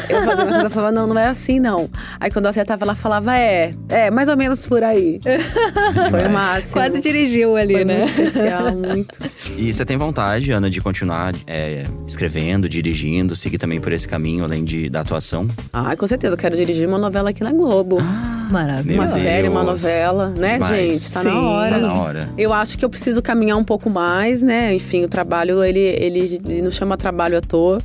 Eu 0.09 0.23
fazia 0.23 0.35
uma 0.35 0.45
coisa, 0.45 0.59
ela 0.59 0.69
falava, 0.69 0.91
não, 0.91 1.07
não 1.07 1.17
era 1.17 1.31
assim, 1.31 1.59
não. 1.59 1.89
Aí 2.19 2.31
quando 2.31 2.45
eu 2.45 2.49
acertava, 2.49 2.85
ela 2.85 2.95
falava, 2.95 3.37
é, 3.37 3.73
é, 3.89 4.09
mais 4.09 4.29
ou 4.29 4.37
menos 4.37 4.65
por 4.65 4.83
aí. 4.83 5.19
Foi 6.09 6.25
o 6.25 6.29
máximo. 6.29 6.70
Quase 6.71 7.01
dirigiu 7.01 7.55
ali, 7.55 7.73
Foi 7.73 7.85
né? 7.85 7.97
muito 7.99 8.21
especial, 8.21 8.75
muito. 8.75 9.19
E 9.57 9.73
você 9.73 9.85
tem 9.85 9.97
vontade, 9.97 10.51
Ana, 10.51 10.69
de 10.69 10.81
continuar 10.81 11.33
é, 11.47 11.85
escrevendo, 12.07 12.67
dirigindo, 12.69 13.35
seguir 13.35 13.57
também 13.57 13.79
por 13.79 13.91
esse 13.91 14.07
caminho, 14.07 14.43
além 14.43 14.63
de, 14.63 14.89
da 14.89 15.01
atuação? 15.01 15.47
Ah, 15.71 15.95
com 15.95 16.07
certeza. 16.07 16.33
Eu 16.33 16.37
quero 16.37 16.55
dirigir 16.55 16.87
uma 16.87 16.97
novela 16.97 17.29
aqui 17.31 17.43
na 17.43 17.51
Globo. 17.51 17.97
Maravilhoso. 18.51 18.99
uma 18.99 19.07
Meu 19.07 19.17
série, 19.17 19.47
uma 19.47 19.63
novela, 19.63 20.29
né, 20.29 20.53
Demais. 20.53 20.91
gente? 20.91 21.13
Tá 21.13 21.21
Sim. 21.21 21.27
na 21.29 21.41
hora. 21.41 21.71
Tá 21.71 21.79
na 21.79 21.93
hora. 21.93 22.29
Eu 22.37 22.53
acho 22.53 22.77
que 22.77 22.83
eu 22.83 22.89
preciso 22.89 23.21
caminhar 23.21 23.57
um 23.57 23.63
pouco 23.63 23.89
mais, 23.89 24.41
né? 24.41 24.73
Enfim, 24.73 25.03
o 25.03 25.07
trabalho, 25.07 25.63
ele, 25.63 25.79
ele, 25.79 26.41
ele 26.45 26.61
não 26.61 26.71
chama 26.71 26.97
trabalho 26.97 27.37
à 27.37 27.41
toa. 27.41 27.81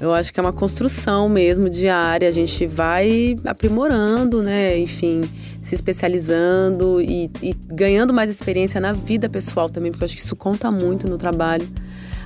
Eu 0.00 0.12
acho 0.12 0.32
que 0.32 0.40
é 0.40 0.42
uma 0.42 0.52
construção 0.52 1.28
mesmo 1.28 1.70
diária. 1.70 2.28
A 2.28 2.32
gente 2.32 2.66
vai 2.66 3.36
aprimorando, 3.44 4.42
né? 4.42 4.78
Enfim, 4.78 5.20
se 5.62 5.74
especializando 5.74 7.00
e, 7.00 7.30
e 7.42 7.54
ganhando 7.72 8.12
mais 8.12 8.19
experiência 8.28 8.80
na 8.80 8.92
vida 8.92 9.28
pessoal 9.28 9.68
também, 9.68 9.90
porque 9.90 10.04
eu 10.04 10.06
acho 10.06 10.16
que 10.16 10.22
isso 10.22 10.36
conta 10.36 10.70
muito 10.70 11.08
no 11.08 11.16
trabalho. 11.16 11.66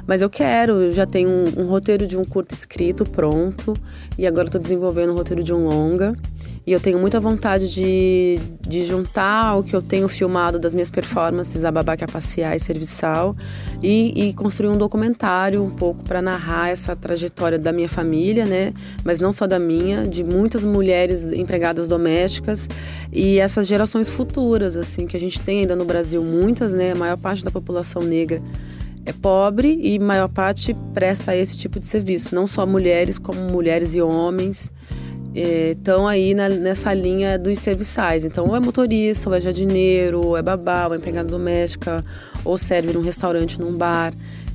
Mas 0.07 0.21
eu 0.21 0.29
quero, 0.29 0.75
eu 0.75 0.91
já 0.91 1.07
tenho 1.07 1.29
um, 1.29 1.63
um 1.63 1.67
roteiro 1.67 2.07
de 2.07 2.17
um 2.17 2.25
curto 2.25 2.55
escrito 2.55 3.07
pronto 3.07 3.75
e 4.19 4.27
agora 4.27 4.49
estou 4.49 4.61
desenvolvendo 4.61 5.13
um 5.13 5.17
roteiro 5.17 5.43
de 5.43 5.53
um 5.55 5.67
longa. 5.67 6.15
E 6.67 6.73
eu 6.73 6.81
tenho 6.81 6.99
muita 6.99 7.21
vontade 7.21 7.73
de, 7.73 8.41
de 8.67 8.83
juntar 8.85 9.57
o 9.57 9.63
que 9.63 9.77
eu 9.77 9.83
tenho 9.83 10.09
filmado 10.09 10.59
das 10.59 10.73
minhas 10.73 10.91
performances, 10.91 11.63
a 11.63 11.71
babaca 11.71 12.07
passear 12.07 12.57
e 12.57 12.59
serviçal, 12.59 13.37
e, 13.83 14.29
e 14.29 14.33
construir 14.33 14.71
um 14.71 14.79
documentário 14.79 15.63
um 15.63 15.69
pouco 15.69 16.03
para 16.03 16.23
narrar 16.23 16.71
essa 16.71 16.97
trajetória 16.97 17.59
da 17.59 17.71
minha 17.71 17.89
família, 17.89 18.47
né? 18.47 18.73
Mas 19.05 19.21
não 19.21 19.31
só 19.31 19.47
da 19.47 19.59
minha, 19.59 20.07
de 20.07 20.25
muitas 20.25 20.65
mulheres 20.65 21.33
empregadas 21.33 21.87
domésticas 21.87 22.67
e 23.13 23.39
essas 23.39 23.67
gerações 23.67 24.09
futuras, 24.09 24.75
assim, 24.75 25.07
que 25.07 25.19
a 25.19 25.21
gente 25.21 25.43
tem 25.43 25.61
ainda 25.61 25.77
no 25.77 25.85
Brasil, 25.85 26.25
muitas, 26.25 26.73
né? 26.73 26.93
A 26.93 26.97
maior 26.97 27.19
parte 27.19 27.45
da 27.45 27.51
população 27.51 28.03
negra 28.03 28.41
é 29.05 29.13
pobre 29.13 29.79
e 29.83 29.99
maior 29.99 30.29
parte 30.29 30.75
presta 30.95 31.37
esse 31.37 31.59
tipo 31.59 31.79
de 31.79 31.87
serviço, 31.87 32.35
não 32.35 32.47
só 32.47 32.67
mulheres, 32.67 33.19
como 33.19 33.39
mulheres 33.51 33.95
e 33.95 34.01
homens 34.01 34.73
estão 35.35 36.07
aí 36.07 36.35
na- 36.35 36.49
nessa 36.49 36.93
linha 36.95 37.39
dos 37.39 37.59
serviçais. 37.59 38.25
Então, 38.25 38.47
ou 38.49 38.57
é 38.57 38.61
motorista, 38.61 39.29
ou 39.29 39.35
é 39.35 39.41
jardineiro, 39.41 40.25
ou 40.25 40.37
é 40.37 40.43
babá, 40.43 40.87
ou 40.87 40.95
é 40.95 40.97
empregada 40.97 41.29
doméstica, 41.29 42.05
ou 42.45 42.57
serve 42.57 42.93
num 42.93 43.03
restaurante, 43.03 43.59
num 43.61 43.73
bar. 43.77 44.13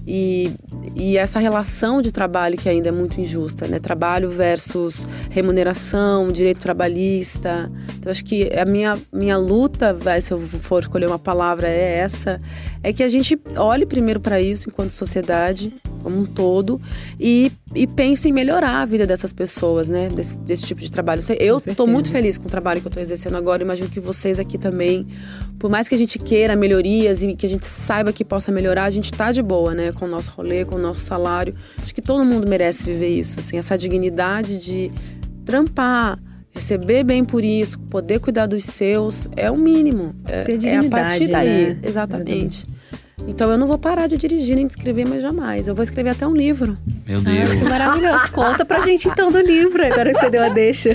E, 0.08 0.52
e 0.96 1.18
essa 1.18 1.38
relação 1.40 2.02
de 2.02 2.12
trabalho 2.12 2.58
que 2.58 2.68
ainda 2.68 2.90
é 2.90 2.92
muito 2.92 3.22
injusta, 3.22 3.68
né? 3.68 3.78
Trabalho 3.78 4.28
versus 4.30 5.08
remuneração, 5.30 6.32
direito 6.32 6.60
trabalhista. 6.62 7.72
Então, 8.00 8.10
acho 8.12 8.26
que 8.26 8.50
a 8.58 8.66
minha, 8.66 8.98
minha 9.14 9.38
luta, 9.38 9.94
vai, 9.94 10.20
se 10.22 10.34
eu 10.34 10.40
for 10.40 10.82
escolher 10.82 11.06
uma 11.06 11.20
palavra, 11.20 11.68
é 11.68 11.98
essa: 11.98 12.40
é 12.82 12.94
que 12.94 13.04
a 13.04 13.10
gente 13.10 13.40
olhe 13.58 13.86
primeiro 13.86 14.20
para 14.20 14.42
isso 14.42 14.70
enquanto 14.70 14.92
sociedade, 14.92 15.74
como 16.02 16.18
um 16.20 16.26
todo, 16.26 16.80
e, 17.20 17.52
e 17.76 17.86
pense 17.86 18.30
em 18.30 18.32
melhorar 18.32 18.82
a 18.82 18.86
vida 18.86 19.06
dessas 19.06 19.34
pessoas, 19.34 19.90
né? 19.90 20.10
Desse, 20.10 20.38
desse 20.38 20.66
tipo 20.66 20.80
de 20.80 20.90
trabalho. 20.90 21.22
Eu 21.40 21.58
estou 21.58 21.86
muito 21.86 22.10
feliz 22.10 22.38
com 22.38 22.48
o 22.48 22.50
trabalho 22.50 22.80
que 22.80 22.88
eu 22.88 22.90
estou 22.90 23.04
exercendo 23.04 23.36
agora, 23.36 23.62
imagino 23.62 23.90
que 23.90 24.00
vocês 24.00 24.40
aqui 24.40 24.58
também. 24.58 25.06
Por 25.58 25.70
mais 25.70 25.90
que 25.90 25.96
a 25.96 25.98
gente 25.98 26.18
queira 26.18 26.56
melhorias 26.56 27.22
e 27.22 27.36
que 27.36 27.46
a 27.46 27.50
gente 27.50 27.66
saiba 27.66 28.14
que 28.14 28.24
possa 28.24 28.52
melhorar, 28.52 28.86
a 28.86 28.90
gente 28.90 29.12
tá 29.12 29.32
de 29.32 29.42
boa, 29.42 29.74
né? 29.74 29.92
Com 29.92 30.06
o 30.06 30.08
nosso 30.08 30.32
rolê, 30.32 30.64
com 30.64 30.76
o 30.76 30.80
nosso 30.80 31.02
salário. 31.02 31.54
Acho 31.82 31.94
que 31.94 32.02
todo 32.02 32.24
mundo 32.24 32.48
merece 32.48 32.86
viver 32.86 33.10
isso, 33.10 33.40
assim, 33.40 33.58
essa 33.58 33.78
dignidade 33.78 34.64
de 34.64 34.92
trampar, 35.44 36.18
receber 36.52 37.04
bem 37.04 37.24
por 37.24 37.44
isso, 37.44 37.80
poder 37.80 38.20
cuidar 38.20 38.48
dos 38.48 38.64
seus, 38.64 39.28
é 39.36 39.50
o 39.50 39.58
mínimo. 39.58 40.16
É, 40.26 40.44
Ter 40.44 40.66
é 40.66 40.78
a 40.78 40.84
partir 40.84 41.28
daí, 41.28 41.74
né? 41.76 41.80
exatamente. 41.84 42.68
Então 43.28 43.52
eu 43.52 43.58
não 43.58 43.68
vou 43.68 43.78
parar 43.78 44.08
de 44.08 44.18
dirigir 44.18 44.56
nem 44.56 44.66
de 44.66 44.74
escrever 44.74 45.08
mais 45.08 45.22
jamais. 45.22 45.68
Eu 45.68 45.76
vou 45.76 45.84
escrever 45.84 46.10
até 46.10 46.26
um 46.26 46.34
livro. 46.34 46.78
Meu 47.10 47.22
Deus. 47.22 47.56
Que 47.56 47.64
maravilhoso. 47.64 48.32
Conta 48.32 48.64
pra 48.64 48.82
gente 48.82 49.08
então 49.08 49.32
do 49.32 49.40
livro, 49.40 49.84
agora 49.84 50.14
que 50.14 50.20
você 50.20 50.30
deu 50.30 50.44
a 50.44 50.50
deixa. 50.50 50.92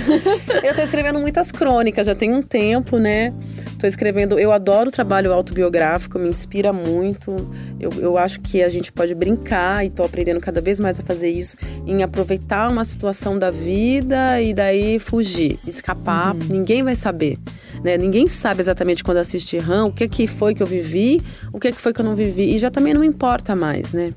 Eu 0.63 0.73
tô 0.73 0.81
escrevendo 0.81 1.19
muitas 1.19 1.51
crônicas, 1.51 2.07
já 2.07 2.15
tem 2.15 2.33
um 2.33 2.41
tempo, 2.41 2.99
né? 2.99 3.35
Tô 3.81 3.85
escrevendo. 3.85 4.39
Eu 4.39 4.53
adoro 4.53 4.91
o 4.91 4.93
trabalho 4.93 5.33
autobiográfico, 5.33 6.17
me 6.17 6.29
inspira 6.29 6.73
muito. 6.73 7.51
Eu, 7.81 7.91
eu 7.95 8.17
acho 8.17 8.41
que 8.41 8.63
a 8.63 8.69
gente 8.69 8.93
pode 8.93 9.13
brincar 9.13 9.85
e 9.85 9.91
tô 9.91 10.05
aprendendo 10.05 10.39
cada 10.39 10.61
vez 10.61 10.79
mais 10.79 11.01
a 11.01 11.03
fazer 11.03 11.31
isso, 11.31 11.57
em 11.85 12.05
aproveitar 12.05 12.71
uma 12.71 12.85
situação 12.85 13.37
da 13.37 13.51
vida 13.51 14.41
e 14.41 14.55
daí 14.55 15.01
fugir, 15.01 15.59
escapar. 15.67 16.33
Ninguém 16.33 16.85
vai 16.85 16.95
saber. 16.95 17.41
Né? 17.83 17.99
Ninguém 17.99 18.29
sabe 18.29 18.61
exatamente 18.61 19.03
quando 19.03 19.17
assiste 19.17 19.59
RAM 19.59 19.87
o 19.87 19.93
que, 19.93 20.07
que 20.07 20.29
foi 20.29 20.55
que 20.55 20.63
eu 20.63 20.67
vivi, 20.67 21.21
o 21.53 21.59
que, 21.59 21.73
que 21.73 21.81
foi 21.81 21.93
que 21.93 22.01
eu 22.01 22.05
não 22.05 22.15
vivi. 22.15 22.55
E 22.55 22.59
já 22.59 22.71
também 22.71 22.95
não 22.95 23.03
importa 23.03 23.57
mais, 23.57 23.93
né? 23.93 24.13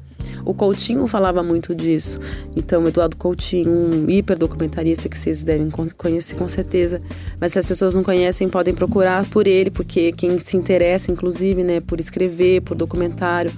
O 0.46 0.54
Coutinho 0.54 1.06
falava 1.08 1.42
muito 1.44 1.74
disso. 1.76 2.20
Então, 2.56 2.88
Eduardo 2.88 3.16
Coutinho, 3.18 3.70
um 3.72 4.10
hiper 4.10 4.38
documentarista 4.38 5.08
que 5.10 5.18
vocês 5.18 5.44
devem 5.44 5.70
con- 5.70 5.88
conhecer 5.98 6.36
com 6.36 6.48
certeza. 6.48 7.02
Mas 7.40 7.54
se 7.54 7.60
as 7.60 7.68
pessoas 7.68 7.94
não 7.96 8.04
conhecem, 8.04 8.48
podem 8.50 8.74
procurar 8.74 9.26
por 9.30 9.48
ele, 9.48 9.70
porque 9.70 10.12
quem 10.12 10.38
se 10.40 10.56
interessa, 10.58 11.12
inclusive, 11.12 11.64
né, 11.64 11.80
por 11.80 12.00
escrever, 12.00 12.62
por 12.62 12.76
documentário. 12.76 13.52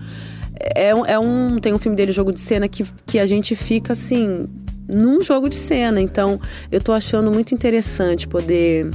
É, 0.75 0.93
um- 0.93 1.05
é 1.05 1.17
um. 1.19 1.57
Tem 1.59 1.73
um 1.73 1.77
filme 1.79 1.95
dele, 1.95 2.11
Jogo 2.11 2.33
de 2.33 2.39
Cena, 2.39 2.67
que, 2.67 2.83
que 3.05 3.17
a 3.19 3.25
gente 3.25 3.55
fica 3.55 3.93
assim. 3.93 4.47
Num 4.87 5.21
jogo 5.21 5.47
de 5.47 5.55
cena. 5.55 6.01
Então, 6.01 6.39
eu 6.71 6.81
tô 6.81 6.91
achando 6.91 7.31
muito 7.31 7.53
interessante 7.53 8.27
poder 8.27 8.89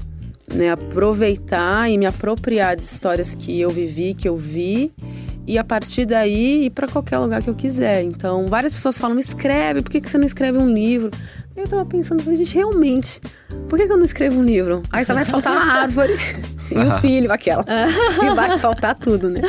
né, 0.53 0.71
aproveitar 0.71 1.89
e 1.91 1.97
me 1.97 2.05
apropriar 2.05 2.77
de 2.77 2.83
histórias 2.83 3.35
que 3.35 3.61
eu 3.61 3.71
vivi, 3.71 4.13
que 4.13 4.29
eu 4.29 4.37
vi, 4.37 4.91
e 5.47 5.59
a 5.59 5.65
partir 5.65 6.07
daí 6.07 6.67
ir 6.67 6.71
para 6.71 6.89
qualquer 6.89 7.19
lugar 7.19 7.43
que 7.43 7.51
eu 7.51 7.55
quiser. 7.55 8.03
Então, 8.03 8.47
várias 8.47 8.73
pessoas 8.73 8.99
falam: 8.99 9.19
escreve, 9.19 9.83
por 9.83 9.91
que, 9.91 10.01
que 10.01 10.09
você 10.09 10.19
não 10.19 10.25
escreve 10.25 10.59
um 10.59 10.69
livro? 10.69 11.11
Eu 11.57 11.69
tava 11.69 11.85
pensando, 11.85 12.23
falei, 12.23 12.39
gente, 12.39 12.55
realmente, 12.57 13.21
por 13.69 13.79
que, 13.79 13.87
que 13.87 13.93
eu 13.93 13.97
não 13.97 14.05
escrevo 14.05 14.41
um 14.41 14.43
livro? 14.43 14.83
Aí 14.91 15.05
só 15.05 15.15
vai 15.15 15.25
faltar 15.25 15.57
a 15.57 15.83
árvore 15.83 16.15
e 16.71 16.77
o 16.77 17.01
filho, 17.01 17.33
aquela. 17.33 17.65
e 18.23 18.35
vai 18.35 18.59
faltar 18.59 18.97
tudo, 18.97 19.31
né? 19.31 19.41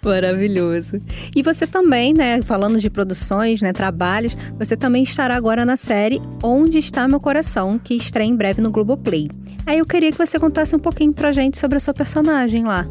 Maravilhoso. 0.00 1.02
E 1.34 1.42
você 1.42 1.66
também, 1.66 2.14
né, 2.14 2.40
falando 2.42 2.78
de 2.78 2.88
produções, 2.88 3.60
né, 3.60 3.72
trabalhos, 3.72 4.36
você 4.56 4.76
também 4.76 5.02
estará 5.02 5.34
agora 5.34 5.64
na 5.64 5.76
série 5.76 6.22
Onde 6.42 6.78
Está 6.78 7.08
Meu 7.08 7.18
Coração, 7.18 7.76
que 7.76 7.94
estreia 7.94 8.28
em 8.28 8.36
breve 8.36 8.60
no 8.60 8.70
Globoplay. 8.70 9.28
Aí 9.66 9.78
eu 9.78 9.86
queria 9.86 10.12
que 10.12 10.18
você 10.18 10.38
contasse 10.38 10.76
um 10.76 10.80
pouquinho 10.80 11.12
pra 11.12 11.32
gente 11.32 11.58
sobre 11.58 11.76
a 11.76 11.80
sua 11.80 11.94
personagem 11.94 12.64
lá. 12.64 12.86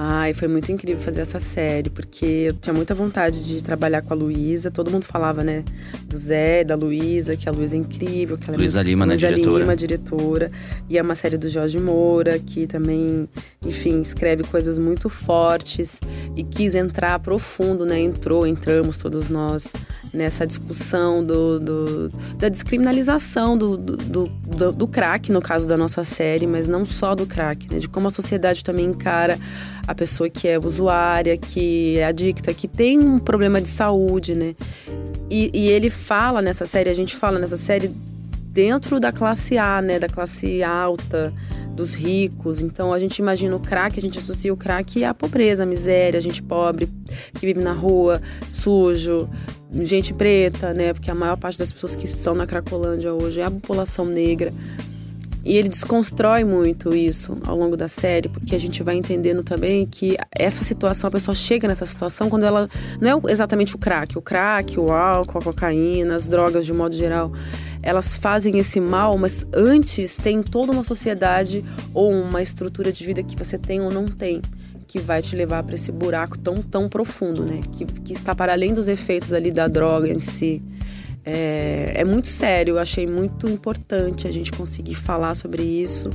Ai, 0.00 0.32
foi 0.32 0.46
muito 0.46 0.70
incrível 0.70 1.02
fazer 1.02 1.22
essa 1.22 1.40
série, 1.40 1.90
porque 1.90 2.24
eu 2.24 2.52
tinha 2.52 2.72
muita 2.72 2.94
vontade 2.94 3.42
de 3.42 3.64
trabalhar 3.64 4.00
com 4.00 4.14
a 4.14 4.16
Luísa. 4.16 4.70
Todo 4.70 4.92
mundo 4.92 5.02
falava, 5.04 5.42
né, 5.42 5.64
do 6.04 6.16
Zé, 6.16 6.62
da 6.62 6.76
Luísa, 6.76 7.36
que 7.36 7.48
a 7.48 7.52
Luísa 7.52 7.74
é 7.74 7.80
incrível. 7.80 8.38
Que 8.38 8.44
ela 8.44 8.54
é 8.54 8.58
Luísa 8.58 8.78
muito- 8.78 8.86
Lima, 8.90 9.04
né, 9.06 9.14
Luísa 9.14 9.28
diretora. 9.28 9.58
Lima, 9.64 9.74
diretora. 9.74 10.52
E 10.88 10.96
é 10.96 11.02
uma 11.02 11.16
série 11.16 11.36
do 11.36 11.48
Jorge 11.48 11.80
Moura, 11.80 12.38
que 12.38 12.64
também, 12.68 13.28
enfim, 13.66 14.00
escreve 14.00 14.44
coisas 14.44 14.78
muito 14.78 15.08
fortes 15.08 16.00
e 16.36 16.44
quis 16.44 16.76
entrar 16.76 17.18
profundo, 17.18 17.84
né? 17.84 17.98
Entrou, 17.98 18.46
entramos 18.46 18.98
todos 18.98 19.28
nós 19.28 19.66
nessa 20.18 20.46
discussão 20.46 21.24
do, 21.24 21.58
do- 21.58 22.08
da 22.36 22.48
descriminalização 22.48 23.56
do, 23.56 23.76
do, 23.76 23.96
do, 23.96 24.26
do- 24.26 24.72
do 24.72 24.88
crack, 24.88 25.30
no 25.32 25.40
caso 25.40 25.66
da 25.66 25.76
nossa 25.76 26.04
série, 26.04 26.46
mas 26.46 26.68
não 26.68 26.84
só 26.84 27.14
do 27.14 27.24
crack, 27.26 27.72
né? 27.72 27.78
De 27.78 27.88
como 27.88 28.08
a 28.08 28.10
sociedade 28.10 28.62
também 28.62 28.84
encara 28.86 29.38
a 29.86 29.94
pessoa 29.94 30.28
que 30.28 30.46
é 30.46 30.58
usuária, 30.58 31.36
que 31.38 31.96
é 31.96 32.04
adicta, 32.04 32.52
que 32.52 32.68
tem 32.68 32.98
um 32.98 33.18
problema 33.18 33.60
de 33.60 33.68
saúde, 33.68 34.34
né? 34.34 34.54
E, 35.30 35.50
e 35.54 35.68
ele 35.68 35.88
fala 35.88 36.42
nessa 36.42 36.66
série, 36.66 36.90
a 36.90 36.94
gente 36.94 37.14
fala 37.16 37.38
nessa 37.38 37.56
série 37.56 37.94
dentro 38.58 38.98
da 38.98 39.12
classe 39.12 39.56
A, 39.56 39.80
né? 39.80 40.00
Da 40.00 40.08
classe 40.08 40.64
alta, 40.64 41.32
dos 41.76 41.94
ricos. 41.94 42.60
Então 42.60 42.92
a 42.92 42.98
gente 42.98 43.18
imagina 43.20 43.54
o 43.54 43.60
crack, 43.60 43.96
a 43.96 44.02
gente 44.02 44.18
associa 44.18 44.52
o 44.52 44.56
crack 44.56 45.04
à 45.04 45.14
pobreza, 45.14 45.62
à 45.62 45.66
miséria, 45.66 46.18
a 46.18 46.20
gente 46.20 46.42
pobre 46.42 46.88
que 47.34 47.46
vive 47.46 47.60
na 47.60 47.72
rua, 47.72 48.20
sujo, 48.48 49.30
gente 49.72 50.12
preta, 50.12 50.74
né? 50.74 50.92
Porque 50.92 51.08
a 51.08 51.14
maior 51.14 51.36
parte 51.36 51.56
das 51.56 51.72
pessoas 51.72 51.94
que 51.94 52.06
estão 52.06 52.34
na 52.34 52.48
Cracolândia 52.48 53.14
hoje 53.14 53.40
é 53.40 53.44
a 53.44 53.50
população 53.50 54.04
negra. 54.04 54.52
E 55.44 55.56
ele 55.56 55.68
desconstrói 55.68 56.44
muito 56.44 56.94
isso 56.94 57.36
ao 57.46 57.56
longo 57.56 57.76
da 57.76 57.88
série, 57.88 58.28
porque 58.28 58.54
a 58.54 58.58
gente 58.58 58.82
vai 58.82 58.96
entendendo 58.96 59.42
também 59.42 59.86
que 59.86 60.16
essa 60.30 60.64
situação, 60.64 61.08
a 61.08 61.10
pessoa 61.10 61.34
chega 61.34 61.68
nessa 61.68 61.86
situação 61.86 62.28
quando 62.28 62.44
ela. 62.44 62.68
Não 63.00 63.22
é 63.26 63.32
exatamente 63.32 63.74
o 63.74 63.78
crack, 63.78 64.18
o 64.18 64.20
crack, 64.20 64.78
o 64.78 64.90
álcool, 64.90 65.38
a 65.38 65.42
cocaína, 65.42 66.16
as 66.16 66.28
drogas 66.28 66.66
de 66.66 66.72
um 66.72 66.76
modo 66.76 66.94
geral. 66.94 67.32
Elas 67.82 68.16
fazem 68.16 68.58
esse 68.58 68.80
mal, 68.80 69.16
mas 69.16 69.46
antes 69.54 70.16
tem 70.16 70.42
toda 70.42 70.72
uma 70.72 70.82
sociedade 70.82 71.64
ou 71.94 72.10
uma 72.12 72.42
estrutura 72.42 72.92
de 72.92 73.04
vida 73.04 73.22
que 73.22 73.36
você 73.36 73.56
tem 73.56 73.80
ou 73.80 73.90
não 73.90 74.06
tem, 74.08 74.42
que 74.86 74.98
vai 74.98 75.22
te 75.22 75.36
levar 75.36 75.62
para 75.62 75.74
esse 75.74 75.92
buraco 75.92 76.38
tão, 76.38 76.62
tão 76.62 76.88
profundo, 76.88 77.44
né? 77.44 77.60
Que, 77.72 77.84
que 77.84 78.12
está 78.12 78.34
para 78.34 78.52
além 78.52 78.74
dos 78.74 78.88
efeitos 78.88 79.32
ali 79.32 79.50
da 79.50 79.68
droga 79.68 80.08
em 80.08 80.20
si. 80.20 80.62
É, 81.24 81.92
é 81.96 82.04
muito 82.04 82.26
sério, 82.26 82.74
eu 82.74 82.78
achei 82.78 83.06
muito 83.06 83.48
importante 83.48 84.26
a 84.26 84.30
gente 84.30 84.50
conseguir 84.50 84.94
falar 84.94 85.34
sobre 85.34 85.62
isso. 85.62 86.10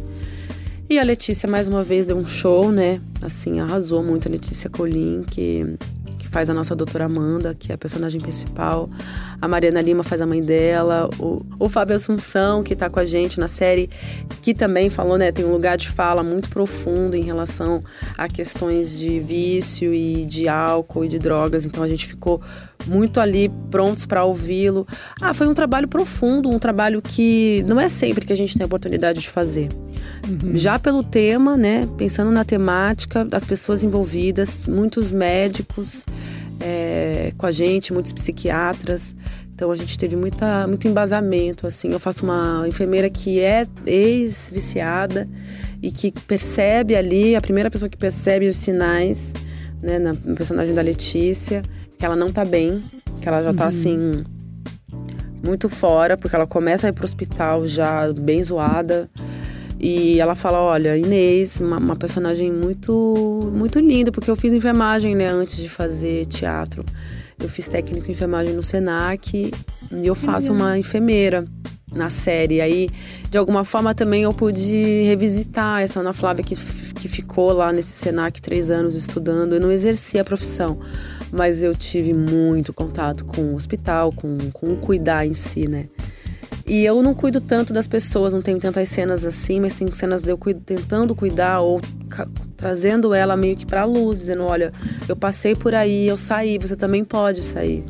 E 0.90 1.00
a 1.00 1.04
Letícia, 1.04 1.48
mais 1.48 1.68
uma 1.68 1.84
vez, 1.84 2.06
deu 2.06 2.18
um 2.18 2.26
show, 2.26 2.72
né? 2.72 3.00
Assim, 3.22 3.60
arrasou 3.60 4.04
muito 4.04 4.28
a 4.28 4.32
Letícia 4.32 4.70
Colim, 4.70 5.24
que, 5.24 5.78
que 6.03 6.03
faz 6.34 6.50
a 6.50 6.54
nossa 6.54 6.76
doutora 6.76 7.06
Amanda, 7.06 7.54
que 7.54 7.72
é 7.72 7.76
a 7.76 7.78
personagem 7.78 8.20
principal. 8.20 8.90
A 9.40 9.48
Mariana 9.48 9.80
Lima 9.80 10.02
faz 10.02 10.20
a 10.20 10.26
mãe 10.26 10.42
dela. 10.42 11.08
O, 11.20 11.46
o 11.60 11.70
Fábio 11.70 11.96
Assunção, 11.96 12.64
que 12.64 12.76
tá 12.76 12.90
com 12.90 13.00
a 13.00 13.06
gente 13.06 13.40
na 13.40 13.48
série, 13.48 13.88
que 14.42 14.52
também 14.52 14.90
falou, 14.90 15.16
né? 15.16 15.32
Tem 15.32 15.46
um 15.46 15.52
lugar 15.52 15.78
de 15.78 15.88
fala 15.88 16.24
muito 16.24 16.50
profundo 16.50 17.16
em 17.16 17.22
relação 17.22 17.84
a 18.18 18.28
questões 18.28 18.98
de 18.98 19.20
vício 19.20 19.94
e 19.94 20.26
de 20.26 20.48
álcool 20.48 21.06
e 21.06 21.08
de 21.08 21.20
drogas. 21.20 21.66
Então 21.66 21.84
a 21.84 21.88
gente 21.88 22.08
ficou 22.08 22.42
muito 22.88 23.20
ali 23.20 23.50
prontos 23.70 24.06
para 24.06 24.24
ouvi-lo. 24.24 24.88
Ah, 25.22 25.34
foi 25.34 25.48
um 25.48 25.54
trabalho 25.54 25.88
profundo, 25.88 26.50
um 26.50 26.60
trabalho 26.60 27.02
que 27.02 27.64
não 27.68 27.80
é 27.80 27.90
sempre 27.90 28.26
que 28.26 28.34
a 28.34 28.36
gente 28.36 28.56
tem 28.56 28.64
a 28.64 28.66
oportunidade 28.66 29.20
de 29.20 29.30
fazer. 29.30 29.70
Já 30.54 30.80
pelo 30.80 31.04
tema, 31.04 31.58
né? 31.58 31.88
Pensando 31.98 32.32
na 32.32 32.44
temática, 32.44 33.28
as 33.32 33.44
pessoas 33.44 33.84
envolvidas, 33.84 34.68
muitos 34.68 35.12
médicos 35.12 36.06
é, 36.60 37.34
com 37.38 37.46
a 37.46 37.52
gente, 37.52 37.94
muitos 37.94 38.14
psiquiatras. 38.14 39.16
Então 39.54 39.70
a 39.70 39.76
gente 39.76 39.98
teve 39.98 40.16
muita, 40.16 40.68
muito 40.68 40.88
embasamento. 40.88 41.68
Assim, 41.68 41.92
eu 41.92 42.00
faço 42.00 42.24
uma 42.24 42.66
enfermeira 42.68 43.10
que 43.10 43.40
é 43.40 43.68
ex-viciada 43.86 45.28
e 45.82 45.92
que 45.92 46.12
percebe 46.12 46.96
ali, 46.96 47.36
a 47.36 47.42
primeira 47.42 47.70
pessoa 47.70 47.90
que 47.90 47.98
percebe 47.98 48.48
os 48.48 48.58
sinais, 48.58 49.34
né, 49.82 50.00
na 50.00 50.14
no 50.14 50.34
personagem 50.34 50.74
da 50.74 50.82
Letícia, 50.82 51.62
que 52.04 52.06
ela 52.06 52.18
não 52.18 52.34
tá 52.34 52.44
bem, 52.44 52.84
que 53.22 53.30
ela 53.30 53.42
já 53.42 53.54
tá 53.54 53.66
assim 53.66 54.26
muito 55.42 55.70
fora, 55.70 56.18
porque 56.18 56.36
ela 56.36 56.46
começa 56.46 56.86
a 56.86 56.90
ir 56.90 56.92
pro 56.92 57.06
hospital 57.06 57.66
já 57.66 58.12
bem 58.12 58.44
zoada. 58.44 59.10
E 59.80 60.20
ela 60.20 60.36
fala, 60.36 60.60
olha, 60.60 60.98
Inês, 60.98 61.62
uma, 61.62 61.78
uma 61.78 61.96
personagem 61.96 62.52
muito 62.52 63.50
muito 63.56 63.80
linda, 63.80 64.12
porque 64.12 64.30
eu 64.30 64.36
fiz 64.36 64.52
enfermagem, 64.52 65.16
né, 65.16 65.28
antes 65.30 65.56
de 65.56 65.70
fazer 65.70 66.26
teatro. 66.26 66.84
Eu 67.40 67.48
fiz 67.48 67.70
técnico 67.70 68.10
em 68.10 68.12
enfermagem 68.12 68.54
no 68.54 68.62
Senac 68.62 69.34
e 69.34 70.06
eu 70.06 70.14
faço 70.14 70.52
uma 70.52 70.78
enfermeira 70.78 71.46
na 71.96 72.10
série. 72.10 72.62
Aí, 72.62 72.90
de 73.30 73.38
alguma 73.38 73.64
forma, 73.64 73.94
também 73.94 74.24
eu 74.24 74.34
pude 74.34 75.04
revisitar 75.04 75.82
essa 75.82 76.00
Ana 76.00 76.14
Flávia 76.14 76.44
que, 76.44 76.56
que 76.56 77.08
ficou 77.08 77.52
lá 77.54 77.72
nesse 77.72 77.94
Senac 77.94 78.42
três 78.42 78.70
anos 78.70 78.96
estudando. 78.96 79.54
Eu 79.56 79.60
não 79.62 79.72
exerci 79.72 80.20
a 80.20 80.24
profissão, 80.24 80.80
mas 81.32 81.64
eu 81.64 81.74
tive 81.76 82.14
muito 82.14 82.74
contato 82.74 83.26
com 83.26 83.42
o 83.54 83.56
hospital, 83.56 84.12
com, 84.12 84.38
com 84.52 84.74
o 84.74 84.78
cuidar 84.78 85.26
em 85.26 85.34
si, 85.34 85.68
né? 85.68 85.86
E 86.66 86.86
eu 86.86 87.04
não 87.04 87.14
cuido 87.14 87.42
tanto 87.42 87.74
das 87.74 87.90
pessoas, 87.90 88.32
não 88.32 88.42
tenho 88.42 88.58
tantas 88.58 88.88
cenas 88.88 89.26
assim, 89.26 89.60
mas 89.60 89.74
tem 89.74 89.92
cenas 89.92 90.24
de 90.24 90.32
eu 90.32 90.38
cuido- 90.38 90.62
tentando 90.66 91.14
cuidar 91.14 91.60
ou 91.60 91.82
trazendo 92.56 93.14
ela 93.14 93.36
meio 93.36 93.58
que 93.58 93.66
pra 93.66 93.84
luz, 93.84 94.20
dizendo: 94.20 94.44
olha, 94.44 94.72
eu 95.10 95.16
passei 95.16 95.56
por 95.56 95.76
aí, 95.76 96.08
eu 96.08 96.16
saí, 96.16 96.58
você 96.58 96.76
também 96.76 97.04
pode 97.04 97.44
sair. 97.44 97.84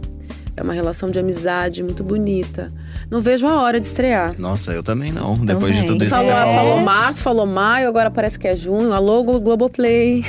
É 0.55 0.61
uma 0.61 0.73
relação 0.73 1.09
de 1.09 1.19
amizade 1.19 1.81
muito 1.83 2.03
bonita. 2.03 2.71
Não 3.09 3.19
vejo 3.19 3.47
a 3.47 3.59
hora 3.61 3.79
de 3.79 3.85
estrear. 3.87 4.35
Nossa, 4.39 4.71
eu 4.71 4.83
também 4.83 5.11
não. 5.11 5.35
Depois 5.43 5.73
de 5.75 5.81
Também. 5.81 5.87
tudo 5.87 6.03
isso 6.05 6.13
que 6.17 6.23
Falou, 6.25 6.39
você 6.41 6.45
falou. 6.53 6.55
falou 6.71 6.81
março, 6.85 7.23
falou 7.23 7.45
maio, 7.47 7.89
agora 7.89 8.11
parece 8.11 8.37
que 8.37 8.47
é 8.47 8.55
junho. 8.55 8.93
Alô, 8.93 9.23
Glo- 9.23 9.39
Globoplay. 9.39 10.23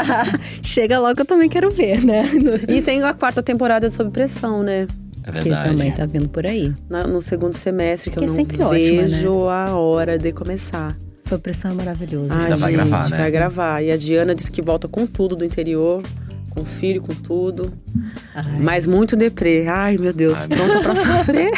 Chega 0.62 0.98
logo 1.00 1.14
que 1.14 1.22
eu 1.22 1.26
também 1.26 1.48
quero 1.48 1.70
ver, 1.70 2.04
né? 2.04 2.22
e 2.68 2.80
tem 2.82 3.02
a 3.02 3.14
quarta 3.14 3.42
temporada 3.42 3.88
de 3.88 3.94
Sob 3.94 4.10
Pressão, 4.10 4.62
né? 4.62 4.86
É 5.24 5.30
Que 5.32 5.40
verdade. 5.44 5.70
também 5.70 5.92
tá 5.92 6.04
vindo 6.04 6.28
por 6.28 6.44
aí. 6.46 6.72
No 7.08 7.20
segundo 7.20 7.54
semestre, 7.54 8.10
que, 8.10 8.18
Que 8.18 8.24
é 8.24 8.26
eu 8.26 8.30
não 8.30 8.34
sempre 8.36 8.60
ótima, 8.62 8.76
né? 9.02 9.02
vejo 9.08 9.48
a 9.48 9.76
hora 9.76 10.18
de 10.18 10.32
começar. 10.32 10.96
Sua 11.24 11.38
pressão 11.38 11.70
é 11.70 11.74
maravilhoso. 11.74 12.28
Ai, 12.30 12.44
Ainda 12.44 12.56
vai 12.56 12.72
gente, 12.72 12.80
gravar, 12.88 13.08
né? 13.10 13.16
vai 13.16 13.30
gravar. 13.30 13.82
E 13.82 13.90
a 13.92 13.96
Diana 13.96 14.34
disse 14.34 14.50
que 14.50 14.60
volta 14.60 14.88
com 14.88 15.06
tudo 15.06 15.36
do 15.36 15.44
interior. 15.44 16.02
Com 16.54 16.66
filho, 16.66 17.00
com 17.00 17.14
tudo. 17.14 17.72
Ai. 18.34 18.60
Mas 18.60 18.86
muito 18.86 19.16
deprê. 19.16 19.66
Ai, 19.68 19.96
meu 19.96 20.12
Deus, 20.12 20.46
pronta 20.46 20.80
pra 20.80 20.94
sofrer. 20.94 21.50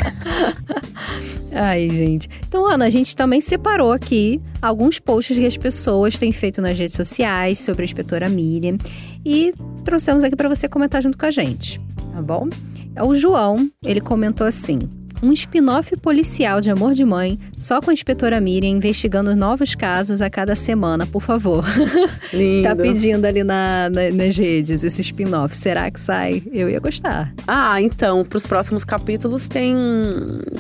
Ai, 1.53 1.91
gente. 1.91 2.29
Então, 2.47 2.67
Ana, 2.67 2.85
a 2.85 2.91
gente 2.91 3.17
também 3.17 3.41
separou 3.41 3.91
aqui 3.91 4.41
alguns 4.63 5.01
posts 5.01 5.37
que 5.37 5.47
as 5.47 5.57
pessoas 5.57 6.17
têm 6.17 6.33
feito 6.33 6.63
nas 6.63 6.79
redes 6.79 6.95
sociais 6.95 7.59
sobre 7.59 7.83
a 7.83 7.85
inspetora 7.87 8.29
Miriam 8.29 8.79
e 9.25 9.53
trouxemos 9.85 10.23
aqui 10.23 10.37
para 10.37 10.49
você 10.49 10.69
comentar 10.69 11.03
junto 11.03 11.19
com 11.19 11.27
a 11.27 11.31
gente, 11.31 11.81
tá 12.13 12.23
bom? 12.23 12.49
É 12.95 13.03
O 13.03 13.15
João, 13.15 13.69
ele 13.85 14.01
comentou 14.01 14.47
assim: 14.47 14.89
um 15.23 15.33
spin-off 15.33 15.97
policial 15.97 16.61
de 16.61 16.71
Amor 16.71 16.93
de 16.95 17.05
Mãe, 17.05 17.39
só 17.57 17.81
com 17.81 17.91
a 17.91 17.93
inspetora 17.93 18.41
Miriam 18.41 18.71
investigando 18.71 19.35
novos 19.35 19.75
casos 19.75 20.21
a 20.21 20.29
cada 20.29 20.55
semana, 20.55 21.07
por 21.07 21.23
favor. 21.23 21.65
Lindo. 22.33 22.69
tá 22.69 22.75
pedindo 22.77 23.25
ali 23.25 23.43
na, 23.45 23.89
na- 23.91 24.11
nas 24.13 24.37
redes 24.37 24.85
esse 24.85 25.01
spin-off. 25.03 25.55
Será 25.57 25.91
que 25.91 26.01
sai? 26.01 26.43
Eu 26.53 26.69
ia 26.69 26.81
gostar. 26.81 27.33
Ah, 27.47 27.81
então, 27.81 28.25
pros 28.25 28.47
próximos 28.47 28.85
capítulos 28.85 29.49
tem, 29.49 29.75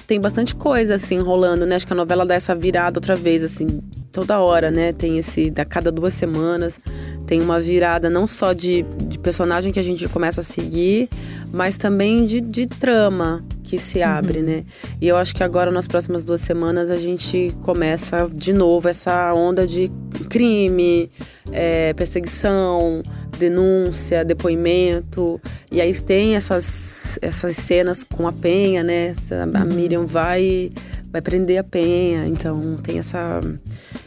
tem 0.06 0.20
bastante 0.20 0.54
coisa, 0.54 0.94
assim, 0.94 1.18
rolando, 1.20 1.66
né? 1.66 1.76
Acho 1.76 1.86
que 1.86 1.92
a 1.92 1.96
novela 1.96 2.24
dá 2.24 2.34
essa 2.34 2.54
virada 2.54 2.98
outra 2.98 3.16
vez, 3.16 3.42
assim, 3.44 3.80
toda 4.14 4.38
hora, 4.38 4.70
né? 4.70 4.92
Tem 4.92 5.18
esse, 5.18 5.52
a 5.58 5.64
cada 5.64 5.90
duas 5.90 6.14
semanas, 6.14 6.80
tem 7.26 7.42
uma 7.42 7.60
virada 7.60 8.08
não 8.08 8.28
só 8.28 8.52
de, 8.52 8.82
de 9.08 9.18
personagem 9.18 9.72
que 9.72 9.80
a 9.80 9.82
gente 9.82 10.08
começa 10.08 10.40
a 10.40 10.44
seguir, 10.44 11.10
mas 11.52 11.76
também 11.76 12.24
de, 12.24 12.40
de 12.40 12.66
trama 12.66 13.42
que 13.64 13.76
se 13.76 14.02
abre, 14.02 14.40
né? 14.40 14.64
E 15.00 15.08
eu 15.08 15.16
acho 15.16 15.34
que 15.34 15.42
agora, 15.42 15.72
nas 15.72 15.88
próximas 15.88 16.22
duas 16.22 16.42
semanas, 16.42 16.92
a 16.92 16.96
gente 16.96 17.52
começa 17.62 18.28
de 18.32 18.52
novo 18.52 18.88
essa 18.88 19.34
onda 19.34 19.66
de 19.66 19.90
crime, 20.30 21.10
é, 21.50 21.92
perseguição, 21.94 23.02
denúncia, 23.36 24.24
depoimento. 24.24 25.40
E 25.72 25.80
aí 25.80 25.98
tem 25.98 26.36
essas, 26.36 27.18
essas 27.20 27.56
cenas 27.56 28.04
com 28.04 28.28
a 28.28 28.32
Penha, 28.32 28.84
né? 28.84 29.14
A 29.54 29.64
Miriam 29.64 30.06
vai, 30.06 30.70
vai 31.10 31.20
prender 31.20 31.58
a 31.58 31.64
Penha. 31.64 32.26
Então 32.26 32.76
tem 32.76 32.98
essa, 32.98 33.40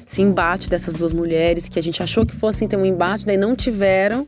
esse 0.07 0.21
embate 0.21 0.69
dessas 0.69 0.95
duas 0.95 1.11
mulheres 1.11 1.67
que 1.67 1.77
a 1.77 1.81
gente 1.81 2.01
achou 2.01 2.25
que 2.25 2.33
fossem 2.33 2.65
ter 2.65 2.77
um 2.77 2.85
embate, 2.85 3.25
daí 3.25 3.35
não 3.35 3.53
tiveram. 3.53 4.25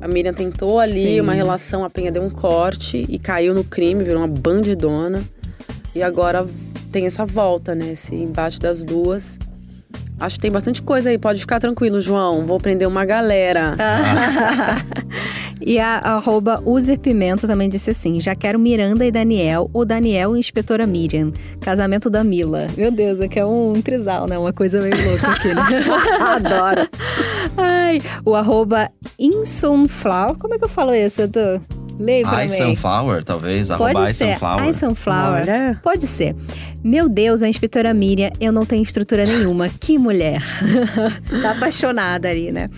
A 0.00 0.06
Miriam 0.06 0.32
tentou 0.32 0.78
ali 0.78 1.16
Sim. 1.16 1.20
uma 1.20 1.32
relação, 1.32 1.82
a 1.82 1.90
Penha 1.90 2.12
deu 2.12 2.22
um 2.22 2.30
corte 2.30 3.04
e 3.08 3.18
caiu 3.18 3.52
no 3.52 3.64
crime, 3.64 4.04
virou 4.04 4.20
uma 4.20 4.28
bandidona. 4.28 5.24
E 5.96 6.02
agora 6.02 6.46
tem 6.92 7.06
essa 7.06 7.26
volta, 7.26 7.74
né? 7.74 7.90
Esse 7.90 8.14
embate 8.14 8.60
das 8.60 8.84
duas. 8.84 9.36
Acho 10.18 10.36
que 10.36 10.42
tem 10.42 10.50
bastante 10.50 10.82
coisa 10.82 11.10
aí, 11.10 11.18
pode 11.18 11.40
ficar 11.40 11.60
tranquilo, 11.60 12.00
João. 12.00 12.46
Vou 12.46 12.58
prender 12.58 12.88
uma 12.88 13.04
galera. 13.04 13.76
E 15.60 15.78
a 15.78 15.96
arroba 15.98 16.62
User 16.64 16.98
Pimenta 16.98 17.46
também 17.46 17.68
disse 17.68 17.90
assim: 17.90 18.20
já 18.20 18.34
quero 18.34 18.58
Miranda 18.58 19.04
e 19.06 19.10
Daniel, 19.10 19.70
ou 19.72 19.84
Daniel 19.84 20.36
e 20.36 20.38
Inspetora 20.38 20.86
Miriam. 20.86 21.32
Casamento 21.60 22.10
da 22.10 22.22
Mila. 22.22 22.68
Meu 22.76 22.90
Deus, 22.90 23.20
aqui 23.20 23.38
é 23.38 23.46
um 23.46 23.80
trisal, 23.80 24.26
né? 24.26 24.38
Uma 24.38 24.52
coisa 24.52 24.80
meio 24.80 24.94
louca 25.08 25.30
aqui, 25.30 25.48
né? 25.54 25.62
Adoro. 26.20 26.88
Ai, 27.56 28.02
o 28.24 28.34
arroba 28.34 28.90
Insunflower. 29.18 30.36
Como 30.36 30.54
é 30.54 30.58
que 30.58 30.64
eu 30.64 30.68
falo 30.68 30.94
isso, 30.94 31.22
Edu? 31.22 31.60
Leia 31.98 32.26
pra 32.26 32.44
I. 32.44 32.50
Sunflower, 32.50 33.24
talvez. 33.24 33.70
Arroba 33.70 33.92
Pode 33.92 34.10
I 34.10 34.14
ser. 34.14 34.32
Sunflower. 34.32 34.68
I 34.68 34.74
Sunflower. 34.74 35.42
Olha. 35.42 35.80
Pode 35.82 36.06
ser. 36.06 36.36
Meu 36.84 37.08
Deus, 37.08 37.42
a 37.42 37.48
inspetora 37.48 37.92
Miriam, 37.92 38.30
eu 38.40 38.52
não 38.52 38.64
tenho 38.64 38.82
estrutura 38.82 39.24
nenhuma. 39.24 39.68
Que 39.68 39.98
mulher. 39.98 40.40
tá 41.42 41.50
apaixonada 41.50 42.28
ali, 42.28 42.52
né? 42.52 42.68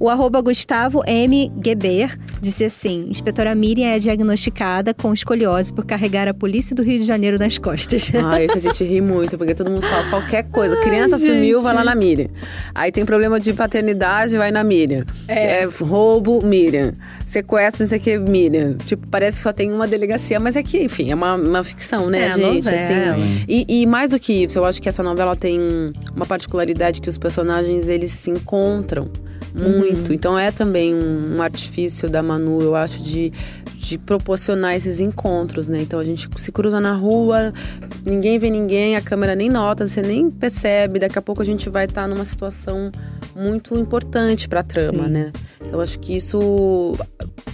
O 0.00 0.08
arroba 0.08 0.40
Gustavo 0.40 1.02
M. 1.06 1.52
Geber 1.62 2.18
disse 2.40 2.64
assim: 2.64 3.06
Inspetora 3.10 3.54
Miriam 3.54 3.88
é 3.88 3.98
diagnosticada 3.98 4.94
com 4.94 5.12
escoliose 5.12 5.72
por 5.72 5.84
carregar 5.84 6.28
a 6.28 6.34
polícia 6.34 6.74
do 6.74 6.82
Rio 6.82 6.98
de 6.98 7.04
Janeiro 7.04 7.38
nas 7.38 7.58
costas. 7.58 8.10
Ai, 8.24 8.46
isso 8.46 8.56
a 8.56 8.60
gente 8.60 8.84
ri 8.84 9.00
muito, 9.00 9.36
porque 9.36 9.54
todo 9.54 9.70
mundo 9.70 9.86
fala 9.86 10.08
qualquer 10.08 10.48
coisa. 10.48 10.76
Criança 10.80 11.18
gente. 11.18 11.32
sumiu, 11.32 11.60
vai 11.60 11.74
lá 11.74 11.84
na 11.84 11.94
Miriam. 11.94 12.28
Aí 12.74 12.92
tem 12.92 13.04
problema 13.04 13.38
de 13.40 13.52
paternidade, 13.52 14.36
vai 14.38 14.50
na 14.50 14.62
Miriam. 14.62 15.04
É. 15.26 15.66
roubo, 15.82 16.42
Miriam. 16.42 16.94
Sequestro, 17.26 17.84
isso 17.84 17.94
aqui, 17.94 18.16
Miriam. 18.18 18.67
Tipo, 18.74 19.08
parece 19.08 19.38
que 19.38 19.42
só 19.42 19.52
tem 19.52 19.72
uma 19.72 19.86
delegacia, 19.86 20.38
mas 20.38 20.56
é 20.56 20.62
que, 20.62 20.82
enfim, 20.82 21.10
é 21.10 21.14
uma, 21.14 21.34
uma 21.34 21.64
ficção, 21.64 22.08
né, 22.08 22.28
É, 22.28 22.32
gente? 22.32 22.68
Assim, 22.68 23.44
e, 23.48 23.82
e 23.82 23.86
mais 23.86 24.10
do 24.10 24.18
que 24.18 24.32
isso, 24.44 24.58
eu 24.58 24.64
acho 24.64 24.80
que 24.80 24.88
essa 24.88 25.02
novela 25.02 25.34
tem 25.34 25.60
uma 26.14 26.26
particularidade 26.26 27.00
que 27.00 27.08
os 27.08 27.18
personagens, 27.18 27.88
eles 27.88 28.12
se 28.12 28.30
encontram 28.30 29.10
muito. 29.54 30.12
Então 30.12 30.38
é 30.38 30.50
também 30.50 30.94
um, 30.94 31.36
um 31.36 31.42
artifício 31.42 32.08
da 32.08 32.22
Manu, 32.22 32.60
eu 32.62 32.76
acho, 32.76 33.02
de, 33.02 33.32
de 33.78 33.96
proporcionar 33.96 34.74
esses 34.74 34.98
encontros, 34.98 35.68
né? 35.68 35.80
Então 35.80 36.00
a 36.00 36.04
gente 36.04 36.28
se 36.36 36.50
cruza 36.50 36.80
na 36.80 36.92
rua, 36.92 37.52
ninguém 38.04 38.36
vê 38.36 38.50
ninguém, 38.50 38.96
a 38.96 39.00
câmera 39.00 39.36
nem 39.36 39.48
nota, 39.48 39.86
você 39.86 40.02
nem 40.02 40.30
percebe. 40.30 40.98
Daqui 40.98 41.18
a 41.18 41.22
pouco 41.22 41.40
a 41.40 41.44
gente 41.44 41.70
vai 41.70 41.84
estar 41.84 42.08
numa 42.08 42.24
situação 42.24 42.90
muito 43.36 43.78
importante 43.78 44.48
pra 44.48 44.64
trama, 44.64 45.04
Sim. 45.04 45.10
né? 45.10 45.32
Então 45.64 45.80
acho 45.80 45.98
que 46.00 46.16
isso 46.16 46.96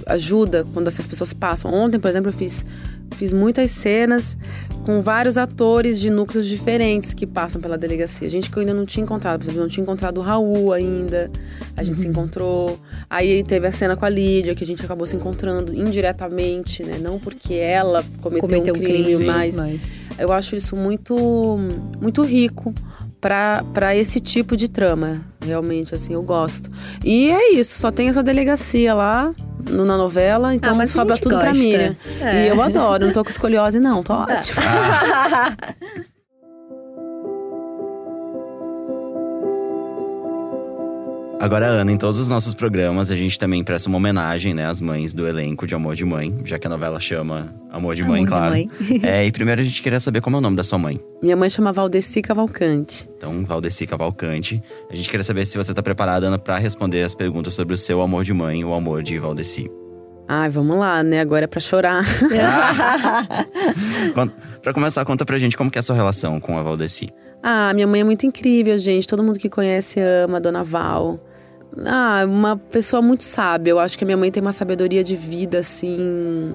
ajuda 0.07 0.64
quando 0.72 0.89
essas 0.89 1.07
pessoas 1.07 1.35
passam. 1.35 1.72
Ontem, 1.72 2.01
por 2.01 2.09
exemplo, 2.09 2.31
eu 2.31 2.33
fiz, 2.33 2.64
fiz 3.13 3.33
muitas 3.33 3.71
cenas 3.71 4.37
com 4.85 5.01
vários 5.01 5.39
atores 5.39 5.99
de 5.99 6.11
núcleos 6.11 6.47
diferentes 6.47 7.15
que 7.15 7.27
passam 7.27 7.59
pela 7.61 7.79
delegacia. 7.79 8.29
Gente 8.29 8.51
que 8.51 8.57
eu 8.57 8.61
ainda 8.61 8.75
não 8.75 8.85
tinha 8.85 9.03
encontrado. 9.03 9.39
Por 9.39 9.45
exemplo, 9.45 9.63
não 9.63 9.69
tinha 9.69 9.83
encontrado 9.83 10.19
o 10.19 10.21
Raul 10.21 10.73
ainda. 10.73 11.31
A 11.77 11.83
gente 11.83 11.97
Uhum. 11.97 12.03
se 12.03 12.09
encontrou. 12.09 12.79
Aí 13.09 13.43
teve 13.45 13.67
a 13.67 13.73
cena 13.73 13.97
com 13.97 14.05
a 14.05 14.09
Lídia, 14.11 14.55
que 14.55 14.63
a 14.63 14.67
gente 14.67 14.85
acabou 14.85 15.07
se 15.07 15.17
encontrando 15.17 15.75
indiretamente, 15.75 16.83
né? 16.83 16.99
Não 17.01 17.19
porque 17.19 17.55
ela 17.55 18.05
cometeu, 18.21 18.49
Cometeu 18.49 18.75
um 18.75 18.79
crime, 18.79 19.17
sim, 19.17 19.25
mas 19.25 19.57
eu 20.19 20.31
acho 20.31 20.55
isso 20.55 20.77
muito, 20.77 21.17
muito 22.01 22.23
rico 22.23 22.75
para 23.25 23.97
esse 23.97 24.20
tipo 24.20 24.55
de 24.55 24.68
trama. 24.68 25.22
Realmente, 25.43 25.95
assim, 25.95 26.12
eu 26.12 26.22
gosto. 26.22 26.70
E 27.03 27.31
é 27.31 27.55
isso, 27.55 27.79
só 27.79 27.91
tem 27.91 28.09
essa 28.09 28.22
delegacia 28.22 28.93
lá 28.93 29.33
na 29.70 29.97
novela, 29.97 30.55
então 30.55 30.79
Ah, 30.79 30.87
sobra 30.87 31.16
tudo 31.16 31.39
pra 31.39 31.49
gosta. 31.49 31.62
Miriam. 31.62 31.97
É. 32.20 32.45
E 32.45 32.49
eu 32.49 32.61
adoro, 32.61 33.07
não 33.07 33.12
tô 33.14 33.25
com 33.25 33.31
escoliose, 33.31 33.81
não, 33.81 34.03
tô 34.03 34.12
ótimo. 34.12 34.61
Agora, 41.41 41.66
Ana, 41.66 41.93
em 41.93 41.97
todos 41.97 42.18
os 42.18 42.28
nossos 42.28 42.55
programas, 42.55 43.11
a 43.11 43.16
gente 43.16 43.39
também 43.39 43.62
presta 43.62 43.89
uma 43.89 43.99
homenagem, 43.99 44.55
né, 44.55 44.66
às 44.66 44.80
mães 44.80 45.12
do 45.12 45.26
elenco 45.26 45.66
de 45.66 45.74
Amor 45.74 45.95
de 45.95 46.05
Mãe, 46.05 46.35
já 46.45 46.59
que 46.59 46.66
a 46.66 46.70
novela 46.70 46.99
chama 46.99 47.55
Amor 47.70 47.95
de 47.95 48.03
Amor 48.03 48.12
Mãe, 48.12 48.24
de 48.24 48.28
claro. 48.28 48.51
Mãe. 48.51 48.68
é, 49.03 49.26
e 49.26 49.32
primeiro 49.32 49.61
a 49.61 49.64
gente 49.64 49.82
queria 49.82 50.01
saber 50.01 50.20
como 50.20 50.37
é 50.37 50.39
o 50.39 50.43
nome 50.43 50.57
da 50.57 50.64
sua 50.64 50.78
mãe. 50.78 50.99
Minha 51.22 51.37
mãe 51.37 51.51
chama 51.51 51.72
Valdeci 51.72 52.22
Cavalcante. 52.22 53.09
Então, 53.16 53.45
Valdeci 53.45 53.87
Cavalcante. 53.87 54.62
A 54.91 54.97
gente 54.97 55.11
queria 55.11 55.24
saber 55.24 55.45
se 55.45 55.59
você 55.59 55.74
tá 55.74 55.82
preparada, 55.82 56.28
Ana, 56.28 56.39
pra 56.39 56.57
responder 56.57 57.03
as 57.03 57.14
perguntas 57.14 57.55
sobre 57.55 57.74
o 57.74 57.78
seu 57.78 58.01
amor 58.01 58.24
de 58.24 58.32
mãe, 58.32 58.64
o 58.64 58.72
amor 58.72 59.03
de 59.03 59.18
Valdeci. 59.18 59.70
Ai, 60.27 60.49
vamos 60.49 60.79
lá, 60.79 61.03
né? 61.03 61.20
Agora 61.20 61.45
é 61.45 61.47
pra 61.47 61.61
chorar. 61.61 62.03
Pra 64.62 64.72
começar, 64.72 65.05
conta 65.05 65.27
pra 65.27 65.39
gente 65.39 65.59
como 65.59 65.70
que 65.70 65.79
é 65.79 65.81
a 65.81 65.83
sua 65.83 65.95
relação 65.95 66.41
com 66.41 66.59
a 66.59 66.62
Valdeci. 66.62 67.11
Ah, 67.43 67.75
minha 67.75 67.87
mãe 67.87 68.01
é 68.01 68.05
muito 68.05 68.25
incrível, 68.25 68.79
gente. 68.79 69.07
Todo 69.07 69.22
mundo 69.22 69.39
que 69.39 69.51
conhece 69.51 70.01
ama 70.01 70.39
a 70.39 70.41
Dona 70.41 70.64
Val. 70.64 71.18
Ah, 71.85 72.25
uma 72.27 72.57
pessoa 72.57 73.03
muito 73.03 73.25
sábia. 73.25 73.72
Eu 73.72 73.79
acho 73.79 73.99
que 73.99 74.05
a 74.05 74.07
minha 74.07 74.16
mãe 74.16 74.31
tem 74.31 74.41
uma 74.41 74.53
sabedoria 74.53 75.05
de 75.05 75.14
vida, 75.16 75.59
assim, 75.59 76.55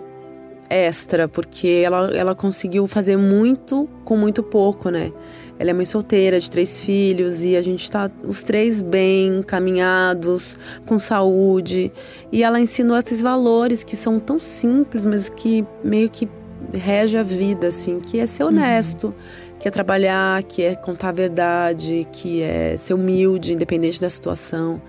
extra, 0.70 1.28
porque 1.28 1.84
ela, 1.86 2.10
ela 2.16 2.34
conseguiu 2.34 2.88
fazer 2.88 3.18
muito 3.18 3.88
com 4.04 4.18
muito 4.18 4.42
pouco, 4.42 4.90
né? 4.90 5.12
Ela 5.60 5.72
é 5.72 5.74
mãe 5.74 5.86
solteira, 5.86 6.40
de 6.40 6.50
três 6.50 6.82
filhos, 6.86 7.44
e 7.44 7.58
a 7.58 7.62
gente 7.62 7.92
tá 7.92 8.10
os 8.24 8.42
três 8.42 8.82
bem 8.82 9.40
encaminhados, 9.40 10.58
com 10.86 10.98
saúde. 10.98 11.92
E 12.32 12.44
ela 12.44 12.62
ensinou 12.62 12.98
esses 12.98 13.22
valores 13.22 13.84
que 13.84 13.98
são 13.98 14.22
tão 14.22 14.40
simples, 14.40 15.06
mas 15.06 15.30
que 15.30 15.66
meio 15.84 16.10
que 16.10 16.30
rege 16.74 17.18
a 17.18 17.24
vida, 17.24 17.68
assim, 17.68 18.00
que 18.00 18.20
é 18.20 18.26
ser 18.26 18.44
honesto, 18.44 19.14
que 19.60 19.68
é 19.68 19.72
trabalhar, 19.72 20.42
que 20.44 20.62
é 20.64 20.76
contar 20.76 21.10
a 21.10 21.12
verdade, 21.12 22.08
que 22.12 22.42
é 22.42 22.78
ser 22.78 22.94
humilde, 22.94 23.54
independente 23.54 24.00
da 24.00 24.10
situação. 24.10 24.82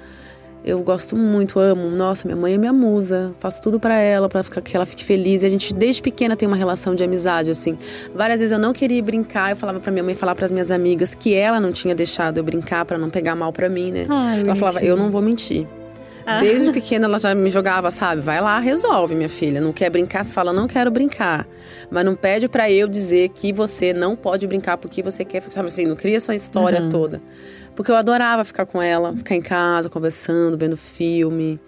Eu 0.64 0.80
gosto 0.82 1.16
muito, 1.16 1.58
amo. 1.58 1.88
Nossa, 1.90 2.28
minha 2.28 2.36
mãe 2.36 2.54
é 2.54 2.58
minha 2.58 2.72
musa. 2.72 3.32
Faço 3.40 3.62
tudo 3.62 3.80
pra 3.80 3.94
ela, 3.98 4.28
pra 4.28 4.42
ficar- 4.42 4.60
que 4.60 4.76
ela 4.76 4.84
fique 4.84 5.02
feliz. 5.04 5.42
E 5.42 5.46
a 5.46 5.48
gente, 5.48 5.72
desde 5.72 6.02
pequena, 6.02 6.36
tem 6.36 6.46
uma 6.46 6.56
relação 6.56 6.94
de 6.94 7.02
amizade, 7.02 7.50
assim. 7.50 7.78
Várias 8.14 8.40
vezes 8.40 8.52
eu 8.52 8.58
não 8.58 8.72
queria 8.72 9.02
brincar, 9.02 9.50
eu 9.50 9.56
falava 9.56 9.80
pra 9.80 9.90
minha 9.90 10.04
mãe 10.04 10.14
falar 10.14 10.34
pras 10.34 10.52
minhas 10.52 10.70
amigas 10.70 11.14
que 11.14 11.34
ela 11.34 11.58
não 11.58 11.72
tinha 11.72 11.94
deixado 11.94 12.36
eu 12.38 12.44
brincar 12.44 12.84
pra 12.84 12.98
não 12.98 13.08
pegar 13.08 13.34
mal 13.34 13.52
pra 13.52 13.68
mim, 13.70 13.90
né? 13.90 14.06
Ai, 14.08 14.42
ela 14.46 14.54
falava, 14.54 14.78
bonitinho. 14.80 14.92
eu 14.92 14.96
não 14.96 15.10
vou 15.10 15.22
mentir. 15.22 15.66
Desde 16.38 16.70
pequena 16.72 17.06
ela 17.06 17.18
já 17.18 17.34
me 17.34 17.50
jogava, 17.50 17.90
sabe? 17.90 18.20
Vai 18.20 18.40
lá, 18.40 18.58
resolve, 18.60 19.14
minha 19.14 19.28
filha. 19.28 19.60
Não 19.60 19.72
quer 19.72 19.90
brincar, 19.90 20.24
você 20.24 20.32
fala, 20.32 20.52
não 20.52 20.68
quero 20.68 20.90
brincar. 20.90 21.46
Mas 21.90 22.04
não 22.04 22.14
pede 22.14 22.48
pra 22.48 22.70
eu 22.70 22.86
dizer 22.86 23.30
que 23.30 23.52
você 23.52 23.92
não 23.92 24.14
pode 24.14 24.46
brincar 24.46 24.76
porque 24.76 25.02
você 25.02 25.24
quer, 25.24 25.40
sabe 25.42 25.66
assim, 25.66 25.86
não 25.86 25.96
cria 25.96 26.16
essa 26.16 26.34
história 26.34 26.88
toda. 26.88 27.20
Porque 27.74 27.90
eu 27.90 27.96
adorava 27.96 28.44
ficar 28.44 28.66
com 28.66 28.80
ela, 28.80 29.16
ficar 29.16 29.34
em 29.34 29.42
casa, 29.42 29.88
conversando, 29.88 30.56
vendo 30.58 30.76
filme. 30.76 31.58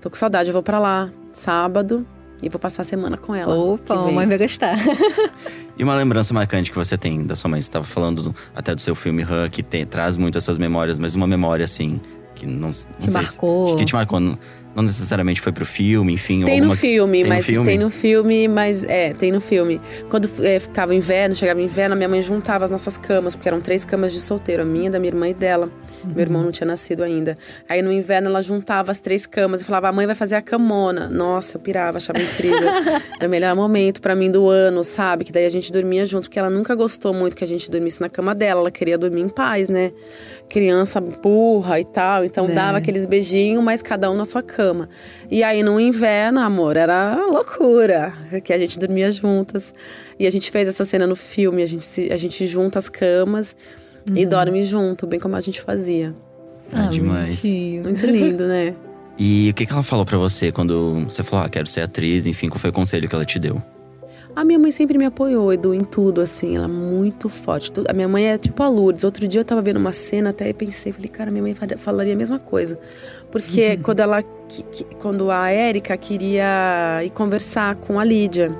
Tô 0.00 0.10
com 0.10 0.16
saudade, 0.16 0.48
eu 0.48 0.52
vou 0.52 0.62
pra 0.62 0.78
lá 0.78 1.10
sábado 1.32 2.06
e 2.42 2.48
vou 2.48 2.58
passar 2.58 2.82
a 2.82 2.84
semana 2.84 3.16
com 3.16 3.34
ela. 3.34 3.54
Opa, 3.54 3.94
a 3.94 3.98
mamãe 3.98 4.26
vai 4.26 4.38
gostar. 4.38 4.76
E 5.78 5.82
uma 5.82 5.96
lembrança 5.96 6.34
marcante 6.34 6.70
que 6.70 6.76
você 6.76 6.98
tem 6.98 7.24
da 7.24 7.34
sua 7.34 7.48
mãe? 7.48 7.58
Você 7.58 7.68
estava 7.68 7.86
falando 7.86 8.22
do- 8.22 8.34
até 8.54 8.74
do 8.74 8.80
seu 8.82 8.94
filme 8.94 9.22
Han, 9.22 9.48
que 9.48 9.62
tem- 9.62 9.86
traz 9.86 10.18
muito 10.18 10.36
essas 10.36 10.58
memórias, 10.58 10.98
mas 10.98 11.14
uma 11.14 11.26
memória 11.26 11.64
assim, 11.64 11.98
que 12.40 12.46
não, 12.46 12.68
não 12.68 12.72
se- 12.72 12.86
marcou. 13.10 13.76
que 13.76 13.84
te 13.84 13.92
marcou. 13.94 14.20
Não- 14.74 14.82
necessariamente 14.82 15.40
foi 15.40 15.52
pro 15.52 15.64
filme, 15.66 16.12
enfim. 16.14 16.44
Tem 16.44 16.54
alguma... 16.56 16.74
no 16.74 16.80
filme, 16.80 17.18
Tem 17.18 17.22
no 17.24 17.28
mas 17.28 17.46
filme? 17.46 17.66
tem 17.66 17.78
no 17.78 17.90
filme, 17.90 18.48
mas 18.48 18.84
é, 18.84 19.12
tem 19.14 19.30
no 19.32 19.40
filme. 19.40 19.80
Quando 20.08 20.28
é, 20.42 20.58
ficava 20.58 20.94
inverno, 20.94 21.34
chegava 21.34 21.60
inverno, 21.60 21.94
a 21.94 21.96
minha 21.96 22.08
mãe 22.08 22.22
juntava 22.22 22.64
as 22.64 22.70
nossas 22.70 22.96
camas, 22.98 23.34
porque 23.34 23.48
eram 23.48 23.60
três 23.60 23.84
camas 23.84 24.12
de 24.12 24.20
solteiro, 24.20 24.62
a 24.62 24.64
minha, 24.64 24.90
da 24.90 24.98
minha 24.98 25.10
irmã 25.10 25.28
e 25.28 25.34
dela. 25.34 25.68
Meu 26.04 26.20
irmão 26.22 26.42
não 26.42 26.50
tinha 26.50 26.66
nascido 26.66 27.02
ainda. 27.02 27.36
Aí 27.68 27.82
no 27.82 27.92
inverno 27.92 28.28
ela 28.28 28.40
juntava 28.40 28.90
as 28.90 29.00
três 29.00 29.26
camas 29.26 29.60
e 29.60 29.64
falava: 29.64 29.88
"A 29.88 29.92
mãe 29.92 30.06
vai 30.06 30.14
fazer 30.14 30.34
a 30.36 30.42
camona". 30.42 31.08
Nossa, 31.08 31.56
eu 31.56 31.60
pirava, 31.60 31.98
achava 31.98 32.20
incrível. 32.22 32.58
Era 33.20 33.26
o 33.26 33.30
melhor 33.30 33.54
momento 33.54 34.00
pra 34.00 34.14
mim 34.14 34.30
do 34.30 34.48
ano, 34.48 34.82
sabe? 34.82 35.24
Que 35.24 35.32
daí 35.32 35.44
a 35.44 35.50
gente 35.50 35.70
dormia 35.70 36.06
junto, 36.06 36.24
porque 36.24 36.38
ela 36.38 36.48
nunca 36.48 36.74
gostou 36.74 37.12
muito 37.12 37.36
que 37.36 37.44
a 37.44 37.46
gente 37.46 37.70
dormisse 37.70 38.00
na 38.00 38.08
cama 38.08 38.34
dela, 38.34 38.60
ela 38.62 38.70
queria 38.70 38.96
dormir 38.96 39.20
em 39.20 39.28
paz, 39.28 39.68
né? 39.68 39.92
Criança 40.48 41.00
burra 41.00 41.78
e 41.80 41.84
tal, 41.84 42.24
então 42.24 42.46
Né. 42.48 42.54
dava 42.54 42.78
aqueles 42.78 43.04
beijinhos, 43.06 43.62
mas 43.62 43.82
cada 43.82 44.10
um 44.10 44.16
na 44.16 44.24
sua 44.24 44.40
cama. 44.42 44.59
E 45.30 45.42
aí 45.42 45.62
no 45.62 45.78
inverno, 45.80 46.40
amor, 46.40 46.76
era 46.76 47.16
loucura, 47.26 48.12
que 48.44 48.52
a 48.52 48.58
gente 48.58 48.78
dormia 48.78 49.10
juntas. 49.12 49.74
E 50.18 50.26
a 50.26 50.30
gente 50.30 50.50
fez 50.50 50.68
essa 50.68 50.84
cena 50.84 51.06
no 51.06 51.16
filme, 51.16 51.62
a 51.62 51.66
gente, 51.66 51.84
se- 51.84 52.12
a 52.12 52.16
gente 52.16 52.46
junta 52.46 52.78
as 52.78 52.88
camas 52.88 53.54
e 54.14 54.24
dorme 54.26 54.62
junto, 54.64 55.06
bem 55.06 55.18
como 55.20 55.36
a 55.36 55.40
gente 55.40 55.60
fazia. 55.60 56.14
Ah, 56.72 56.86
demais. 56.86 57.40
bonitinho. 57.40 57.82
Muito 57.82 58.06
lindo, 58.06 58.44
né? 58.46 58.74
E 59.18 59.50
o 59.50 59.54
que, 59.54 59.66
que 59.66 59.72
ela 59.72 59.82
falou 59.82 60.06
pra 60.06 60.16
você 60.16 60.50
quando 60.50 61.00
você 61.04 61.22
falou, 61.22 61.44
ah, 61.44 61.48
quero 61.48 61.66
ser 61.66 61.82
atriz, 61.82 62.24
enfim, 62.26 62.48
qual 62.48 62.58
foi 62.58 62.70
o 62.70 62.72
conselho 62.72 63.08
que 63.08 63.14
ela 63.14 63.24
te 63.24 63.38
deu? 63.38 63.60
A 64.34 64.44
minha 64.44 64.58
mãe 64.58 64.70
sempre 64.70 64.96
me 64.96 65.04
apoiou, 65.04 65.52
Edu, 65.52 65.74
em 65.74 65.80
tudo, 65.82 66.20
assim. 66.20 66.56
Ela 66.56 66.66
é 66.66 66.68
muito 66.68 67.28
forte. 67.28 67.72
A 67.88 67.92
minha 67.92 68.06
mãe 68.08 68.26
é 68.28 68.38
tipo 68.38 68.62
a 68.62 68.68
Lourdes. 68.68 69.04
Outro 69.04 69.26
dia 69.26 69.40
eu 69.40 69.44
tava 69.44 69.60
vendo 69.60 69.76
uma 69.78 69.92
cena, 69.92 70.30
até 70.30 70.52
pensei, 70.52 70.92
falei, 70.92 71.08
cara, 71.08 71.30
minha 71.30 71.42
mãe 71.42 71.54
falaria 71.76 72.14
a 72.14 72.16
mesma 72.16 72.38
coisa. 72.38 72.78
Porque 73.30 73.76
quando 73.78 74.00
ela. 74.00 74.22
que- 74.22 74.62
que- 74.64 74.84
quando 74.96 75.30
a 75.30 75.48
Érica 75.50 75.96
queria 75.96 77.00
ir 77.04 77.10
conversar 77.10 77.76
com 77.76 77.98
a 78.00 78.04
Lídia. 78.04 78.50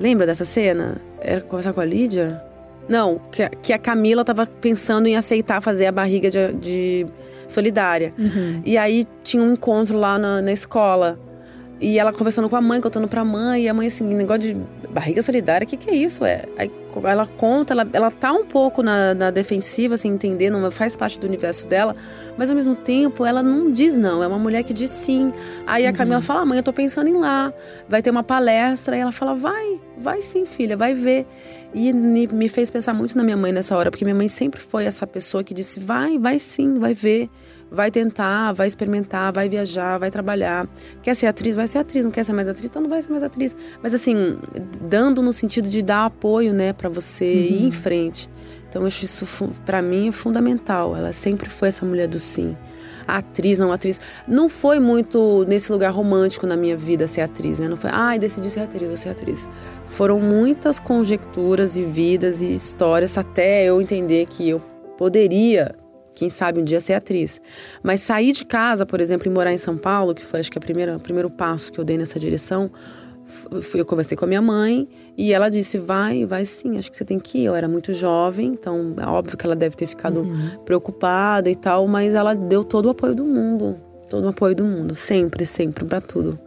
Lembra 0.00 0.26
dessa 0.26 0.44
cena? 0.44 1.00
Era 1.20 1.40
conversar 1.40 1.72
com 1.72 1.80
a 1.80 1.84
Lídia? 1.84 2.42
Não, 2.88 3.20
que, 3.30 3.42
a- 3.42 3.48
que 3.50 3.72
a 3.72 3.78
Camila 3.78 4.24
tava 4.24 4.44
pensando 4.46 5.06
em 5.06 5.16
aceitar 5.16 5.60
fazer 5.60 5.86
a 5.86 5.92
barriga 5.92 6.28
de, 6.28 6.52
de 6.54 7.06
solidária. 7.46 8.12
E 8.64 8.76
aí 8.76 9.06
tinha 9.22 9.42
um 9.42 9.52
encontro 9.52 9.96
lá 9.98 10.18
na, 10.18 10.42
na 10.42 10.52
escola. 10.52 11.18
E 11.82 11.98
ela 11.98 12.12
conversando 12.12 12.48
com 12.48 12.54
a 12.54 12.60
mãe, 12.60 12.80
contando 12.80 13.08
pra 13.08 13.24
mãe, 13.24 13.64
e 13.64 13.68
a 13.68 13.74
mãe 13.74 13.88
assim, 13.88 14.04
negócio 14.04 14.54
de 14.54 14.88
barriga 14.88 15.20
solidária, 15.20 15.64
o 15.64 15.68
que, 15.68 15.76
que 15.76 15.90
é 15.90 15.94
isso? 15.94 16.24
É, 16.24 16.44
aí 16.56 16.70
ela 17.04 17.26
conta, 17.26 17.74
ela, 17.74 17.88
ela 17.92 18.10
tá 18.10 18.32
um 18.32 18.44
pouco 18.44 18.82
na, 18.82 19.14
na 19.14 19.30
defensiva, 19.30 19.96
sem 19.96 20.12
entender, 20.12 20.48
não 20.48 20.70
faz 20.70 20.96
parte 20.96 21.18
do 21.18 21.26
universo 21.26 21.66
dela, 21.66 21.96
mas 22.36 22.50
ao 22.50 22.56
mesmo 22.56 22.76
tempo 22.76 23.24
ela 23.24 23.42
não 23.42 23.72
diz 23.72 23.96
não, 23.96 24.22
é 24.22 24.26
uma 24.28 24.38
mulher 24.38 24.62
que 24.62 24.72
diz 24.72 24.90
sim. 24.90 25.32
Aí 25.66 25.84
a 25.84 25.92
Camila 25.92 26.20
fala, 26.20 26.46
mãe, 26.46 26.58
eu 26.58 26.62
tô 26.62 26.72
pensando 26.72 27.08
em 27.08 27.16
ir 27.16 27.18
lá, 27.18 27.52
vai 27.88 28.00
ter 28.00 28.10
uma 28.10 28.22
palestra, 28.22 28.96
e 28.96 29.00
ela 29.00 29.10
fala, 29.10 29.34
vai, 29.34 29.80
vai 29.98 30.22
sim, 30.22 30.44
filha, 30.44 30.76
vai 30.76 30.94
ver. 30.94 31.26
E 31.74 31.92
me, 31.92 32.28
me 32.28 32.48
fez 32.48 32.70
pensar 32.70 32.94
muito 32.94 33.16
na 33.16 33.24
minha 33.24 33.36
mãe 33.36 33.50
nessa 33.50 33.76
hora, 33.76 33.90
porque 33.90 34.04
minha 34.04 34.14
mãe 34.14 34.28
sempre 34.28 34.60
foi 34.60 34.84
essa 34.84 35.06
pessoa 35.06 35.42
que 35.42 35.52
disse, 35.52 35.80
vai, 35.80 36.16
vai 36.16 36.38
sim, 36.38 36.78
vai 36.78 36.94
ver. 36.94 37.28
Vai 37.72 37.90
tentar, 37.90 38.52
vai 38.52 38.66
experimentar, 38.66 39.32
vai 39.32 39.48
viajar, 39.48 39.96
vai 39.96 40.10
trabalhar. 40.10 40.68
Quer 41.02 41.14
ser 41.14 41.26
atriz, 41.26 41.56
vai 41.56 41.66
ser 41.66 41.78
atriz. 41.78 42.04
Não 42.04 42.10
quer 42.10 42.24
ser 42.24 42.34
mais 42.34 42.46
atriz, 42.46 42.66
então 42.66 42.82
não 42.82 42.90
vai 42.90 43.00
ser 43.00 43.10
mais 43.10 43.22
atriz. 43.22 43.56
Mas 43.82 43.94
assim, 43.94 44.38
dando 44.82 45.22
no 45.22 45.32
sentido 45.32 45.68
de 45.68 45.82
dar 45.82 46.04
apoio, 46.04 46.52
né, 46.52 46.72
para 46.72 46.88
você 46.88 47.24
ir 47.24 47.64
em 47.64 47.70
frente. 47.70 48.28
Então 48.68 48.82
eu 48.82 48.86
acho 48.86 49.04
isso 49.04 49.48
pra 49.64 49.80
mim 49.80 50.08
é 50.08 50.12
fundamental. 50.12 50.96
Ela 50.96 51.12
sempre 51.12 51.48
foi 51.48 51.68
essa 51.68 51.86
mulher 51.86 52.08
do 52.08 52.18
sim. 52.18 52.56
Atriz, 53.06 53.58
não 53.58 53.72
atriz. 53.72 54.00
Não 54.28 54.48
foi 54.48 54.78
muito 54.78 55.44
nesse 55.48 55.72
lugar 55.72 55.90
romântico 55.90 56.46
na 56.46 56.56
minha 56.56 56.76
vida 56.76 57.06
ser 57.06 57.20
atriz, 57.20 57.58
né? 57.58 57.68
Não 57.68 57.76
foi, 57.76 57.90
ai, 57.92 58.18
decidi 58.18 58.48
ser 58.48 58.60
atriz, 58.60 58.86
vou 58.86 58.96
ser 58.96 59.10
atriz. 59.10 59.48
Foram 59.86 60.20
muitas 60.20 60.78
conjecturas 60.78 61.76
e 61.76 61.82
vidas 61.82 62.40
e 62.40 62.54
histórias 62.54 63.18
até 63.18 63.64
eu 63.64 63.80
entender 63.80 64.26
que 64.26 64.48
eu 64.48 64.60
poderia 64.96 65.81
quem 66.14 66.28
sabe 66.28 66.60
um 66.60 66.64
dia 66.64 66.80
ser 66.80 66.94
atriz. 66.94 67.40
Mas 67.82 68.00
sair 68.00 68.32
de 68.32 68.44
casa, 68.44 68.84
por 68.84 69.00
exemplo, 69.00 69.28
e 69.28 69.30
morar 69.30 69.52
em 69.52 69.58
São 69.58 69.76
Paulo, 69.76 70.14
que 70.14 70.24
foi 70.24 70.40
acho 70.40 70.50
que 70.50 70.58
a 70.58 70.60
primeira, 70.60 70.96
o 70.96 71.00
primeiro 71.00 71.30
passo 71.30 71.72
que 71.72 71.78
eu 71.78 71.84
dei 71.84 71.96
nessa 71.96 72.18
direção, 72.18 72.70
eu 73.74 73.86
conversei 73.86 74.16
com 74.16 74.24
a 74.24 74.28
minha 74.28 74.42
mãe 74.42 74.88
e 75.16 75.32
ela 75.32 75.48
disse: 75.48 75.78
vai, 75.78 76.24
vai 76.26 76.44
sim, 76.44 76.76
acho 76.78 76.90
que 76.90 76.96
você 76.96 77.04
tem 77.04 77.18
que 77.18 77.38
ir. 77.38 77.44
Eu 77.44 77.54
era 77.54 77.68
muito 77.68 77.92
jovem, 77.92 78.48
então 78.48 78.94
é 78.98 79.06
óbvio 79.06 79.36
que 79.36 79.46
ela 79.46 79.56
deve 79.56 79.76
ter 79.76 79.86
ficado 79.86 80.26
preocupada 80.64 81.50
e 81.50 81.54
tal, 81.54 81.86
mas 81.86 82.14
ela 82.14 82.34
deu 82.34 82.62
todo 82.64 82.86
o 82.86 82.90
apoio 82.90 83.14
do 83.14 83.24
mundo. 83.24 83.76
Todo 84.10 84.24
o 84.24 84.28
apoio 84.28 84.54
do 84.54 84.64
mundo, 84.64 84.94
sempre, 84.94 85.46
sempre, 85.46 85.84
pra 85.84 86.00
tudo. 86.00 86.38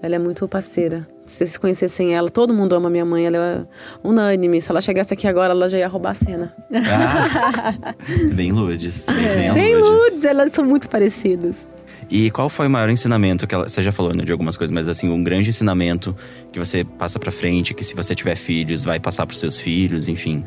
Ela 0.00 0.14
é 0.14 0.18
muito 0.18 0.46
parceira. 0.46 1.08
Se 1.28 1.36
vocês 1.44 1.56
conhecessem 1.58 2.14
ela, 2.14 2.28
todo 2.28 2.52
mundo 2.54 2.74
ama 2.74 2.88
minha 2.90 3.04
mãe, 3.04 3.26
ela 3.26 3.36
é 3.36 3.66
unânime. 4.02 4.60
Se 4.60 4.70
ela 4.70 4.80
chegasse 4.80 5.12
aqui 5.14 5.28
agora, 5.28 5.52
ela 5.52 5.68
já 5.68 5.78
ia 5.78 5.86
roubar 5.86 6.10
a 6.10 6.14
cena. 6.14 6.54
Ah, 6.74 7.94
bem 8.32 8.50
Lourdes. 8.50 9.06
Bem, 9.54 9.76
Lourdes. 9.76 9.98
Lourdes, 10.00 10.24
elas 10.24 10.52
são 10.52 10.64
muito 10.64 10.88
parecidas. 10.88 11.66
E 12.10 12.30
qual 12.30 12.48
foi 12.48 12.66
o 12.66 12.70
maior 12.70 12.88
ensinamento 12.88 13.46
que 13.46 13.54
ela, 13.54 13.68
você 13.68 13.82
já 13.82 13.92
falou 13.92 14.14
né, 14.14 14.24
de 14.24 14.32
algumas 14.32 14.56
coisas, 14.56 14.72
mas 14.74 14.88
assim, 14.88 15.10
um 15.10 15.22
grande 15.22 15.50
ensinamento 15.50 16.16
que 16.50 16.58
você 16.58 16.82
passa 16.82 17.18
pra 17.18 17.30
frente, 17.30 17.74
que 17.74 17.84
se 17.84 17.94
você 17.94 18.14
tiver 18.14 18.34
filhos, 18.34 18.82
vai 18.82 18.98
passar 18.98 19.26
pros 19.26 19.38
seus 19.38 19.58
filhos, 19.58 20.08
enfim, 20.08 20.44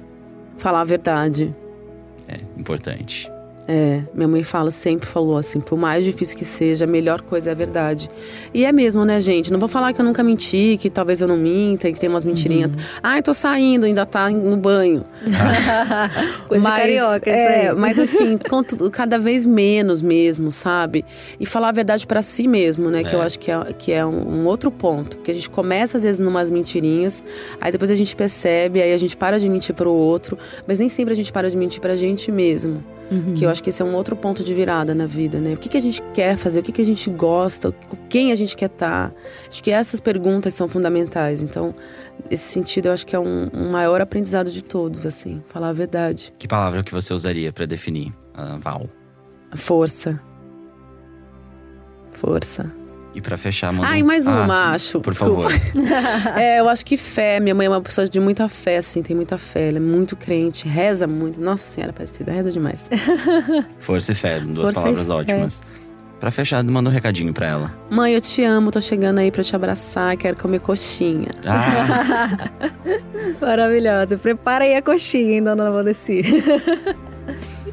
Falar 0.58 0.82
a 0.82 0.84
verdade. 0.84 1.56
é 2.28 2.40
importante. 2.60 3.32
É, 3.74 4.04
minha 4.14 4.28
mãe 4.28 4.44
fala, 4.44 4.70
sempre 4.70 5.08
falou 5.08 5.38
assim, 5.38 5.62
por 5.62 5.80
mais 5.80 6.04
difícil 6.04 6.38
que 6.38 6.44
seja, 6.44 6.84
a 6.84 6.88
melhor 6.88 7.22
coisa 7.22 7.52
é 7.52 7.54
a 7.54 7.56
verdade. 7.56 8.12
E 8.54 8.66
é 8.66 8.72
mesmo, 8.74 9.06
né, 9.06 9.22
gente? 9.22 9.50
Não 9.50 9.58
vou 9.58 9.70
falar 9.70 9.94
que 9.94 10.02
eu 10.02 10.04
nunca 10.04 10.22
menti, 10.22 10.78
que 10.78 10.90
talvez 10.90 11.22
eu 11.22 11.28
não 11.30 11.38
minta, 11.38 11.88
e 11.88 11.94
que 11.94 12.00
tem 12.00 12.10
umas 12.10 12.26
mentirinhas. 12.26 12.70
Ai, 13.02 13.24
tô 13.24 13.34
saindo, 13.34 13.86
ainda 13.86 14.06
tá 14.06 14.30
no 14.30 14.58
banho. 14.58 15.06
Coisa 16.50 16.70
de 16.70 16.76
carioca, 16.76 17.30
isso 17.30 17.40
é, 17.40 17.70
aí. 17.70 17.76
mas 17.76 17.98
assim, 17.98 18.38
quanto, 18.38 18.92
cada 18.92 19.18
vez 19.18 19.46
menos 19.46 20.02
mesmo, 20.02 20.52
sabe? 20.52 21.06
E 21.40 21.46
falar 21.46 21.70
a 21.70 21.72
verdade 21.72 22.06
pra 22.06 22.22
si 22.22 22.50
mesmo, 22.50 22.90
né? 22.90 23.06
Que 23.06 23.14
eu 23.14 23.22
acho 23.22 23.40
que 23.40 23.50
é, 23.50 23.64
que 23.72 23.94
é 23.94 24.06
um, 24.06 24.42
um 24.42 24.46
outro 24.48 24.70
ponto. 24.70 25.16
Porque 25.16 25.32
a 25.32 25.34
gente 25.34 25.50
começa, 25.50 25.96
às 25.96 26.04
vezes, 26.04 26.20
numas 26.20 26.52
mentirinhas, 26.52 27.24
aí 27.62 27.72
depois 27.72 27.90
a 27.90 27.96
gente 27.96 28.18
percebe, 28.18 28.82
aí 28.82 28.92
a 28.92 28.98
gente 28.98 29.16
para 29.16 29.40
de 29.40 29.48
mentir 29.48 29.74
pro 29.74 29.94
outro, 29.94 30.38
mas 30.68 30.78
nem 30.78 30.90
sempre 30.90 31.14
a 31.14 31.16
gente 31.16 31.32
para 31.32 31.50
de 31.50 31.56
mentir 31.56 31.80
pra 31.80 31.96
gente 31.96 32.30
mesmo. 32.34 32.84
Que 33.36 33.46
eu 33.46 33.50
acho 33.50 33.62
que 33.62 33.70
esse 33.70 33.82
é 33.82 33.86
um 33.86 33.94
outro 33.94 34.16
ponto 34.16 34.44
de 34.44 34.54
virada 34.54 34.96
na 34.96 35.06
vida, 35.06 35.40
né? 35.42 35.54
O 35.54 35.58
que, 35.58 35.68
que 35.68 35.78
a 35.78 35.82
gente 35.82 36.02
quer 36.14 36.38
fazer, 36.38 36.62
o 36.62 36.64
que, 36.64 36.72
que 36.72 36.82
a 36.82 36.86
gente 36.86 37.10
gosta, 37.10 37.72
com 37.72 37.98
quem 38.08 38.32
a 38.32 38.36
gente 38.36 38.56
quer 38.56 38.68
estar. 38.68 39.14
Acho 39.48 39.62
que 39.62 39.70
essas 39.70 40.00
perguntas 40.00 40.54
são 40.54 40.70
fundamentais. 40.70 41.44
Então, 41.44 41.76
nesse 42.30 42.50
sentido, 42.50 42.88
eu 42.88 42.94
acho 42.94 43.06
que 43.06 43.16
é 43.16 43.20
um, 43.20 43.50
um 43.54 43.70
maior 43.70 44.00
aprendizado 44.00 44.50
de 44.50 44.64
todos, 44.64 45.06
assim, 45.06 45.42
falar 45.48 45.70
a 45.70 45.74
verdade. 45.74 46.34
Que 46.40 46.48
palavra 46.48 46.84
que 46.84 46.92
você 46.94 47.14
usaria 47.14 47.52
pra 47.52 47.66
definir 47.66 48.14
a 48.34 48.58
Val? 48.58 48.88
Força. 49.54 50.22
Força. 52.12 52.81
E 53.14 53.20
pra 53.20 53.36
fechar, 53.36 53.74
manda 53.74 53.90
Ah, 53.90 53.98
e 54.00 54.04
mais 54.04 54.26
uma, 54.26 54.54
Ah, 54.54 54.72
acho. 54.72 55.02
Por 55.02 55.12
Desculpa. 55.12 55.50
favor. 55.50 55.52
É, 56.40 56.60
eu 56.62 56.70
acho 56.70 56.86
que 56.86 56.96
fé. 56.96 57.40
Minha 57.42 57.54
mãe 57.54 57.68
é 57.68 57.70
uma 57.70 57.82
pessoa 57.82 58.08
de 58.08 58.20
muita 58.20 58.48
fé, 58.48 58.78
assim, 58.78 59.02
tem 59.04 59.16
muita 59.16 59.38
fé. 59.38 59.68
Ela 59.68 59.78
é 59.78 59.82
muito 59.82 60.16
crente, 60.16 60.68
reza 60.68 61.06
muito. 61.08 61.40
Nossa 61.40 61.66
Senhora 61.66 61.92
Aparecida, 61.92 62.32
reza 62.32 62.52
demais. 62.52 62.90
Força 63.80 64.14
e 64.14 64.16
fé, 64.16 64.40
duas 64.40 64.68
Força 64.70 64.82
palavras 64.82 65.10
ótimas. 65.10 65.62
Pra 66.22 66.30
fechar, 66.32 66.64
manda 66.64 66.88
um 66.90 66.94
recadinho 66.94 67.34
pra 67.34 67.48
ela. 67.48 67.72
Mãe, 67.90 68.14
eu 68.14 68.22
te 68.22 68.44
amo, 68.44 68.70
tô 68.72 68.80
chegando 68.80 69.18
aí 69.20 69.32
pra 69.32 69.44
te 69.44 69.56
abraçar, 69.56 70.16
quero 70.16 70.38
comer 70.38 70.60
coxinha. 70.62 71.30
Ah, 71.46 72.38
Maravilhosa. 73.42 74.18
Prepara 74.18 74.64
aí 74.66 74.76
a 74.76 74.82
coxinha, 74.84 75.34
hein, 75.34 75.44
dona 75.44 75.70
Valdeci. 75.72 76.22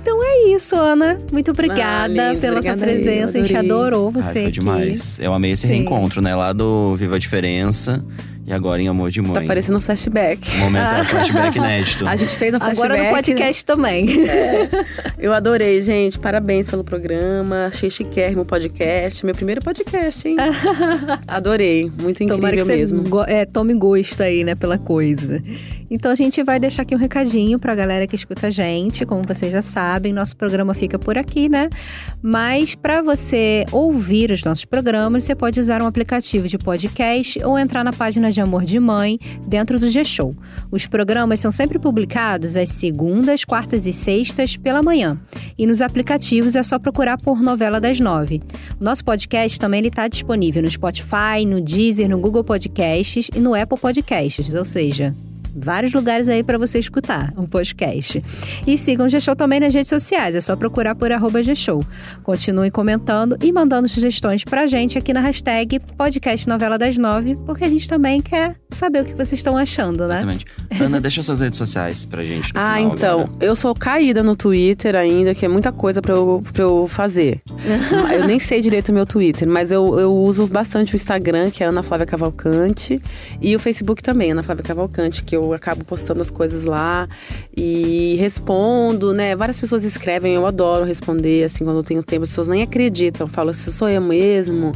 Então 0.00 0.22
é 0.24 0.48
isso, 0.54 0.74
Ana. 0.76 1.18
Muito 1.32 1.50
obrigada 1.50 2.04
Ah, 2.04 2.28
lindo, 2.28 2.40
pela 2.40 2.56
obrigada 2.58 2.78
sua 2.78 2.86
presença. 2.86 3.38
A 3.38 3.42
gente 3.42 3.56
adorou 3.56 4.10
você 4.10 4.26
ai, 4.26 4.32
foi 4.32 4.42
aqui. 4.44 4.52
demais. 4.52 5.18
Eu 5.20 5.32
amei 5.34 5.52
esse 5.52 5.66
Sim. 5.66 5.74
reencontro, 5.74 6.20
né? 6.20 6.34
Lá 6.34 6.52
do 6.52 6.96
Viva 6.96 7.16
a 7.16 7.18
Diferença 7.18 8.04
e 8.48 8.52
agora 8.52 8.80
em 8.80 8.88
Amor 8.88 9.10
de 9.10 9.20
Mãe. 9.20 9.34
Tá 9.34 9.42
parecendo 9.42 9.76
um 9.78 9.80
flashback. 9.80 10.56
Momento 10.56 10.82
é 10.86 11.00
um 11.00 11.04
flashback 11.04 11.58
inédito. 11.58 12.06
A 12.08 12.16
gente 12.16 12.36
fez 12.36 12.54
um 12.54 12.58
flashback. 12.58 12.84
Agora 12.92 13.02
no 13.04 13.10
podcast 13.14 13.64
também. 13.66 14.08
Eu 15.18 15.32
adorei, 15.34 15.82
gente. 15.82 16.18
Parabéns 16.18 16.68
pelo 16.68 16.82
programa. 16.82 17.66
Achei 17.66 17.90
chiquérrimo 17.90 18.42
o 18.42 18.44
podcast. 18.46 19.24
Meu 19.26 19.34
primeiro 19.34 19.60
podcast, 19.60 20.26
hein? 20.26 20.36
adorei. 21.26 21.92
Muito 22.00 22.22
incrível 22.22 22.36
Tomara 22.36 22.56
que 22.56 22.64
mesmo. 22.64 23.02
go- 23.02 23.24
é, 23.24 23.44
tome 23.44 23.74
gosto 23.74 24.22
aí, 24.22 24.42
né, 24.44 24.54
pela 24.54 24.78
coisa. 24.78 25.42
Então 25.90 26.10
a 26.10 26.14
gente 26.14 26.42
vai 26.42 26.58
deixar 26.60 26.82
aqui 26.82 26.94
um 26.94 26.98
recadinho 26.98 27.58
pra 27.58 27.74
galera 27.74 28.06
que 28.06 28.14
escuta 28.14 28.48
a 28.48 28.50
gente. 28.50 29.04
Como 29.06 29.22
vocês 29.26 29.50
já 29.52 29.62
sabem, 29.62 30.12
nosso 30.12 30.36
programa 30.36 30.74
fica 30.74 30.98
por 30.98 31.16
aqui, 31.16 31.48
né? 31.48 31.68
Mas 32.22 32.74
pra 32.74 33.00
você 33.02 33.64
ouvir 33.72 34.30
os 34.30 34.42
nossos 34.44 34.64
programas, 34.64 35.24
você 35.24 35.34
pode 35.34 35.58
usar 35.58 35.82
um 35.82 35.86
aplicativo 35.86 36.46
de 36.46 36.58
podcast 36.58 37.42
ou 37.44 37.58
entrar 37.58 37.82
na 37.84 37.92
página 37.92 38.30
de 38.30 38.37
de 38.38 38.42
Amor 38.42 38.64
de 38.64 38.78
Mãe 38.78 39.18
dentro 39.48 39.80
do 39.80 39.88
G-Show. 39.88 40.32
Os 40.70 40.86
programas 40.86 41.40
são 41.40 41.50
sempre 41.50 41.76
publicados 41.76 42.56
às 42.56 42.68
segundas, 42.68 43.44
quartas 43.44 43.84
e 43.84 43.92
sextas 43.92 44.56
pela 44.56 44.80
manhã. 44.80 45.18
E 45.58 45.66
nos 45.66 45.82
aplicativos 45.82 46.54
é 46.54 46.62
só 46.62 46.78
procurar 46.78 47.18
por 47.18 47.42
Novela 47.42 47.80
das 47.80 47.98
Nove. 47.98 48.40
Nosso 48.78 49.04
podcast 49.04 49.58
também 49.58 49.84
está 49.84 50.06
disponível 50.06 50.62
no 50.62 50.70
Spotify, 50.70 51.44
no 51.44 51.60
Deezer, 51.60 52.08
no 52.08 52.20
Google 52.20 52.44
Podcasts 52.44 53.28
e 53.34 53.40
no 53.40 53.56
Apple 53.56 53.78
Podcasts, 53.78 54.54
ou 54.54 54.64
seja, 54.64 55.12
vários 55.60 55.92
lugares 55.92 56.28
aí 56.28 56.42
para 56.42 56.58
você 56.58 56.78
escutar 56.78 57.32
um 57.36 57.46
podcast. 57.46 58.22
E 58.66 58.78
sigam 58.78 59.06
o 59.06 59.08
G-Show 59.08 59.36
também 59.36 59.60
nas 59.60 59.72
redes 59.72 59.88
sociais, 59.88 60.36
é 60.36 60.40
só 60.40 60.56
procurar 60.56 60.94
por 60.94 61.10
arroba 61.12 61.42
G-Show. 61.42 61.84
Continuem 62.22 62.70
comentando 62.70 63.36
e 63.42 63.52
mandando 63.52 63.88
sugestões 63.88 64.44
pra 64.44 64.66
gente 64.66 64.98
aqui 64.98 65.12
na 65.12 65.20
hashtag 65.20 65.80
podcast 65.96 66.48
novela 66.48 66.78
das 66.78 66.96
nove, 66.98 67.36
porque 67.46 67.64
a 67.64 67.68
gente 67.68 67.88
também 67.88 68.20
quer 68.20 68.56
saber 68.70 69.02
o 69.02 69.04
que 69.04 69.14
vocês 69.14 69.34
estão 69.34 69.56
achando, 69.56 70.06
né? 70.06 70.16
Exatamente. 70.16 70.46
Ana, 70.80 71.00
deixa 71.00 71.22
suas 71.22 71.40
redes 71.40 71.58
sociais 71.58 72.04
pra 72.04 72.22
gente. 72.22 72.52
Ah, 72.54 72.76
final 72.76 72.92
então, 72.92 73.20
agora. 73.20 73.36
eu 73.40 73.56
sou 73.56 73.74
caída 73.74 74.22
no 74.22 74.36
Twitter 74.36 74.94
ainda, 74.94 75.34
que 75.34 75.44
é 75.44 75.48
muita 75.48 75.72
coisa 75.72 76.00
pra 76.00 76.14
eu, 76.14 76.42
pra 76.52 76.62
eu 76.62 76.86
fazer. 76.86 77.40
eu 78.12 78.26
nem 78.26 78.38
sei 78.38 78.60
direito 78.60 78.90
o 78.90 78.92
meu 78.92 79.06
Twitter, 79.06 79.48
mas 79.48 79.72
eu, 79.72 79.98
eu 79.98 80.14
uso 80.14 80.46
bastante 80.46 80.94
o 80.94 80.96
Instagram, 80.96 81.50
que 81.50 81.62
é 81.62 81.66
Ana 81.66 81.82
Flávia 81.82 82.06
Cavalcante, 82.06 83.00
e 83.40 83.54
o 83.56 83.58
Facebook 83.58 84.02
também, 84.02 84.32
Ana 84.32 84.42
Flávia 84.42 84.64
Cavalcante, 84.64 85.22
que 85.22 85.34
eu 85.34 85.47
acabo 85.52 85.84
postando 85.84 86.20
as 86.20 86.30
coisas 86.30 86.64
lá 86.64 87.08
e 87.56 88.16
respondo, 88.18 89.12
né? 89.12 89.34
Várias 89.36 89.58
pessoas 89.58 89.84
escrevem, 89.84 90.34
eu 90.34 90.46
adoro 90.46 90.84
responder, 90.84 91.44
assim, 91.44 91.64
quando 91.64 91.78
eu 91.78 91.82
tenho 91.82 92.02
tempo, 92.02 92.22
as 92.22 92.30
pessoas 92.30 92.48
nem 92.48 92.62
acreditam, 92.62 93.28
falam, 93.28 93.52
se 93.52 93.72
sou 93.72 93.88
eu 93.88 94.00
mesmo. 94.00 94.72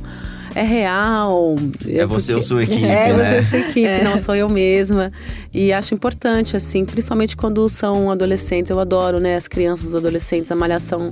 É 0.54 0.62
real. 0.62 1.56
É 1.86 2.04
você 2.04 2.34
ou 2.34 2.42
sua 2.42 2.62
equipe, 2.64 2.84
é, 2.84 3.12
né? 3.12 3.34
você 3.34 3.38
ou 3.38 3.44
sua 3.44 3.58
equipe, 3.58 4.04
não 4.04 4.18
sou 4.18 4.34
eu 4.34 4.48
mesma. 4.48 5.10
E 5.52 5.72
acho 5.72 5.94
importante, 5.94 6.56
assim, 6.56 6.84
principalmente 6.84 7.36
quando 7.36 7.66
são 7.68 8.10
adolescentes. 8.10 8.70
Eu 8.70 8.78
adoro, 8.78 9.18
né, 9.18 9.36
as 9.36 9.48
crianças, 9.48 9.88
os 9.88 9.94
adolescentes, 9.94 10.52
a 10.52 10.56
malhação 10.56 11.10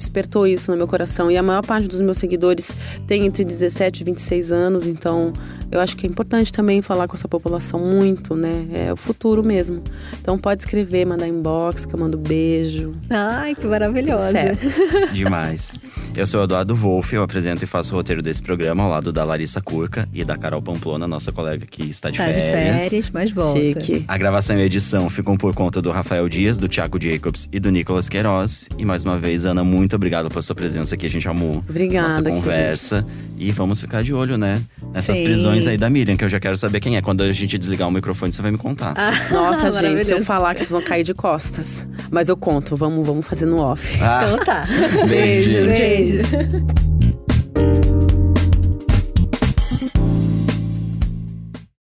despertou 0.00 0.46
isso 0.46 0.70
no 0.70 0.76
meu 0.76 0.86
coração. 0.86 1.30
E 1.30 1.36
a 1.36 1.42
maior 1.42 1.62
parte 1.64 1.86
dos 1.86 2.00
meus 2.00 2.16
seguidores 2.18 2.74
tem 3.06 3.26
entre 3.26 3.44
17 3.44 4.00
e 4.00 4.04
26 4.04 4.50
anos, 4.52 4.86
então 4.86 5.32
eu 5.70 5.78
acho 5.78 5.96
que 5.96 6.06
é 6.06 6.10
importante 6.10 6.50
também 6.52 6.80
falar 6.82 7.06
com 7.06 7.14
essa 7.14 7.28
população 7.28 7.78
muito, 7.78 8.34
né? 8.34 8.66
É 8.72 8.92
o 8.92 8.96
futuro 8.96 9.44
mesmo. 9.44 9.82
Então 10.20 10.38
pode 10.38 10.62
escrever, 10.62 11.04
mandar 11.06 11.28
inbox, 11.28 11.84
que 11.84 11.94
eu 11.94 11.98
mando 11.98 12.16
beijo. 12.18 12.92
Ai, 13.10 13.54
que 13.54 13.66
maravilhosa. 13.66 14.32
Demais. 15.12 15.78
Eu 16.16 16.26
sou 16.26 16.40
o 16.40 16.44
Eduardo 16.44 16.74
Wolff, 16.74 17.14
eu 17.14 17.22
apresento 17.22 17.62
e 17.62 17.66
faço 17.66 17.92
o 17.94 17.96
roteiro 17.96 18.22
desse 18.22 18.42
programa 18.42 18.82
ao 18.82 18.90
lado 18.90 19.12
da 19.12 19.22
Larissa 19.22 19.60
Curca 19.60 20.08
e 20.12 20.24
da 20.24 20.36
Carol 20.36 20.62
Pamplona, 20.62 21.06
nossa 21.06 21.30
colega 21.30 21.66
que 21.66 21.82
está 21.90 22.10
de 22.10 22.16
Tá 22.18 22.26
de 22.28 22.34
férias. 22.34 22.82
férias, 22.84 23.10
mas 23.10 23.30
volta. 23.30 23.58
Chique. 23.80 24.04
A 24.08 24.16
gravação 24.18 24.58
e 24.58 24.62
a 24.62 24.64
edição 24.64 25.08
ficam 25.10 25.36
por 25.36 25.54
conta 25.54 25.80
do 25.82 25.90
Rafael 25.90 26.28
Dias, 26.28 26.58
do 26.58 26.68
Thiago 26.68 26.98
Jacobs 27.00 27.48
e 27.52 27.60
do 27.60 27.70
Nicolas 27.70 28.08
Queiroz. 28.08 28.68
E 28.78 28.84
mais 28.84 29.04
uma 29.04 29.18
vez, 29.18 29.44
Ana, 29.44 29.62
muito 29.64 29.89
obrigado 29.96 30.28
pela 30.28 30.42
sua 30.42 30.54
presença 30.54 30.94
aqui. 30.94 31.06
A 31.06 31.10
gente 31.10 31.26
amou 31.28 31.62
Obrigada, 31.68 32.08
nossa 32.08 32.22
querido. 32.22 32.40
conversa. 32.40 33.06
E 33.38 33.50
vamos 33.52 33.80
ficar 33.80 34.02
de 34.02 34.12
olho, 34.12 34.36
né? 34.36 34.60
Nessas 34.92 35.16
Sim. 35.18 35.24
prisões 35.24 35.66
aí 35.66 35.78
da 35.78 35.88
Miriam, 35.88 36.16
que 36.16 36.24
eu 36.24 36.28
já 36.28 36.38
quero 36.40 36.56
saber 36.56 36.80
quem 36.80 36.96
é. 36.96 37.02
Quando 37.02 37.22
a 37.22 37.32
gente 37.32 37.56
desligar 37.56 37.88
o 37.88 37.90
microfone, 37.90 38.32
você 38.32 38.42
vai 38.42 38.50
me 38.50 38.58
contar. 38.58 38.94
Nossa, 39.30 39.70
gente, 39.80 40.04
se 40.04 40.12
eu 40.12 40.22
falar 40.24 40.54
que 40.54 40.60
vocês 40.60 40.70
vão 40.72 40.82
cair 40.82 41.04
de 41.04 41.14
costas. 41.14 41.86
Mas 42.10 42.28
eu 42.28 42.36
conto, 42.36 42.76
vamos, 42.76 43.06
vamos 43.06 43.26
fazer 43.26 43.46
no 43.46 43.58
off. 43.58 43.98
Ah, 44.02 44.22
Então 44.24 44.44
tá. 44.44 44.66
beijo, 45.08 45.50
gente. 45.50 45.66
Beijo. 45.66 46.26